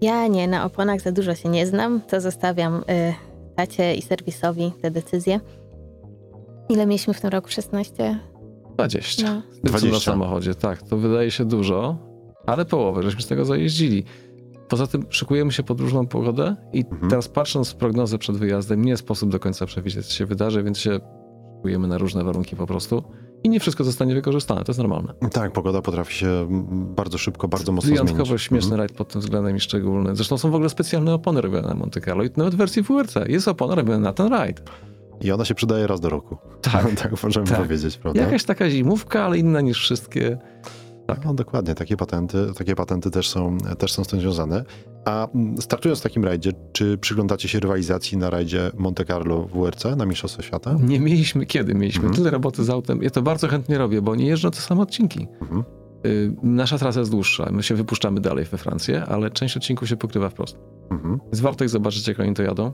Ja 0.00 0.26
nie, 0.26 0.48
na 0.48 0.64
oponach 0.64 1.00
za 1.00 1.12
dużo 1.12 1.34
się 1.34 1.48
nie 1.48 1.66
znam, 1.66 2.00
to 2.00 2.20
zostawiam 2.20 2.74
y, 2.76 3.14
tacie 3.56 3.94
i 3.94 4.02
serwisowi 4.02 4.72
te 4.82 4.90
decyzje. 4.90 5.40
Ile 6.68 6.86
mieliśmy 6.86 7.14
w 7.14 7.20
tym 7.20 7.30
roku? 7.30 7.48
16? 7.48 8.18
20. 8.74 9.34
No. 9.34 9.42
Tylko 9.52 9.68
20. 9.78 9.88
na 9.92 10.00
samochodzie, 10.00 10.54
tak. 10.54 10.82
To 10.82 10.96
wydaje 10.96 11.30
się 11.30 11.44
dużo, 11.44 11.96
ale 12.46 12.64
połowę, 12.64 13.02
żeśmy 13.02 13.22
z 13.22 13.26
tego 13.26 13.44
zajeździli. 13.44 14.04
Poza 14.68 14.86
tym 14.86 15.06
szykujemy 15.10 15.52
się 15.52 15.62
pod 15.62 15.80
różną 15.80 16.06
pogodę 16.06 16.56
i 16.72 16.84
Mhm. 16.90 17.10
teraz 17.10 17.28
patrząc 17.28 17.70
w 17.70 17.76
prognozę 17.76 18.18
przed 18.18 18.36
wyjazdem, 18.36 18.84
nie 18.84 18.96
sposób 18.96 19.30
do 19.30 19.38
końca 19.40 19.66
przewidzieć, 19.66 20.06
co 20.06 20.12
się 20.14 20.26
wydarzy, 20.26 20.62
więc 20.62 20.78
się 20.78 20.98
szykujemy 21.56 21.88
na 21.88 21.98
różne 21.98 22.24
warunki 22.24 22.56
po 22.56 22.66
prostu 22.66 23.02
i 23.44 23.48
nie 23.48 23.60
wszystko 23.60 23.84
zostanie 23.84 24.14
wykorzystane, 24.14 24.64
to 24.64 24.72
jest 24.72 24.78
normalne. 24.78 25.14
Tak, 25.32 25.52
pogoda 25.52 25.82
potrafi 25.82 26.14
się 26.14 26.46
bardzo 26.96 27.18
szybko, 27.18 27.48
bardzo 27.48 27.72
mocno 27.72 27.90
Wyjątkowo 27.90 28.24
zmienić. 28.24 28.42
śmieszny 28.42 28.66
Mhm. 28.66 28.78
rajd 28.80 28.92
pod 28.92 29.08
tym 29.08 29.20
względem 29.20 29.56
i 29.56 29.60
szczególny. 29.60 30.16
Zresztą 30.16 30.38
są 30.38 30.50
w 30.50 30.54
ogóle 30.54 30.70
specjalne 30.70 31.14
opony 31.14 31.40
robione 31.40 31.68
na 31.68 31.74
Monte 31.74 32.00
Carlo 32.00 32.24
i 32.24 32.30
nawet 32.36 32.54
w 32.54 32.58
wersji 32.58 32.82
WRC 32.82 33.14
jest 33.28 33.48
opona 33.48 33.74
robiona 33.74 33.98
na 33.98 34.12
ten 34.12 34.26
rajd. 34.26 34.62
I 35.20 35.32
ona 35.32 35.44
się 35.44 35.54
przydaje 35.54 35.86
raz 35.86 36.00
do 36.00 36.08
roku. 36.08 36.36
Tak. 36.62 36.94
tak 37.02 37.22
możemy 37.22 37.46
Tak. 37.46 37.58
powiedzieć, 37.58 37.96
prawda? 37.96 38.20
Jakaś 38.20 38.44
taka 38.44 38.70
zimówka, 38.70 39.24
ale 39.24 39.38
inna 39.38 39.60
niż 39.60 39.78
wszystkie. 39.80 40.38
Tak. 41.08 41.24
No 41.24 41.34
dokładnie, 41.34 41.74
takie 41.74 41.96
patenty, 41.96 42.46
takie 42.58 42.74
patenty 42.74 43.10
też 43.10 43.28
są, 43.28 43.58
też 43.78 43.92
są 43.92 44.04
z 44.04 44.08
tym 44.08 44.20
związane. 44.20 44.64
A 45.04 45.28
mm, 45.34 45.60
startując 45.62 46.00
w 46.00 46.02
takim 46.02 46.24
rajdzie, 46.24 46.52
czy 46.72 46.98
przyglądacie 46.98 47.48
się 47.48 47.60
rywalizacji 47.60 48.18
na 48.18 48.30
rajdzie 48.30 48.70
Monte 48.78 49.04
Carlo 49.04 49.44
WRC 49.54 49.84
na 49.96 50.06
Mistrzostwo 50.06 50.42
Świata? 50.42 50.76
Nie 50.82 51.00
mieliśmy 51.00 51.46
kiedy, 51.46 51.74
mieliśmy 51.74 52.00
Mhm. 52.02 52.16
tyle 52.16 52.30
roboty 52.30 52.64
z 52.64 52.70
autem. 52.70 53.02
Ja 53.02 53.10
to 53.10 53.22
bardzo 53.22 53.48
chętnie 53.48 53.78
robię, 53.78 54.02
bo 54.02 54.14
nie 54.16 54.26
jeżdżą 54.26 54.50
te 54.50 54.56
same 54.60 54.82
odcinki. 54.82 55.26
Mhm. 55.40 55.64
Y, 56.06 56.32
Nasza 56.42 56.78
trasa 56.78 57.00
jest 57.00 57.10
dłuższa, 57.12 57.48
my 57.52 57.62
się 57.62 57.74
wypuszczamy 57.74 58.20
dalej 58.20 58.44
we 58.44 58.58
Francję, 58.58 59.04
ale 59.04 59.30
część 59.30 59.56
odcinków 59.56 59.88
się 59.88 59.96
pokrywa 59.96 60.28
wprost. 60.28 60.56
Mhm. 60.90 61.18
Więc 61.24 61.40
warto 61.40 61.64
ich 61.64 61.70
zobaczyć, 61.70 62.08
jak 62.08 62.20
oni 62.20 62.34
to 62.34 62.42
jadą. 62.42 62.72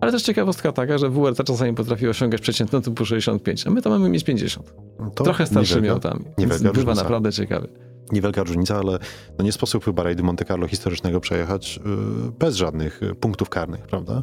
Ale 0.00 0.12
też 0.12 0.22
ciekawostka 0.22 0.72
taka, 0.72 0.98
że 0.98 1.10
WRC 1.10 1.38
czasami 1.44 1.74
potrafi 1.74 2.08
osiągać 2.08 2.40
przeciętną 2.40 2.82
typu 2.82 3.04
65, 3.06 3.66
a 3.66 3.70
my 3.70 3.82
to 3.82 3.90
mamy 3.90 4.08
mieć 4.08 4.24
50. 4.24 4.74
To 5.14 5.24
Trochę 5.24 5.46
starszymi 5.46 5.82
niewielka, 5.82 6.08
autami. 6.08 6.24
Niewielka 6.38 6.58
bywa 6.64 6.72
różnica. 6.74 7.02
naprawdę 7.02 7.32
ciekawy. 7.32 7.68
niewielka 8.12 8.42
różnica, 8.42 8.76
ale 8.78 8.98
no 9.38 9.44
nie 9.44 9.52
sposób 9.52 9.84
chyba 9.84 10.02
rajdu 10.02 10.24
Monte 10.24 10.44
Carlo 10.44 10.66
historycznego 10.68 11.20
przejechać 11.20 11.80
y, 12.28 12.32
bez 12.38 12.56
żadnych 12.56 13.02
y, 13.02 13.14
punktów 13.14 13.48
karnych, 13.48 13.80
prawda? 13.80 14.22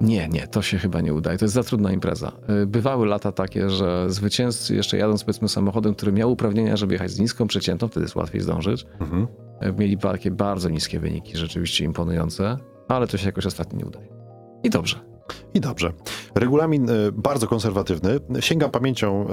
Nie, 0.00 0.28
nie, 0.28 0.46
to 0.48 0.62
się 0.62 0.78
chyba 0.78 1.00
nie 1.00 1.14
uda 1.14 1.34
i 1.34 1.38
to 1.38 1.44
jest 1.44 1.54
za 1.54 1.62
trudna 1.62 1.92
impreza. 1.92 2.32
Y, 2.62 2.66
Bywały 2.66 3.06
lata 3.06 3.32
takie, 3.32 3.70
że 3.70 4.10
zwycięzcy 4.10 4.74
jeszcze 4.74 4.96
jadąc 4.98 5.24
powiedzmy 5.24 5.48
samochodem, 5.48 5.94
który 5.94 6.12
miał 6.12 6.32
uprawnienia, 6.32 6.76
żeby 6.76 6.92
jechać 6.94 7.10
z 7.10 7.18
niską 7.20 7.46
przeciętą, 7.46 7.88
wtedy 7.88 8.04
jest 8.04 8.16
łatwiej 8.16 8.40
zdążyć, 8.40 8.86
Mhm. 9.00 9.26
y, 9.62 9.72
mieli 9.78 9.98
takie 9.98 10.30
bardzo 10.30 10.68
niskie 10.68 11.00
wyniki, 11.00 11.36
rzeczywiście 11.38 11.84
imponujące, 11.84 12.56
ale 12.88 13.06
to 13.06 13.16
się 13.18 13.26
jakoś 13.26 13.46
ostatnio 13.46 13.78
nie 13.78 13.86
udaje. 13.86 14.17
I 14.64 14.70
dobrze. 14.70 14.96
I 15.54 15.60
dobrze. 15.60 15.92
Regulamin 16.34 16.90
y, 16.90 17.12
bardzo 17.12 17.46
konserwatywny. 17.46 18.20
Sięgam 18.40 18.70
pamięcią 18.70 19.26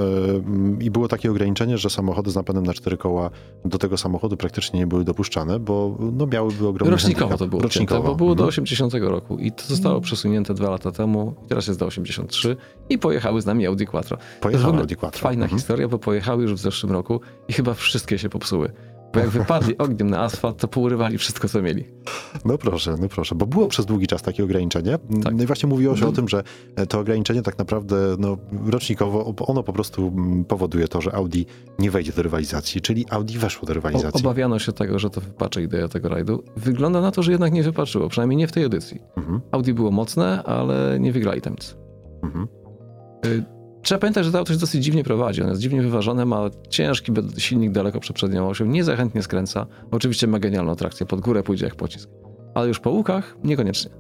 y, 0.80 0.84
i 0.84 0.92
było 0.92 1.08
takie 1.08 1.32
ograniczenie, 1.32 1.78
że 1.78 1.90
samochody 1.90 2.32
z 2.32 2.36
napędem 2.36 2.66
na 2.66 2.74
cztery 2.74 2.98
koła 2.98 3.30
do 3.66 3.78
tego 3.78 3.98
samochodu 3.98 4.38
praktycznie 4.38 4.80
nie 4.80 4.88
były 4.88 5.04
dopuszczane, 5.04 5.60
bo 5.60 5.98
no, 6.14 6.28
miałyby 6.28 6.68
ogromny 6.68 6.92
Rocznikowo 6.92 7.28
handicap. 7.28 7.40
to 7.40 7.48
było 7.48 7.62
Rocznikowo. 7.62 7.98
Rocznikowo. 7.98 8.10
bo 8.10 8.16
było 8.26 8.36
do 8.36 8.44
Mhm. 8.44 8.50
80 8.50 8.94
roku 8.94 9.38
i 9.38 9.52
to 9.52 9.64
zostało 9.68 10.02
przesunięte 10.02 10.54
dwa 10.54 10.70
lata 10.70 10.92
temu 10.92 11.34
teraz 11.48 11.68
jest 11.68 11.80
do 11.80 11.86
83 11.86 12.56
i 12.90 12.98
pojechały 12.98 13.42
z 13.42 13.46
nami 13.46 13.66
Audi 13.68 13.86
Quattro. 13.86 14.18
To 14.18 14.24
jest 14.24 14.38
w 14.38 14.42
Pojechał 14.42 14.70
ogóle 14.70 14.82
Audi 14.82 14.96
Quattro. 14.96 15.22
Fajna 15.22 15.44
Mhm. 15.44 15.60
historia, 15.60 15.88
bo 15.88 16.00
pojechały 16.00 16.44
już 16.44 16.54
w 16.54 16.58
zeszłym 16.58 16.92
roku 16.92 17.20
i 17.48 17.54
chyba 17.54 17.74
wszystkie 17.74 18.18
się 18.18 18.30
popsuły. 18.30 18.72
Bo 19.16 19.20
jak 19.20 19.30
wypadli 19.30 19.78
ogniem 19.78 20.10
na 20.10 20.20
asfalt, 20.22 20.58
to 20.58 20.68
pourywali 20.68 21.18
wszystko, 21.18 21.50
co 21.50 21.62
mieli. 21.62 21.86
No 22.46 22.58
proszę, 22.58 22.96
no 23.02 23.08
proszę, 23.10 23.36
bo 23.36 23.46
było 23.46 23.68
przez 23.68 23.86
długi 23.86 24.08
czas 24.08 24.22
takie 24.22 24.44
ograniczenie. 24.44 24.98
Tak. 25.24 25.36
No 25.36 25.44
i 25.44 25.46
właśnie 25.46 25.70
mówiło 25.70 25.96
się 25.96 26.08
o 26.08 26.12
tym, 26.12 26.30
że 26.30 26.44
to 26.90 27.00
ograniczenie 27.00 27.42
tak 27.42 27.58
naprawdę 27.58 27.96
no, 28.20 28.38
rocznikowo, 28.68 29.34
ono 29.48 29.64
po 29.64 29.74
prostu 29.74 30.14
powoduje 30.48 30.88
to, 30.88 31.02
że 31.02 31.16
Audi 31.16 31.42
nie 31.80 31.92
wejdzie 31.92 32.12
do 32.12 32.22
rywalizacji, 32.22 32.82
czyli 32.82 33.06
Audi 33.10 33.38
weszło 33.38 33.66
do 33.66 33.72
O, 33.72 33.74
rywalizacji. 33.74 34.22
obawiano 34.26 34.60
się 34.60 34.72
tego, 34.74 35.00
że 35.00 35.10
to 35.10 35.22
wypaczy 35.22 35.64
ideę 35.64 35.90
tego 35.90 36.10
rajdu. 36.10 36.44
Wygląda 36.58 37.02
na 37.02 37.12
to, 37.12 37.24
że 37.24 37.32
jednak 37.32 37.54
nie 37.54 37.64
wypaczyło, 37.64 38.10
przynajmniej 38.10 38.38
nie 38.38 38.48
w 38.48 38.52
tej 38.52 38.64
edycji. 38.64 39.02
Mhm, 39.18 39.42
Audi 39.52 39.72
było 39.74 39.92
mocne, 39.92 40.44
ale 40.44 40.98
nie 41.00 41.12
wygrali 41.12 41.42
tam 41.42 41.54
nic. 41.54 41.78
mhm. 42.24 42.48
Trzeba 43.86 44.00
pamiętać, 44.00 44.26
że 44.26 44.32
to 44.32 44.38
auto 44.38 44.54
się 44.54 44.60
dosyć 44.60 44.84
dziwnie 44.84 45.04
prowadzi. 45.04 45.42
Ono 45.42 45.50
jest 45.50 45.62
dziwnie 45.62 45.82
wyważone, 45.82 46.26
ma 46.26 46.50
ciężki 46.70 47.12
silnik 47.38 47.72
daleko 47.72 48.00
przed 48.00 48.16
przednią 48.16 48.50
osią, 48.50 48.66
nie 48.66 48.84
za 48.84 48.96
chętnie 48.96 49.24
skręca. 49.24 49.66
Oczywiście 49.92 50.28
ma 50.28 50.40
genialną 50.40 50.76
trakcję, 50.76 51.06
pod 51.06 51.22
górę 51.22 51.44
pójdzie 51.44 51.66
jak 51.66 51.76
pocisk. 51.76 52.10
Ale 52.54 52.68
już 52.68 52.80
po 52.80 52.90
łukach 52.90 53.38
niekoniecznie. 53.44 53.92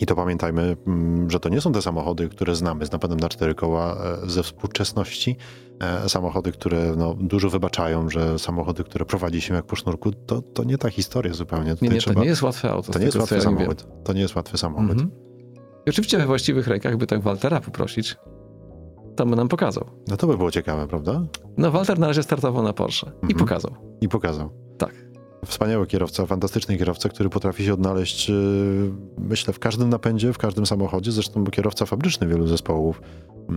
I 0.00 0.06
to 0.06 0.16
pamiętajmy, 0.16 0.76
mm, 0.86 1.30
że 1.30 1.40
to 1.40 1.48
nie 1.48 1.60
są 1.60 1.72
te 1.72 1.82
samochody, 1.82 2.28
które 2.28 2.54
znamy 2.54 2.86
z 2.86 2.92
napędem 2.92 3.20
na 3.20 3.28
cztery 3.28 3.54
koła 3.54 3.96
e, 4.24 4.30
ze 4.30 4.42
współczesności. 4.42 5.36
E, 5.80 6.08
Samochody, 6.08 6.52
które 6.52 6.94
no, 6.96 7.14
dużo 7.20 7.50
wybaczają, 7.50 8.10
że 8.10 8.38
samochody, 8.38 8.84
które 8.84 9.04
prowadzi 9.04 9.40
się 9.40 9.54
jak 9.54 9.66
po 9.66 9.76
sznurku, 9.76 10.12
to, 10.12 10.42
to 10.42 10.64
nie 10.64 10.78
ta 10.78 10.90
historia 10.90 11.34
zupełnie. 11.34 11.70
Nie, 11.70 11.74
Tutaj 11.74 11.90
nie, 11.90 12.00
trzeba, 12.00 12.14
to 12.14 12.20
nie 12.20 12.26
jest 12.26 12.42
łatwe 12.42 12.70
auto. 12.70 12.92
to 12.92 12.98
nie 12.98 13.04
jest 13.04 13.16
łatwy 13.16 13.40
samochód. 13.40 13.86
To 14.04 14.12
nie 14.12 14.20
jest 14.20 14.36
łatwy 14.36 14.58
samochód. 14.58 14.90
Mhm. 14.90 15.10
I 15.86 15.90
oczywiście 15.90 16.18
we 16.18 16.26
właściwych 16.26 16.68
rękach, 16.68 16.96
by 16.96 17.06
tak 17.06 17.22
Waltera 17.22 17.60
poprosić, 17.60 18.16
tam 19.16 19.30
by 19.30 19.36
nam 19.36 19.48
pokazał. 19.48 19.84
No 20.08 20.16
to 20.16 20.26
by 20.26 20.36
było 20.36 20.50
ciekawe, 20.50 20.86
prawda? 20.88 21.22
No 21.56 21.70
Walter 21.70 21.98
na 21.98 22.06
razie 22.06 22.22
startował 22.22 22.62
na 22.62 22.72
Porsche 22.72 23.06
i 23.06 23.10
Mhm. 23.22 23.38
pokazał. 23.38 23.70
I 24.00 24.08
pokazał. 24.08 24.50
Tak. 24.78 24.94
Wspaniały 25.46 25.86
kierowca, 25.86 26.26
fantastyczny 26.26 26.76
kierowca, 26.76 27.08
który 27.08 27.28
potrafi 27.28 27.64
się 27.64 27.74
odnaleźć, 27.74 28.28
yy, 28.28 28.34
myślę, 29.18 29.52
w 29.52 29.58
każdym 29.58 29.88
napędzie, 29.88 30.32
w 30.32 30.38
każdym 30.38 30.66
samochodzie. 30.66 31.12
Zresztą 31.12 31.44
kierowca 31.44 31.86
fabryczny 31.86 32.26
wielu 32.26 32.46
zespołów. 32.46 33.00
Yy, 33.48 33.56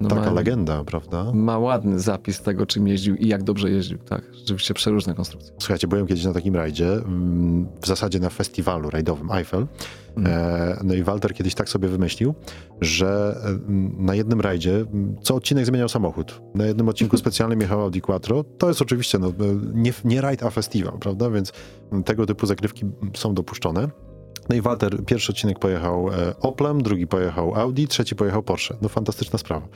No 0.00 0.08
taka 0.08 0.20
ma, 0.26 0.32
legenda, 0.32 0.84
prawda? 0.84 1.32
ma 1.34 1.58
ładny 1.58 2.00
zapis 2.00 2.42
tego, 2.42 2.66
czym 2.66 2.88
jeździł 2.88 3.14
i 3.16 3.28
jak 3.28 3.42
dobrze 3.42 3.70
jeździł. 3.70 3.98
Tak, 3.98 4.22
rzeczywiście 4.34 4.74
przeróżne 4.74 5.14
konstrukcje. 5.14 5.52
Słuchajcie, 5.58 5.88
byłem 5.88 6.06
kiedyś 6.06 6.24
na 6.24 6.32
takim 6.32 6.56
rajdzie, 6.56 6.92
mm, 6.92 7.66
w 7.82 7.86
zasadzie 7.86 8.20
na 8.20 8.30
festiwalu 8.30 8.90
rajdowym 8.90 9.30
Eiffel. 9.32 9.66
E, 10.24 10.80
No 10.84 10.94
i 10.94 11.02
Walter 11.02 11.34
kiedyś 11.34 11.54
tak 11.54 11.68
sobie 11.68 11.88
wymyślił, 11.88 12.34
że 12.80 13.40
e, 13.44 13.58
na 13.98 14.14
jednym 14.14 14.40
rajdzie 14.40 14.84
co 15.22 15.34
odcinek 15.34 15.66
zmieniał 15.66 15.88
samochód. 15.88 16.42
Na 16.54 16.66
jednym 16.66 16.88
odcinku 16.88 17.16
specjalnym 17.16 17.60
jechał 17.60 17.80
Audi 17.80 18.00
Quattro. 18.00 18.44
To 18.44 18.68
jest 18.68 18.82
oczywiście 18.82 19.18
no, 19.18 19.28
e, 19.28 19.32
nie, 19.74 19.92
nie 20.04 20.20
rajd, 20.20 20.42
a 20.42 20.50
festiwal, 20.50 20.98
prawda? 20.98 21.30
Więc 21.30 21.52
tego 22.04 22.26
typu 22.26 22.46
zagrywki 22.46 22.84
są 23.14 23.34
dopuszczone. 23.34 23.88
No 24.48 24.56
i 24.56 24.60
Walter 24.60 25.04
pierwszy 25.04 25.32
odcinek 25.32 25.58
pojechał 25.58 26.08
e, 26.08 26.34
Oplem, 26.40 26.82
drugi 26.82 27.06
pojechał 27.06 27.54
Audi, 27.54 27.84
trzeci 27.84 28.16
pojechał 28.16 28.42
Porsche. 28.42 28.76
No 28.82 28.88
fantastyczna 28.88 29.38
sprawa. 29.38 29.68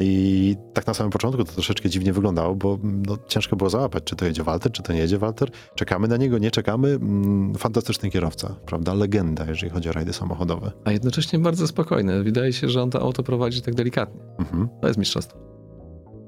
I 0.00 0.56
tak 0.74 0.86
na 0.86 0.94
samym 0.94 1.10
początku 1.10 1.44
to 1.44 1.52
troszeczkę 1.52 1.88
dziwnie 1.90 2.12
wyglądało, 2.12 2.54
bo 2.54 2.78
m, 2.84 3.02
no, 3.06 3.18
ciężko 3.28 3.56
było 3.56 3.70
załapać, 3.70 4.04
czy 4.04 4.16
to 4.16 4.24
jedzie 4.24 4.42
Walter, 4.42 4.72
czy 4.72 4.82
to 4.82 4.92
nie 4.92 4.98
jedzie 4.98 5.18
Walter. 5.18 5.50
Czekamy 5.74 6.08
na 6.08 6.16
niego, 6.16 6.38
nie 6.38 6.50
czekamy. 6.50 6.88
Mm, 6.88 7.54
Fantastyczny 7.54 8.10
kierowca, 8.10 8.56
prawda? 8.66 8.94
Legenda, 8.94 9.44
jeżeli 9.48 9.72
chodzi 9.72 9.88
o 9.88 9.92
rajdy 9.92 10.12
samochodowe. 10.12 10.72
A 10.84 10.92
jednocześnie 10.92 11.38
bardzo 11.38 11.66
spokojny. 11.66 12.22
Wydaje 12.22 12.52
się, 12.52 12.68
że 12.68 12.82
on 12.82 12.90
to 12.90 13.00
auto 13.00 13.22
prowadzi 13.22 13.62
tak 13.62 13.74
delikatnie. 13.74 14.20
Mhm. 14.38 14.68
To 14.80 14.86
jest 14.88 14.98
mistrzostwo. 14.98 15.51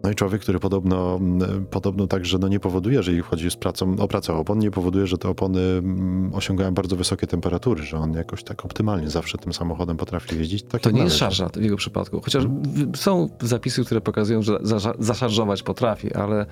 No 0.05 0.11
i 0.11 0.15
człowiek, 0.15 0.41
który 0.43 0.59
podobno, 0.61 1.17
mm, 1.17 1.67
podobno 1.67 2.07
także 2.07 2.39
no 2.39 2.49
nie 2.49 2.61
powoduje, 2.61 2.97
jeżeli 2.97 3.21
chodzi 3.21 3.51
z 3.51 3.57
pracą, 3.57 3.97
o 3.99 4.09
pracę 4.09 4.35
opon, 4.35 4.59
nie 4.59 4.71
powoduje, 4.71 5.07
że 5.07 5.19
te 5.19 5.29
opony 5.29 5.61
mm, 5.61 6.35
osiągają 6.35 6.75
bardzo 6.75 6.97
wysokie 6.97 7.27
temperatury, 7.27 7.83
że 7.83 7.97
on 7.99 8.13
jakoś 8.13 8.45
tak 8.45 8.65
optymalnie 8.65 9.11
zawsze 9.11 9.39
tym 9.39 9.53
samochodem 9.53 9.97
potrafi 9.97 10.39
jeździć. 10.39 10.63
Tak 10.63 10.81
To 10.81 10.91
nie 10.91 11.03
jest 11.03 11.17
szarża 11.17 11.49
w 11.49 11.57
jego 11.63 11.77
przypadku. 11.77 12.21
Chociaż 12.25 12.47
w- 12.47 12.97
są 12.97 13.29
zapisy, 13.43 13.85
które 13.85 14.01
pokazują, 14.01 14.43
że 14.43 14.59
za- 14.63 14.95
zaszarżować 14.99 15.63
potrafi, 15.63 16.15
ale, 16.15 16.47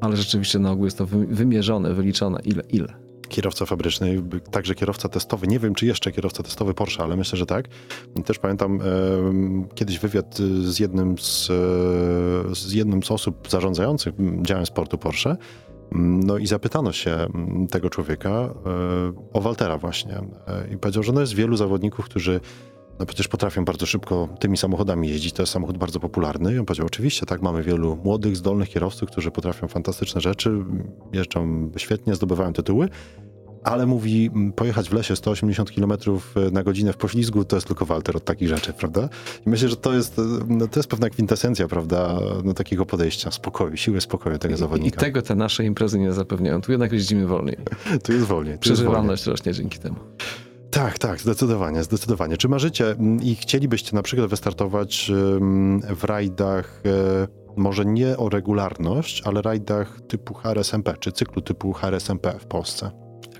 ale 0.00 0.16
rzeczywiście 0.16 0.58
na 0.58 0.70
ogół 0.70 0.84
jest 0.84 0.98
to 0.98 1.06
wy- 1.06 1.26
wymierzone, 1.26 1.94
wyliczone. 1.94 2.40
Ile, 2.44 2.62
ile. 2.68 3.11
Kierowca 3.32 3.66
fabryczny, 3.66 4.22
także 4.50 4.74
kierowca 4.74 5.08
testowy, 5.08 5.46
nie 5.46 5.58
wiem 5.58 5.74
czy 5.74 5.86
jeszcze 5.86 6.12
kierowca 6.12 6.42
testowy 6.42 6.74
Porsche, 6.74 7.04
ale 7.04 7.16
myślę, 7.16 7.38
że 7.38 7.46
tak. 7.46 7.68
Też 8.24 8.38
pamiętam 8.38 8.80
em, 8.82 9.68
kiedyś 9.74 9.98
wywiad 9.98 10.38
z 10.64 10.78
jednym 10.78 11.18
z, 11.18 11.50
e, 11.50 12.54
z 12.54 12.72
jednym 12.72 13.02
z 13.02 13.10
osób 13.10 13.48
zarządzających 13.50 14.14
działem 14.42 14.66
sportu 14.66 14.98
Porsche. 14.98 15.36
Mm, 15.92 16.20
No 16.20 16.38
i 16.38 16.46
zapytano 16.46 16.92
się 16.92 17.10
mm, 17.10 17.66
tego 17.66 17.90
człowieka 17.90 18.30
e, 18.30 18.52
o 19.32 19.40
Waltera 19.40 19.78
właśnie 19.78 20.14
E, 20.46 20.74
i 20.74 20.78
powiedział, 20.78 21.02
że 21.02 21.12
no 21.12 21.20
jest 21.20 21.34
wielu 21.34 21.56
zawodników, 21.56 22.04
którzy 22.04 22.40
no 22.98 23.06
przecież 23.06 23.28
potrafią 23.28 23.64
bardzo 23.64 23.86
szybko 23.86 24.28
tymi 24.40 24.56
samochodami 24.56 25.08
jeździć. 25.08 25.32
To 25.32 25.42
jest 25.42 25.52
samochód 25.52 25.78
bardzo 25.78 26.00
popularny. 26.00 26.54
I 26.54 26.58
on 26.58 26.64
powiedział, 26.64 26.86
oczywiście, 26.86 27.26
tak, 27.26 27.42
mamy 27.42 27.62
wielu 27.62 27.98
młodych, 28.04 28.36
zdolnych 28.36 28.68
kierowców, 28.68 29.10
którzy 29.10 29.30
potrafią 29.30 29.68
fantastyczne 29.68 30.20
rzeczy, 30.20 30.64
jeżdżą 31.12 31.70
świetnie, 31.76 32.14
zdobywają 32.14 32.52
tytuły, 32.52 32.88
ale 33.64 33.86
mówi, 33.86 34.30
pojechać 34.56 34.88
w 34.88 34.92
lesie 34.92 35.16
180 35.16 35.70
km 35.70 35.92
na 36.52 36.62
godzinę 36.62 36.92
w 36.92 36.96
poślizgu, 36.96 37.44
to 37.44 37.56
jest 37.56 37.66
tylko 37.66 37.86
Walter 37.86 38.16
od 38.16 38.24
takich 38.24 38.48
rzeczy, 38.48 38.72
prawda? 38.72 39.08
I 39.46 39.50
myślę, 39.50 39.68
że 39.68 39.76
to 39.76 39.94
jest, 39.94 40.18
e, 40.18 40.22
no, 40.48 40.68
to 40.68 40.80
jest 40.80 40.88
pewna 40.88 41.10
kwintesencja, 41.10 41.68
prawda, 41.68 42.18
no, 42.44 42.54
takiego 42.54 42.86
podejścia, 42.86 43.30
spokoju, 43.30 43.76
siły 43.76 44.00
spokoju 44.00 44.38
tego 44.38 44.54
I, 44.54 44.56
I 44.56 44.58
zawodnika. 44.58 45.00
tego 45.00 45.22
te 45.22 45.34
nasze 45.34 45.64
imprezy 45.64 45.98
nie 45.98 46.12
zapewniają. 46.12 46.60
Tu 46.60 46.72
jednak 46.72 46.92
jeździmy 46.92 47.26
wolniej. 47.26 47.56
Tu 48.04 48.12
jest 48.12 48.24
wolniej. 48.24 48.24
Tu 48.24 48.24
jest 48.24 48.26
wolniej. 48.26 48.58
Przeżywalność 48.58 49.26
rośnie 49.26 49.52
dzięki 49.54 49.78
temu. 49.78 49.96
Tak, 50.72 50.98
tak, 50.98 51.20
zdecydowanie, 51.20 51.82
zdecydowanie. 51.82 52.36
Czy 52.36 52.48
marzycie 52.48 52.96
i 53.22 53.34
chcielibyście 53.34 53.96
na 53.96 54.02
przykład 54.02 54.30
wystartować 54.30 55.10
w 55.96 56.04
rajdach, 56.04 56.82
e, 56.86 57.28
może 57.56 57.84
nie 57.84 58.16
o 58.16 58.28
regularność, 58.28 59.22
ale 59.24 59.42
rajdach 59.42 60.00
typu 60.00 60.34
HRSMP, 60.34 60.94
czy 61.00 61.12
cyklu 61.12 61.42
typu 61.42 61.72
HRSMP 61.72 62.38
w 62.38 62.46
Polsce? 62.46 62.90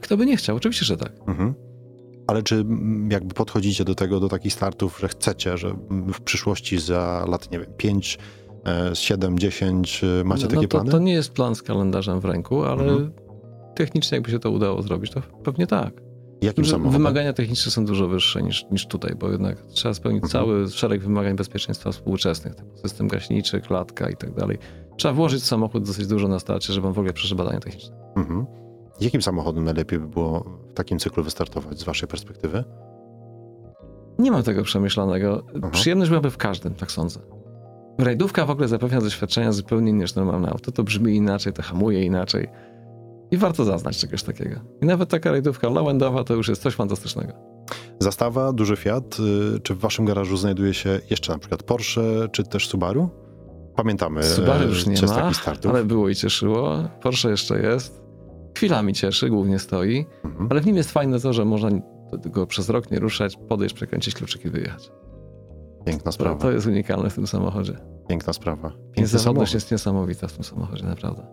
Kto 0.00 0.16
by 0.16 0.26
nie 0.26 0.36
chciał? 0.36 0.56
Oczywiście, 0.56 0.84
że 0.84 0.96
tak. 0.96 1.12
Mhm. 1.26 1.54
Ale 2.26 2.42
czy 2.42 2.64
jakby 3.10 3.34
podchodzicie 3.34 3.84
do 3.84 3.94
tego, 3.94 4.20
do 4.20 4.28
takich 4.28 4.52
startów, 4.52 4.98
że 5.00 5.08
chcecie, 5.08 5.58
że 5.58 5.74
w 5.90 6.20
przyszłości 6.20 6.78
za 6.78 7.24
lat, 7.28 7.50
nie 7.50 7.58
wiem, 7.58 7.72
5, 7.76 8.18
7, 8.94 9.38
10 9.38 10.04
e, 10.04 10.24
macie 10.24 10.42
no, 10.42 10.48
takie 10.48 10.62
no 10.62 10.68
to, 10.68 10.68
plany? 10.68 10.90
to 10.90 10.98
nie 10.98 11.12
jest 11.12 11.32
plan 11.32 11.54
z 11.54 11.62
kalendarzem 11.62 12.20
w 12.20 12.24
ręku, 12.24 12.62
ale 12.64 12.82
Mhm. 12.82 13.12
technicznie 13.74 14.16
jakby 14.16 14.30
się 14.30 14.38
to 14.38 14.50
udało 14.50 14.82
zrobić, 14.82 15.10
to 15.12 15.22
pewnie 15.44 15.66
tak. 15.66 16.01
Jakim 16.42 16.64
samochodem? 16.64 16.92
Wymagania 16.92 17.32
techniczne 17.32 17.72
są 17.72 17.84
dużo 17.84 18.08
wyższe 18.08 18.42
niż, 18.42 18.66
niż 18.70 18.86
tutaj, 18.86 19.14
bo 19.18 19.30
jednak 19.30 19.56
trzeba 19.62 19.94
spełnić 19.94 20.24
Mhm. 20.24 20.44
cały 20.44 20.68
szereg 20.70 21.02
wymagań 21.02 21.36
bezpieczeństwa 21.36 21.92
współczesnych, 21.92 22.54
typu 22.54 22.76
system 22.76 23.08
gaśniczy, 23.08 23.60
klatka 23.60 24.10
i 24.10 24.16
tak 24.16 24.34
dalej. 24.34 24.58
Trzeba 24.96 25.14
włożyć 25.14 25.42
w 25.42 25.46
samochód 25.46 25.86
dosyć 25.86 26.06
dużo 26.06 26.28
na 26.28 26.38
starcie, 26.38 26.72
żeby 26.72 26.86
on 26.86 26.92
w 26.92 26.98
ogóle 26.98 27.12
przeszedł 27.12 27.38
badania 27.38 27.60
techniczne. 27.60 27.96
Mhm. 28.16 28.46
Jakim 29.00 29.22
samochodem 29.22 29.64
najlepiej 29.64 29.98
by 29.98 30.08
było 30.08 30.40
w 30.70 30.74
takim 30.74 30.98
cyklu 30.98 31.24
wystartować 31.24 31.80
z 31.80 31.84
waszej 31.84 32.08
perspektywy? 32.08 32.64
Nie 34.18 34.30
mam 34.30 34.42
tego 34.42 34.62
przemyślanego. 34.62 35.42
Przyjemność 35.72 36.08
byłaby 36.10 36.30
w 36.30 36.36
każdym, 36.36 36.74
tak 36.74 36.92
sądzę. 36.92 37.20
Rajdówka 37.98 38.46
w 38.46 38.50
ogóle 38.50 38.68
zapewnia 38.68 39.00
doświadczenia 39.00 39.52
zupełnie 39.52 39.90
inne 39.90 40.02
niż 40.02 40.14
normalne 40.14 40.48
auto. 40.50 40.72
To 40.72 40.84
brzmi 40.84 41.16
inaczej, 41.16 41.52
to 41.52 41.62
hamuje 41.62 42.04
inaczej. 42.04 42.48
I 43.32 43.36
warto 43.36 43.64
zaznać 43.64 43.98
czegoś 43.98 44.22
takiego. 44.22 44.60
I 44.82 44.86
nawet 44.86 45.08
taka 45.08 45.30
rajdówka 45.30 45.68
low-endowa 45.68 46.24
to 46.24 46.34
już 46.34 46.48
jest 46.48 46.62
coś 46.62 46.74
fantastycznego. 46.74 47.32
Zastawa, 47.98 48.52
duży 48.52 48.76
Fiat. 48.76 49.16
y, 49.56 49.60
Czy 49.60 49.74
w 49.74 49.78
waszym 49.78 50.04
garażu 50.04 50.36
znajduje 50.36 50.74
się 50.74 51.00
jeszcze 51.10 51.32
na 51.32 51.38
przykład 51.38 51.62
Porsche, 51.62 52.02
czy 52.32 52.42
też 52.44 52.68
Subaru? 52.68 53.08
Pamiętamy 53.76 54.22
Subaru 54.22 54.64
e, 54.64 54.66
już 54.66 54.86
nie 54.86 54.94
ma, 55.06 55.30
ale 55.70 55.84
było 55.84 56.08
i 56.08 56.14
cieszyło. 56.14 56.78
Porsche 57.02 57.30
jeszcze 57.30 57.60
jest. 57.62 58.02
Chwilami 58.56 58.92
cieszy, 58.94 59.28
głównie 59.28 59.58
stoi. 59.58 60.06
Mhm. 60.24 60.46
Ale 60.50 60.60
w 60.60 60.66
nim 60.66 60.76
jest 60.76 60.90
fajne 60.90 61.20
to, 61.20 61.32
że 61.32 61.44
można 61.44 61.68
go 62.24 62.46
przez 62.46 62.68
rok 62.68 62.90
nie 62.90 62.98
ruszać, 62.98 63.36
podejść, 63.48 63.74
przekręcić 63.74 64.14
kluczyk 64.14 64.44
i 64.44 64.50
wyjechać. 64.50 64.92
Piękna 65.86 66.04
To, 66.04 66.12
sprawa, 66.12 66.40
to 66.40 66.50
jest 66.52 66.66
unikalne 66.66 67.10
w 67.10 67.14
tym 67.14 67.26
samochodzie. 67.26 67.76
piękna 68.08 68.32
sprawa. 68.32 68.68
Piękny 68.70 69.02
Niezawodność 69.02 69.24
samochód 69.24 69.54
jest 69.54 69.70
niesamowita 69.70 70.28
w 70.28 70.32
tym 70.32 70.44
samochodzie, 70.44 70.84
naprawdę. 70.84 71.26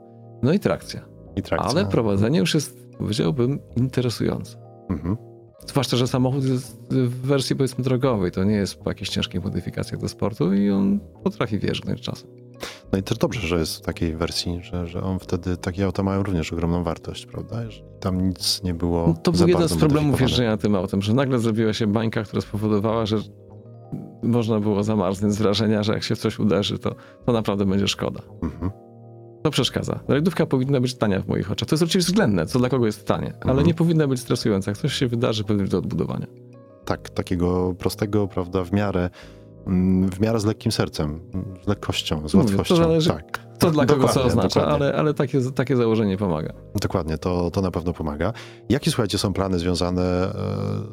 No 0.43 0.54
i 0.54 0.60
trakcja. 0.60 1.02
I 1.40 1.44
trakcja. 1.44 1.70
Ale 1.70 1.86
prowadzenie 1.86 2.40
już 2.40 2.54
jest, 2.54 2.88
powiedziałbym, 2.98 3.60
interesujące. 3.76 4.58
Mhm. 4.90 5.18
Zwłaszcza, 5.68 5.98
że 5.98 6.08
samochód 6.08 6.44
jest 6.44 6.78
w 6.90 7.22
wersji 7.22 7.56
powiedzmy 7.56 7.84
drogowej, 7.84 8.32
to 8.32 8.44
nie 8.44 8.56
jest 8.56 8.76
po 8.76 8.90
jakichś 8.90 9.10
ciężkich 9.10 9.44
modyfikacjach 9.44 10.02
do 10.02 10.10
sportu 10.10 10.54
i 10.54 10.70
on 10.70 11.00
potrafi 11.24 11.60
wierzgnąć 11.60 12.02
czasem. 12.02 12.30
No 12.92 13.00
i 13.00 13.04
też 13.04 13.18
dobrze, 13.18 13.48
że 13.48 13.60
jest 13.60 13.78
w 13.78 13.82
takiej 13.82 14.16
wersji, 14.16 14.60
że, 14.64 14.88
że 14.88 15.04
on 15.04 15.20
wtedy, 15.20 15.58
takie 15.58 15.86
auta 15.86 16.04
mają 16.04 16.24
również 16.24 16.54
ogromną 16.54 16.84
wartość, 16.84 17.26
prawda? 17.26 17.64
Jeżeli 17.64 17.86
tam 18.00 18.28
nic 18.28 18.64
nie 18.64 18.74
było 18.74 19.08
No, 19.08 19.14
to 19.14 19.32
był 19.32 19.48
jeden 19.48 19.68
z 19.68 19.78
problemów 19.78 20.22
jeżdżenia 20.22 20.58
tym 20.58 20.76
autem, 20.76 21.02
że 21.02 21.14
nagle 21.14 21.40
zrobiła 21.40 21.74
się 21.74 21.88
bańka, 21.88 22.24
która 22.24 22.42
spowodowała, 22.42 23.06
że 23.06 23.18
można 24.24 24.60
było 24.60 24.84
zamarznąć 24.84 25.34
z 25.34 25.38
wrażenia, 25.38 25.84
że 25.84 25.94
jak 25.94 26.04
się 26.04 26.16
w 26.16 26.20
coś 26.20 26.40
uderzy, 26.40 26.80
to, 26.80 26.96
to 27.26 27.34
naprawdę 27.34 27.66
będzie 27.66 27.88
szkoda. 27.88 28.22
Mhm. 28.44 28.72
To 29.44 29.52
przeszkadza. 29.52 30.00
Rajdówka 30.08 30.46
powinna 30.46 30.80
być 30.82 30.96
tania 30.96 31.22
w 31.22 31.28
moich 31.28 31.52
oczach. 31.52 31.70
To 31.70 31.76
jest 31.76 31.84
oczywiście 31.84 32.12
względne, 32.12 32.46
co 32.46 32.60
dla 32.60 32.70
kogo 32.70 32.86
jest 32.86 33.06
tanie, 33.08 33.34
ale 33.42 33.52
Mhm. 33.52 33.68
nie 33.68 33.74
powinna 33.74 34.08
być 34.08 34.20
stresująca. 34.20 34.72
Jak 34.72 34.78
coś 34.78 34.94
się 34.94 35.08
wydarzy, 35.08 35.44
powinno 35.44 35.64
być 35.64 35.72
do 35.72 35.78
odbudowania. 35.78 36.28
Tak, 36.86 37.10
takiego 37.10 37.76
prostego, 37.80 38.28
prawda, 38.28 38.64
w 38.64 38.72
miarę, 38.74 39.10
mm, 39.68 40.10
w 40.10 40.20
miarę 40.20 40.40
z 40.40 40.46
lekkim 40.46 40.72
sercem, 40.72 41.20
z 41.64 41.68
lekkością, 41.68 42.30
z 42.30 42.34
Mówię, 42.34 42.48
łatwością. 42.48 42.76
to 42.76 42.82
zależy, 42.84 43.10
tak. 43.10 43.50
To 43.60 43.72
dla 43.72 43.86
kogo 43.86 44.08
co 44.08 44.24
oznacza, 44.24 44.60
dokładnie. 44.60 44.86
ale, 44.88 44.94
ale 44.98 45.14
takie, 45.14 45.42
takie 45.56 45.76
założenie 45.76 46.18
pomaga. 46.18 46.54
Dokładnie, 46.82 47.18
to, 47.18 47.52
to 47.52 47.62
na 47.62 47.72
pewno 47.72 47.94
pomaga. 47.94 48.34
Jakie, 48.70 48.92
słuchajcie, 48.92 49.18
są 49.18 49.34
plany 49.34 49.60
związane 49.60 50.02
e, 50.04 50.34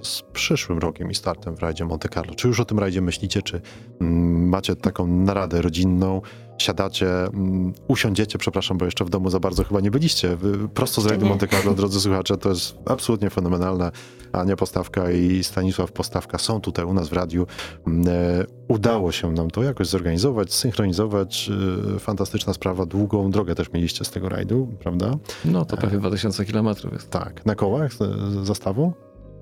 z 0.05 0.23
przyszłym 0.33 0.79
rokiem 0.79 1.11
i 1.11 1.15
startem 1.15 1.57
w 1.57 1.61
rajdzie 1.61 1.85
Monte 1.85 2.09
Carlo? 2.09 2.35
Czy 2.35 2.49
już 2.49 2.61
o 2.61 2.65
tym 2.65 2.79
rajdzie 2.79 3.01
myślicie, 3.01 3.43
czy 3.43 3.61
mm, 4.01 4.49
macie 4.49 4.77
taką 4.77 5.07
naradę 5.07 5.63
rodzinną, 5.63 6.23
siadacie, 6.59 7.09
mm, 7.25 7.73
usiądziecie, 7.89 8.39
przepraszam, 8.39 8.79
bo 8.79 8.85
jeszcze 8.85 9.05
w 9.05 9.11
domu 9.11 9.31
za 9.31 9.41
bardzo 9.41 9.65
chyba 9.65 9.81
nie 9.81 9.91
byliście, 9.91 10.37
Wy, 10.37 10.69
prosto 10.69 11.01
z 11.01 11.07
rajdu. 11.07 11.27
Monte 11.27 11.49
Carlo, 11.49 11.75
drodzy 11.75 12.01
słuchacze, 12.01 12.37
to 12.37 12.49
jest 12.49 12.77
absolutnie 12.87 13.31
fenomenalne. 13.31 13.91
Ania 14.33 14.57
Postawka 14.57 15.11
i 15.11 15.45
Stanisław 15.45 15.93
Postawka 15.93 16.39
są 16.39 16.61
tutaj 16.61 16.85
u 16.85 16.95
nas 16.95 17.09
w 17.09 17.13
radiu. 17.13 17.47
Mm, 17.87 18.09
e, 18.09 18.45
Udało 18.69 19.13
się 19.13 19.33
nam 19.33 19.51
to 19.51 19.63
jakoś 19.63 19.87
zorganizować, 19.87 20.55
synchronizować. 20.55 21.51
e, 21.97 21.99
Fantastyczna 21.99 22.53
sprawa, 22.53 22.87
długą 22.87 23.31
drogę 23.31 23.55
też 23.55 23.73
mieliście 23.73 24.05
z 24.05 24.11
tego 24.11 24.29
rajdu, 24.29 24.69
prawda? 24.81 25.15
No 25.45 25.65
to 25.65 25.77
prawie 25.77 25.99
2000 25.99 26.45
kilometrów 26.45 26.93
jest. 26.93 27.11
Tak, 27.11 27.47
na 27.47 27.55
kołach 27.55 27.95
z, 27.95 27.97
z 27.99 28.47
zastawą? 28.47 28.93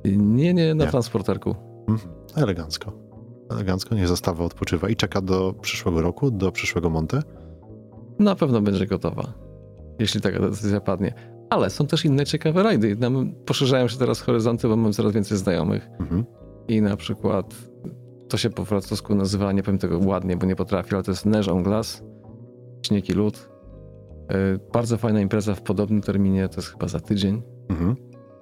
Nie, 0.04 0.54
nie, 0.54 0.74
na 0.74 0.84
Nie. 0.84 0.90
transporterku. 0.90 1.54
Mhm. 1.88 2.12
Elegancko. 2.36 2.92
Elegancko, 3.54 3.94
niech 3.94 4.08
zastawa 4.08 4.44
odpoczywa 4.44 4.88
i 4.88 4.96
czeka 4.96 5.20
do 5.20 5.54
przyszłego 5.60 6.02
roku, 6.02 6.30
do 6.30 6.52
przyszłego 6.52 6.90
Monte. 6.90 7.22
Na 8.18 8.34
pewno 8.34 8.60
będzie 8.60 8.86
gotowa, 8.86 9.32
jeśli 9.98 10.20
taka 10.20 10.38
decyzja 10.40 10.80
padnie. 10.80 11.14
Ale 11.50 11.70
są 11.70 11.86
też 11.86 12.04
inne 12.04 12.26
ciekawe 12.26 12.62
rajdy. 12.62 12.96
Poszerzają 13.46 13.88
się 13.88 13.98
teraz 13.98 14.20
horyzonty, 14.20 14.68
bo 14.68 14.76
mam 14.76 14.92
coraz 14.92 15.12
więcej 15.12 15.38
znajomych. 15.38 15.88
Mhm. 16.00 16.24
I 16.68 16.82
na 16.82 16.96
przykład 16.96 17.54
to 18.28 18.36
się 18.36 18.50
po 18.50 18.64
francusku 18.64 19.14
nazywa, 19.14 19.52
nie 19.52 19.62
powiem 19.62 19.78
tego 19.78 19.98
ładnie, 19.98 20.36
bo 20.36 20.46
nie 20.46 20.56
potrafię, 20.56 20.94
ale 20.96 21.02
to 21.02 21.10
jest 21.10 21.26
Neige 21.26 21.52
en 21.52 21.62
Glace, 21.62 22.02
śnieg 22.86 23.08
i 23.08 23.12
lód. 23.12 23.48
Yy, 24.30 24.60
bardzo 24.72 24.96
fajna 24.96 25.20
impreza 25.20 25.54
w 25.54 25.62
podobnym 25.62 26.00
terminie, 26.00 26.48
to 26.48 26.56
jest 26.56 26.68
chyba 26.68 26.88
za 26.88 27.00
tydzień, 27.00 27.42
Mhm. 27.68 27.96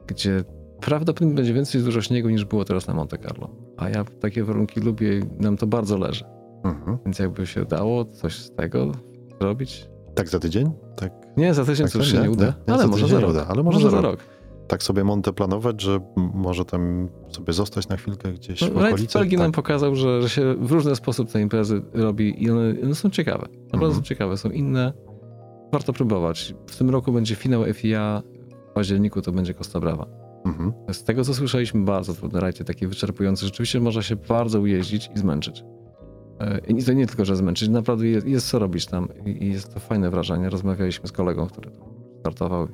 gdzie 0.07 0.45
prawdopodobnie 0.83 1.35
będzie 1.35 1.55
więcej 1.55 1.83
dużo 1.83 2.01
śniegu 2.03 2.29
niż 2.29 2.45
było 2.45 2.65
teraz 2.65 2.87
na 2.87 2.95
Monte 2.95 3.19
Carlo. 3.19 3.51
A 3.77 3.89
ja 3.89 4.05
takie 4.05 4.45
warunki 4.45 4.81
lubię 4.81 5.19
i 5.19 5.23
nam 5.43 5.57
to 5.57 5.67
bardzo 5.67 5.99
leży. 5.99 6.25
Mhm. 6.65 6.99
Więc 7.05 7.19
jakby 7.19 7.47
się 7.47 7.65
dało 7.65 8.05
coś 8.05 8.35
z 8.39 8.51
tego 8.55 8.93
zrobić. 9.41 9.89
Tak 10.15 10.29
za 10.29 10.39
tydzień? 10.39 10.71
Tak, 10.97 11.13
Nie, 11.37 11.55
za 11.55 11.65
tydzień 11.65 11.87
Tak, 11.87 11.93
to 11.93 11.99
już 11.99 12.09
się 12.09 12.17
nie 12.17 12.23
nie, 12.23 12.31
uda, 12.31 12.55
nie, 12.69 12.75
ale 12.75 12.87
może 12.87 13.09
za 13.09 13.21
rok. 13.21 13.31
uda, 13.31 13.47
ale 13.49 13.63
może 13.63 13.81
za 13.81 13.91
za 13.91 14.01
rok. 14.01 14.21
tak 14.69 14.83
sobie 14.83 15.05
Monte 15.05 15.33
planować, 15.33 15.81
że 15.83 16.01
może 16.17 16.65
tam 16.65 17.09
sobie 17.29 17.53
zostać 17.53 17.89
na 17.89 17.97
chwilkę 17.97 18.33
gdzieś 18.33 18.61
No, 18.61 18.69
w 18.69 18.77
okolicy. 18.77 19.19
Belgii 19.19 19.39
nam 19.39 19.47
Tak. 19.47 19.55
pokazał, 19.57 19.97
że, 19.97 20.23
że 20.23 20.29
się 20.29 20.55
w 20.55 20.73
różny 20.73 20.97
sposób 20.97 21.31
te 21.31 21.41
imprezy 21.41 21.83
robi 21.95 22.45
i 22.45 22.51
one, 22.51 22.75
one 22.85 22.95
są 22.95 23.11
ciekawe. 23.11 23.47
Naprawdę 23.53 23.73
Mhm. 23.87 23.95
są 23.95 24.03
ciekawe, 24.03 24.37
są 24.37 24.51
inne. 24.51 24.93
Warto 25.73 25.93
próbować. 25.93 26.55
W 26.67 26.77
tym 26.79 26.91
roku 26.91 27.13
będzie 27.13 27.35
finał 27.35 27.65
FIA, 27.75 28.23
w 28.71 28.73
październiku 28.75 29.23
to 29.23 29.33
będzie 29.33 29.55
Costa 29.55 29.81
Brava. 29.81 30.07
Mhm. 30.45 30.73
Z 30.93 31.05
tego, 31.05 31.25
co 31.25 31.35
słyszeliśmy, 31.35 31.85
bardzo 31.85 32.15
trudny 32.15 32.41
rajd, 32.41 32.67
taki 32.67 32.87
wyczerpujący. 32.87 33.45
Rzeczywiście 33.45 33.81
można 33.81 34.03
się 34.03 34.17
bardzo 34.17 34.61
ujeździć 34.61 35.11
i 35.17 35.19
zmęczyć. 35.19 35.65
E, 36.41 36.59
I 36.69 36.85
to 36.85 36.93
nie 36.93 37.07
tylko, 37.07 37.25
że 37.25 37.37
zmęczyć, 37.37 37.69
naprawdę 37.69 38.07
jest, 38.07 38.27
jest 38.27 38.49
co 38.49 38.59
robić 38.59 38.87
tam 38.87 39.09
i 39.27 39.49
jest 39.53 39.75
to 39.75 39.81
fajne 39.81 40.11
wrażenie. 40.11 40.51
Rozmawialiśmy 40.51 41.09
z 41.09 41.13
kolegą, 41.13 41.47
który 41.47 41.71
tam 41.71 41.89
startował 42.21 42.69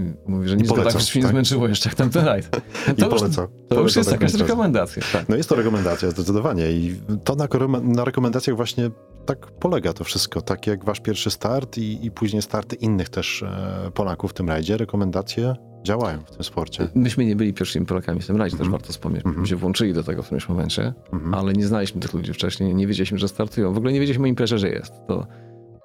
i 0.00 0.30
mówi, 0.30 0.48
że 0.48 0.56
nic 0.56 0.68
go 0.68 0.84
tak 0.84 0.94
już 0.94 1.14
nie 1.14 1.22
tak? 1.22 1.30
zmęczyło 1.30 1.68
jeszcze 1.68 1.88
jak 1.88 1.98
tamten 1.98 2.24
rajd. 2.24 2.50
To 2.98 3.06
już, 3.06 3.14
poleca. 3.14 3.48
to 3.68 3.80
już 3.80 3.96
jest 3.96 4.12
jakaś 4.12 4.34
rekomendacja. 4.34 5.02
Tak. 5.12 5.28
No 5.28 5.36
jest 5.36 5.48
to 5.48 5.54
rekomendacja, 5.54 6.10
zdecydowanie. 6.10 6.70
I 6.70 7.00
to 7.24 7.34
na, 7.34 7.48
na 7.82 8.04
rekomendacjach 8.04 8.56
właśnie 8.56 8.90
tak 9.26 9.46
polega 9.46 9.92
to 9.92 10.04
wszystko. 10.04 10.42
Tak 10.42 10.66
jak 10.66 10.84
wasz 10.84 11.00
pierwszy 11.00 11.30
start 11.30 11.78
i, 11.78 12.06
i 12.06 12.10
później 12.10 12.42
starty 12.42 12.76
innych 12.76 13.08
też 13.08 13.42
e, 13.42 13.90
Polaków 13.94 14.30
w 14.30 14.34
tym 14.34 14.48
rajdzie, 14.48 14.76
rekomendacje 14.76 15.54
działają 15.84 16.18
w 16.24 16.30
tym 16.30 16.44
sporcie. 16.44 16.88
Myśmy 16.94 17.24
nie 17.26 17.36
byli 17.36 17.54
pierwszymi 17.54 17.86
Polakami 17.86 18.20
w 18.20 18.26
tym 18.26 18.36
rajdzie, 18.36 18.56
też 18.56 18.66
Mhm. 18.66 18.72
warto 18.72 18.92
wspomnieć. 18.92 19.18
Mhm. 19.26 19.40
Myśmy 19.40 19.48
się 19.50 19.56
włączyli 19.60 19.92
do 19.94 20.02
tego 20.04 20.22
w 20.22 20.26
którymś 20.26 20.48
momencie, 20.48 20.92
Mhm. 21.12 21.34
ale 21.34 21.52
nie 21.52 21.66
znaliśmy 21.66 22.00
tych 22.00 22.14
ludzi 22.14 22.32
wcześniej, 22.32 22.74
nie 22.74 22.86
wiedzieliśmy, 22.86 23.18
że 23.18 23.28
startują. 23.28 23.72
W 23.72 23.76
ogóle 23.76 23.92
nie 23.92 24.00
wiedzieliśmy 24.00 24.24
o 24.24 24.26
imprezie, 24.26 24.58
że 24.58 24.68
jest. 24.68 24.92
To, 25.08 25.26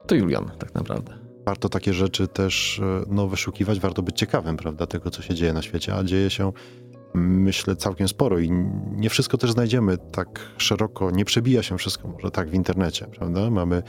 to 0.07 0.15
Julian 0.15 0.51
tak 0.59 0.75
naprawdę. 0.75 1.13
Warto 1.45 1.69
takie 1.69 1.93
rzeczy 1.93 2.27
też 2.27 2.79
e, 2.83 3.03
no, 3.07 3.27
wyszukiwać, 3.27 3.79
warto 3.79 4.01
być 4.01 4.17
ciekawym, 4.17 4.57
prawda, 4.57 4.87
tego, 4.87 5.09
co 5.11 5.21
się 5.21 5.33
dzieje 5.35 5.53
na 5.53 5.61
świecie, 5.61 5.95
a 5.95 6.03
dzieje 6.03 6.29
się, 6.29 6.51
myślę, 7.13 7.75
całkiem 7.75 8.07
sporo 8.07 8.39
i 8.39 8.51
nie 8.95 9.09
wszystko 9.09 9.37
też 9.37 9.51
znajdziemy 9.51 9.97
tak 9.97 10.39
szeroko, 10.57 11.11
nie 11.11 11.25
przebija 11.25 11.63
się 11.63 11.77
wszystko 11.77 12.07
może 12.07 12.31
tak 12.31 12.49
w 12.49 12.53
internecie, 12.53 13.05
prawda? 13.17 13.49
Mamy 13.49 13.83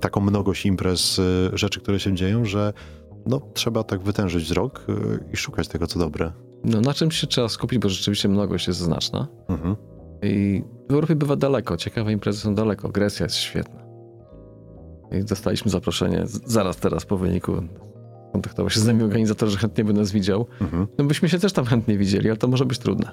taką 0.00 0.20
mnogość 0.20 0.66
imprez, 0.66 1.18
e, 1.18 1.58
rzeczy, 1.58 1.80
które 1.80 2.00
się 2.00 2.14
dzieją, 2.14 2.44
że 2.44 2.72
no, 3.26 3.40
trzeba 3.54 3.84
tak 3.84 4.02
wytężyć 4.02 4.44
wzrok 4.44 4.86
e, 4.88 5.32
i 5.32 5.36
szukać 5.36 5.68
tego, 5.68 5.86
co 5.86 5.98
dobre. 5.98 6.32
No 6.64 6.80
na 6.80 6.94
czym 6.94 7.10
się 7.10 7.26
trzeba 7.26 7.48
skupić, 7.48 7.78
bo 7.78 7.88
rzeczywiście 7.88 8.28
mnogość 8.28 8.68
jest 8.68 8.80
znaczna. 8.80 9.28
Mhm. 9.48 9.76
I 10.22 10.62
w 10.90 10.92
Europie 10.92 11.16
bywa 11.16 11.36
daleko, 11.36 11.76
ciekawe 11.76 12.12
imprezy 12.12 12.40
są 12.40 12.54
daleko. 12.54 12.88
Grecja 12.88 13.26
jest 13.26 13.36
świetna. 13.36 13.82
I 15.20 15.24
dostaliśmy 15.24 15.70
zaproszenie 15.70 16.22
zaraz 16.26 16.76
teraz 16.76 17.04
po 17.04 17.16
wyniku. 17.16 17.52
Kontaktował 18.32 18.70
się 18.70 18.80
z 18.80 18.86
nami 18.86 19.02
organizator, 19.02 19.48
że 19.48 19.58
chętnie 19.58 19.84
by 19.84 19.92
nas 19.92 20.12
widział. 20.12 20.46
Mhm. 20.60 20.86
No 20.98 21.04
byśmy 21.04 21.28
się 21.28 21.38
też 21.38 21.52
tam 21.52 21.64
chętnie 21.64 21.98
widzieli, 21.98 22.28
ale 22.28 22.36
to 22.36 22.48
może 22.48 22.64
być 22.64 22.78
trudne. 22.78 23.10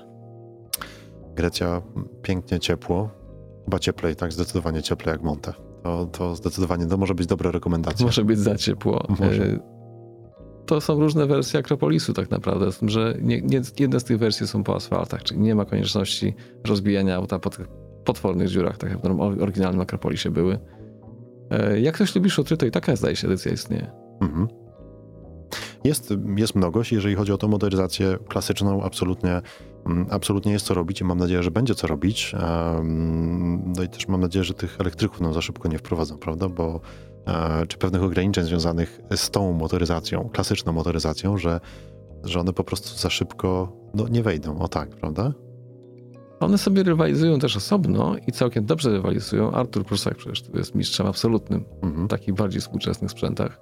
Grecja 1.36 1.82
pięknie 2.22 2.60
ciepło, 2.60 3.10
chyba 3.66 3.80
cieplej, 3.80 4.16
tak, 4.16 4.34
zdecydowanie 4.34 4.84
cieplej 4.84 5.14
jak 5.14 5.22
Monte. 5.22 5.54
To, 5.84 6.06
to 6.06 6.36
zdecydowanie 6.36 6.86
to 6.86 6.98
może 6.98 7.16
być 7.16 7.28
dobra 7.28 7.52
rekomendacja. 7.52 8.06
Może 8.06 8.24
być 8.24 8.40
za 8.40 8.56
ciepło. 8.56 9.08
Może. 9.10 9.60
To 10.70 10.82
są 10.82 11.00
różne 11.00 11.28
wersje 11.28 11.60
Akropolisu 11.60 12.14
tak 12.14 12.32
naprawdę, 12.32 12.72
z 12.72 12.78
tym, 12.78 12.90
że 12.90 13.16
nie, 13.22 13.42
nie, 13.42 13.62
jedne 13.80 14.00
z 14.00 14.04
tych 14.04 14.18
wersji 14.18 14.48
są 14.48 14.64
po 14.64 14.76
asfaltach, 14.76 15.24
czyli 15.24 15.40
nie 15.40 15.56
ma 15.56 15.66
konieczności 15.66 16.34
rozbijania 16.68 17.16
auta 17.16 17.40
po 17.40 17.50
tych 17.50 17.68
potwornych 18.06 18.48
dziurach, 18.48 18.78
tak 18.78 18.90
jak 18.90 19.00
w 19.02 19.22
oryginalnym 19.42 19.82
Akropolisie 19.82 20.32
były. 20.32 20.60
Y, 21.74 21.80
Jak 21.80 21.96
ktoś 21.96 22.16
lubi 22.16 22.30
szutry, 22.30 22.58
to 22.58 22.66
i 22.66 22.72
taka 22.72 22.96
zdaje 22.96 23.16
się 23.16 23.28
edycja 23.28 23.52
istnieje. 23.52 23.92
Mhm. 24.22 24.48
Jest, 25.84 26.14
jest 26.38 26.56
mnogość, 26.56 26.92
jeżeli 26.92 27.16
chodzi 27.16 27.32
o 27.32 27.38
tą 27.38 27.48
motoryzację 27.48 28.18
klasyczną, 28.28 28.84
absolutnie, 28.84 29.42
mm, 29.86 30.06
absolutnie 30.10 30.52
jest 30.52 30.66
co 30.66 30.74
robić 30.74 31.02
i 31.02 31.04
mam 31.04 31.18
nadzieję, 31.18 31.44
że 31.44 31.52
będzie 31.52 31.76
co 31.76 31.88
robić. 31.88 32.36
No 33.76 33.84
i 33.84 33.90
też 33.90 34.08
mam 34.08 34.22
nadzieję, 34.22 34.44
że 34.44 34.54
tych 34.54 34.82
elektryków 34.82 35.22
nam 35.22 35.34
za 35.34 35.42
szybko 35.42 35.68
nie 35.68 35.78
wprowadzą, 35.78 36.18
prawda? 36.18 36.50
Bo 36.50 36.66
e, 36.76 36.80
czy 37.68 37.78
pewnych 37.78 38.04
ograniczeń 38.04 38.44
związanych 38.44 39.02
z 39.16 39.30
tą 39.30 39.54
motoryzacją, 39.54 40.30
klasyczną 40.34 40.74
motoryzacją, 40.74 41.38
że, 41.38 41.60
że 42.24 42.40
one 42.40 42.54
po 42.54 42.64
prostu 42.64 42.98
za 42.98 43.10
szybko 43.10 43.72
no, 43.94 44.08
nie 44.08 44.24
wejdą. 44.24 44.60
O 44.60 44.68
tak, 44.68 44.90
prawda? 44.90 45.34
One 46.40 46.58
sobie 46.58 46.84
rywalizują 46.84 47.40
też 47.40 47.58
osobno 47.58 48.16
i 48.28 48.32
całkiem 48.32 48.66
dobrze 48.66 48.92
rywalizują. 48.92 49.52
Artur 49.52 49.86
Prusak 49.86 50.16
przecież 50.16 50.42
tu 50.42 50.58
jest 50.58 50.76
mistrzem 50.76 51.08
absolutnym 51.08 51.66
Mhm. 51.82 52.08
w 52.08 52.10
takich 52.10 52.34
bardziej 52.34 52.62
współczesnych 52.62 53.12
sprzętach 53.12 53.62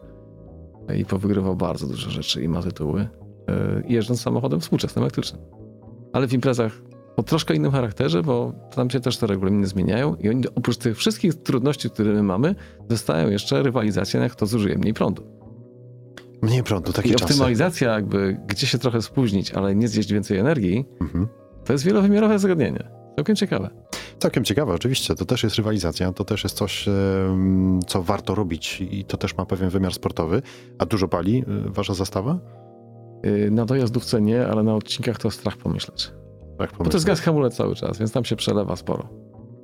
i 0.97 1.05
powygrywał 1.05 1.55
bardzo 1.55 1.88
dużo 1.88 2.09
rzeczy 2.09 2.43
i 2.43 2.47
ma 2.47 2.61
tytuły, 2.61 3.07
yy, 3.47 3.84
jeżdżąc 3.88 4.22
samochodem 4.22 4.59
współczesnym, 4.59 5.03
elektrycznym. 5.03 5.41
Ale 6.13 6.28
w 6.28 6.34
imprezach 6.34 6.82
o 7.18 7.24
troszkę 7.24 7.55
innym 7.55 7.72
charakterze, 7.72 8.24
bo 8.24 8.53
tam 8.76 8.89
się 8.89 8.99
też 8.99 9.18
te 9.18 9.28
regulaminy 9.28 9.68
zmieniają 9.68 10.15
i 10.15 10.30
oni 10.30 10.43
oprócz 10.55 10.78
tych 10.78 10.97
wszystkich 10.97 11.36
trudności, 11.36 11.89
które 11.89 12.13
my 12.13 12.24
mamy, 12.24 12.55
dostają 12.89 13.30
jeszcze 13.30 13.63
rywalizację, 13.63 14.20
na 14.20 14.30
kto 14.30 14.45
zużyje 14.45 14.78
mniej 14.78 14.93
prądu. 14.93 15.24
Mniej 16.41 16.63
prądu, 16.63 16.93
takie 16.93 17.09
I 17.09 17.11
czasy. 17.11 17.24
optymalizacja 17.26 17.93
jakby, 17.93 18.38
gdzie 18.47 18.68
się 18.68 18.78
trochę 18.78 19.01
spóźnić, 19.01 19.51
ale 19.51 19.76
nie 19.76 19.88
zjeść 19.88 20.11
więcej 20.13 20.38
energii, 20.38 20.86
Mhm. 21.01 21.28
to 21.65 21.74
jest 21.74 21.86
wielowymiarowe 21.86 22.39
zagadnienie. 22.39 22.89
Całkiem 23.15 23.36
ciekawe. 23.36 23.70
Całkiem 24.20 24.43
ciekawe, 24.43 24.74
oczywiście. 24.74 25.15
To 25.15 25.26
też 25.26 25.43
jest 25.43 25.55
rywalizacja, 25.55 26.13
to 26.13 26.26
też 26.26 26.43
jest 26.43 26.55
coś, 26.57 26.86
co 27.88 28.03
warto 28.03 28.36
robić 28.36 28.82
i 28.91 29.05
to 29.05 29.18
też 29.18 29.38
ma 29.38 29.45
pewien 29.45 29.70
wymiar 29.70 29.93
sportowy. 29.93 30.41
A 30.80 30.86
dużo 30.86 31.07
pali 31.07 31.38
y, 31.68 31.70
wasza 31.72 31.93
zastawa? 31.93 32.39
Yy, 33.24 33.51
Na 33.51 33.65
dojazdówce 33.65 34.22
nie, 34.22 34.47
ale 34.47 34.63
na 34.63 34.76
odcinkach 34.76 35.18
to 35.20 35.32
strach 35.32 35.57
pomyśleć. 35.57 36.11
Tak, 36.58 36.72
Bo 36.78 36.86
to 36.86 36.97
jest 36.97 37.05
gaz 37.05 37.20
hamulec 37.20 37.55
cały 37.55 37.76
czas, 37.76 37.97
więc 37.97 38.12
tam 38.12 38.26
się 38.26 38.36
przelewa 38.36 38.76
sporo. 38.76 39.10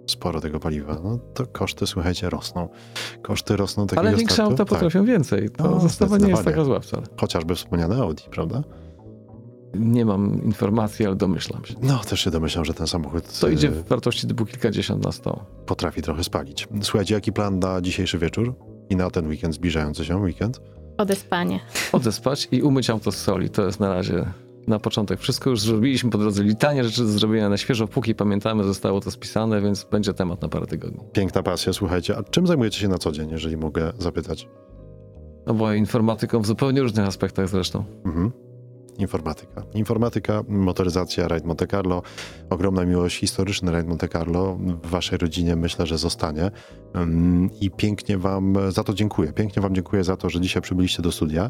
Sporo 0.08 0.42
tego 0.42 0.60
paliwa. 0.60 1.00
No 1.04 1.20
to 1.34 1.48
koszty, 1.48 1.88
słuchajcie, 1.88 2.30
rosną. 2.30 2.70
Koszty 3.22 3.56
rosną 3.58 3.88
takiego 3.88 4.08
Ale 4.08 4.18
większe 4.18 4.34
startu. 4.36 4.52
auta 4.52 4.66
Tak. 4.66 4.68
potrafią 4.74 5.06
więcej. 5.06 5.50
To 5.50 5.64
No, 5.72 5.80
zastawa 5.80 6.18
nie 6.18 6.30
jest 6.30 6.44
taka 6.44 6.64
zła 6.66 6.80
wcale. 6.80 7.04
Chociażby 7.22 7.56
wspomniane 7.56 7.96
Audi, 7.96 8.24
prawda? 8.32 8.64
Nie 9.76 10.06
mam 10.06 10.44
informacji, 10.44 11.06
ale 11.06 11.16
domyślam 11.16 11.66
się. 11.66 11.74
No, 11.82 11.98
też 12.00 12.20
się 12.20 12.32
domyślam, 12.32 12.66
że 12.66 12.74
ten 12.74 12.88
samochód 12.88 13.40
To 13.40 13.48
idzie 13.50 13.70
w 13.70 13.88
wartości 13.88 14.28
typu 14.28 14.46
kilkadziesiąt 14.46 15.04
na 15.06 15.12
sto. 15.12 15.46
potrafi 15.66 16.02
trochę 16.02 16.24
spalić. 16.24 16.68
Słuchajcie, 16.82 17.14
jaki 17.16 17.34
plan 17.34 17.60
na 17.60 17.82
dzisiejszy 17.82 18.18
wieczór 18.18 18.56
i 18.90 18.96
na 18.96 19.10
ten 19.10 19.28
weekend, 19.28 19.56
zbliżający 19.56 20.06
się 20.06 20.18
weekend? 20.18 20.62
Odespanie. 20.98 21.60
Odespać 21.92 22.48
i 22.52 22.62
umyć 22.62 22.90
auto 22.90 23.12
z 23.12 23.18
soli. 23.18 23.50
To 23.50 23.66
jest 23.66 23.80
na 23.80 23.94
razie 23.94 24.26
na 24.68 24.80
początek. 24.80 25.20
Wszystko 25.20 25.50
już 25.50 25.62
zrobiliśmy 25.62 26.10
po 26.10 26.18
drodze. 26.18 26.44
Litanie 26.44 26.84
rzeczy 26.84 27.02
do 27.02 27.08
zrobienia 27.08 27.50
na 27.50 27.58
świeżo, 27.58 27.88
póki 27.88 28.16
pamiętamy, 28.16 28.64
zostało 28.64 29.02
to 29.02 29.12
spisane, 29.12 29.62
więc 29.62 29.84
będzie 29.84 30.14
temat 30.14 30.42
na 30.42 30.50
parę 30.50 30.66
tygodni. 30.66 31.00
Piękna 31.14 31.44
pasja, 31.44 31.74
słuchajcie. 31.74 32.18
A 32.18 32.24
czym 32.24 32.48
zajmujecie 32.48 32.80
się 32.80 32.88
na 32.88 32.98
co 32.98 33.12
dzień, 33.12 33.30
jeżeli 33.30 33.58
mogę 33.58 33.94
zapytać? 33.98 34.48
No 35.46 35.54
bo 35.54 35.74
informatyką 35.74 36.40
w 36.40 36.46
zupełnie 36.46 36.82
różnych 36.82 37.08
aspektach 37.08 37.50
zresztą. 37.50 37.84
Mhm. 38.06 38.32
Informatyka. 38.98 39.64
Informatyka, 39.74 40.44
motoryzacja, 40.48 41.28
rajd 41.28 41.46
Monte 41.46 41.68
Carlo, 41.68 42.02
ogromna 42.50 42.86
miłość, 42.86 43.20
historyczny 43.20 43.72
rajd 43.72 43.88
Monte 43.88 44.08
Carlo 44.08 44.58
w 44.84 44.90
waszej 44.90 45.18
rodzinie 45.18 45.56
myślę, 45.56 45.86
że 45.86 45.98
zostanie. 45.98 46.52
Ym, 46.96 47.50
I 47.62 47.72
pięknie 47.72 48.18
wam 48.18 48.56
za 48.70 48.84
to 48.84 48.94
dziękuję. 48.94 49.34
Pięknie 49.34 49.62
wam 49.62 49.76
dziękuję 49.76 50.04
za 50.04 50.18
to, 50.18 50.30
że 50.30 50.42
dzisiaj 50.42 50.62
przybyliście 50.62 51.02
do 51.04 51.12
studia. 51.12 51.50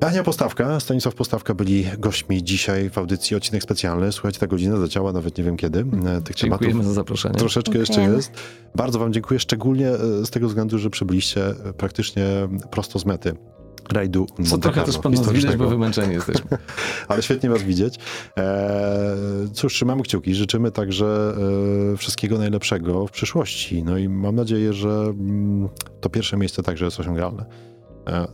Ania 0.00 0.22
Postawka, 0.22 0.80
Stanisław 0.80 1.14
Postawka 1.14 1.54
byli 1.54 1.84
gośćmi 1.98 2.42
dzisiaj 2.44 2.90
w 2.90 2.98
audycji 2.98 3.36
Odcinek 3.36 3.62
Specjalny. 3.62 4.12
Słuchajcie, 4.12 4.38
ta 4.38 4.46
godzina 4.46 4.76
zadziała, 4.76 5.12
nawet 5.12 5.38
nie 5.38 5.44
wiem 5.44 5.56
kiedy. 5.56 5.78
E, 6.06 6.20
Tych 6.20 6.36
Dziękujemy 6.36 6.72
tematów 6.72 6.84
za 6.86 6.92
zaproszenie. 6.92 7.34
troszeczkę 7.34 7.78
jeszcze 7.78 7.94
Dziękujemy. 7.94 8.16
jest. 8.16 8.32
Bardzo 8.74 8.98
wam 8.98 9.12
dziękuję, 9.12 9.40
szczególnie 9.40 9.88
e, 9.88 10.26
z 10.26 10.30
tego 10.30 10.48
względu, 10.48 10.78
że 10.78 10.90
przybyliście 10.90 11.48
e, 11.48 11.72
praktycznie 11.72 12.24
prosto 12.70 12.98
z 12.98 13.06
mety. 13.06 13.34
rajdu 13.92 14.26
Co 14.50 14.58
trochę 14.58 14.82
też 14.82 14.98
pan 14.98 15.12
nas 15.12 15.32
widać, 15.32 15.56
bo 15.56 15.68
wymęczeni 15.68 16.14
jesteśmy. 16.14 16.58
Ale 17.08 17.22
świetnie 17.22 17.50
was 17.50 17.62
widzieć. 17.62 17.98
E, 18.38 19.16
cóż, 19.52 19.74
trzymamy 19.74 20.02
kciuki. 20.02 20.34
Życzymy 20.34 20.70
także 20.70 21.34
e, 21.92 21.96
wszystkiego 21.96 22.38
najlepszego 22.38 23.06
w 23.06 23.10
przyszłości. 23.10 23.82
No 23.84 23.98
i 23.98 24.08
mam 24.08 24.34
nadzieję, 24.34 24.72
że 24.72 24.88
mm, 24.88 25.68
to 26.00 26.10
pierwsze 26.10 26.36
miejsce 26.36 26.62
także 26.62 26.84
jest 26.84 27.00
osiągalne 27.00 27.70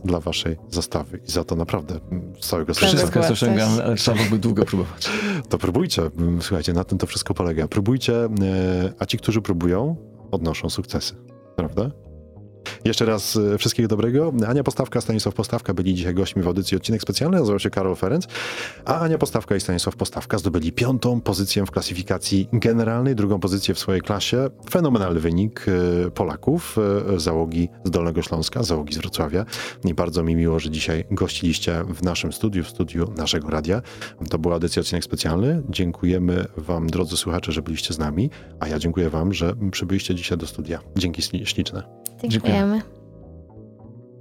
dla 0.05 0.19
waszej 0.19 0.57
zastawy. 0.69 1.19
I 1.27 1.31
za 1.31 1.43
to 1.43 1.55
naprawdę 1.55 1.99
mm, 2.11 2.33
z 2.39 2.47
całego 2.47 2.73
serca. 2.73 2.97
Wszystko 2.97 3.21
trzeba 3.95 4.23
by 4.29 4.37
długo 4.39 4.65
próbować. 4.65 5.09
To 5.49 5.57
próbujcie. 5.57 6.01
Mm, 6.01 6.41
Słuchajcie, 6.41 6.73
na 6.73 6.83
tym 6.83 6.97
to 6.97 7.07
wszystko 7.07 7.33
polega. 7.33 7.67
Próbujcie, 7.67 8.25
e, 8.25 8.29
a 8.99 9.05
ci, 9.05 9.17
którzy 9.17 9.41
próbują, 9.41 9.95
odnoszą 10.31 10.69
sukcesy. 10.69 11.15
Prawda? 11.55 11.91
Jeszcze 12.85 13.05
raz 13.05 13.35
e, 13.53 13.57
wszystkiego 13.57 13.87
dobrego. 13.89 14.33
Ania 14.47 14.63
Postawka, 14.63 15.01
Stanisław 15.01 15.35
Postawka 15.35 15.73
byli 15.73 15.93
dzisiaj 15.95 16.13
gośćmi 16.13 16.41
w 16.43 16.47
audycji 16.47 16.77
Odcinek 16.77 17.01
Specjalny. 17.01 17.39
Nazywał 17.39 17.59
się 17.59 17.69
Karol 17.69 17.95
Ferenc. 17.95 18.25
A 18.85 18.99
Ania 18.99 19.17
Postawka 19.17 19.55
i 19.55 19.59
Stanisław 19.59 19.95
Postawka 19.95 20.37
zdobyli 20.37 20.71
piątą 20.71 21.21
pozycję 21.21 21.65
w 21.65 21.71
klasyfikacji 21.71 22.49
generalnej, 22.53 23.15
drugą 23.15 23.39
pozycję 23.39 23.73
w 23.73 23.79
swojej 23.79 24.01
klasie. 24.01 24.49
Fenomenalny 24.69 25.19
wynik 25.19 25.65
e, 26.07 26.11
Polaków, 26.11 26.77
e, 27.15 27.19
załogi 27.19 27.69
z 27.83 27.91
Dolnego 27.91 28.21
Śląska, 28.21 28.63
załogi 28.63 28.93
z 28.93 28.97
Wrocławia. 28.97 29.45
I 29.85 29.93
bardzo 29.93 30.23
mi 30.23 30.35
miło, 30.35 30.59
że 30.59 30.69
dzisiaj 30.69 31.03
gościliście 31.11 31.83
w 31.89 32.03
naszym 32.03 32.33
studiu, 32.33 32.63
w 32.63 32.69
studiu 32.69 33.13
naszego 33.17 33.49
radia. 33.49 33.81
To 34.29 34.39
była 34.39 34.53
audycja 34.53 34.79
Odcinek 34.79 35.03
Specjalny. 35.03 35.63
Dziękujemy 35.69 36.45
wam, 36.57 36.87
drodzy 36.87 37.17
słuchacze, 37.17 37.51
że 37.51 37.61
byliście 37.61 37.93
z 37.93 37.99
nami, 37.99 38.29
a 38.59 38.67
ja 38.67 38.79
dziękuję 38.79 39.09
wam, 39.09 39.33
że 39.33 39.53
przybyliście 39.71 40.15
dzisiaj 40.15 40.37
do 40.37 40.47
studia. 40.47 40.79
Dzięki 40.97 41.21
śli- 41.21 41.45
śliczne. 41.45 41.83
Dziękujemy. 42.57 42.96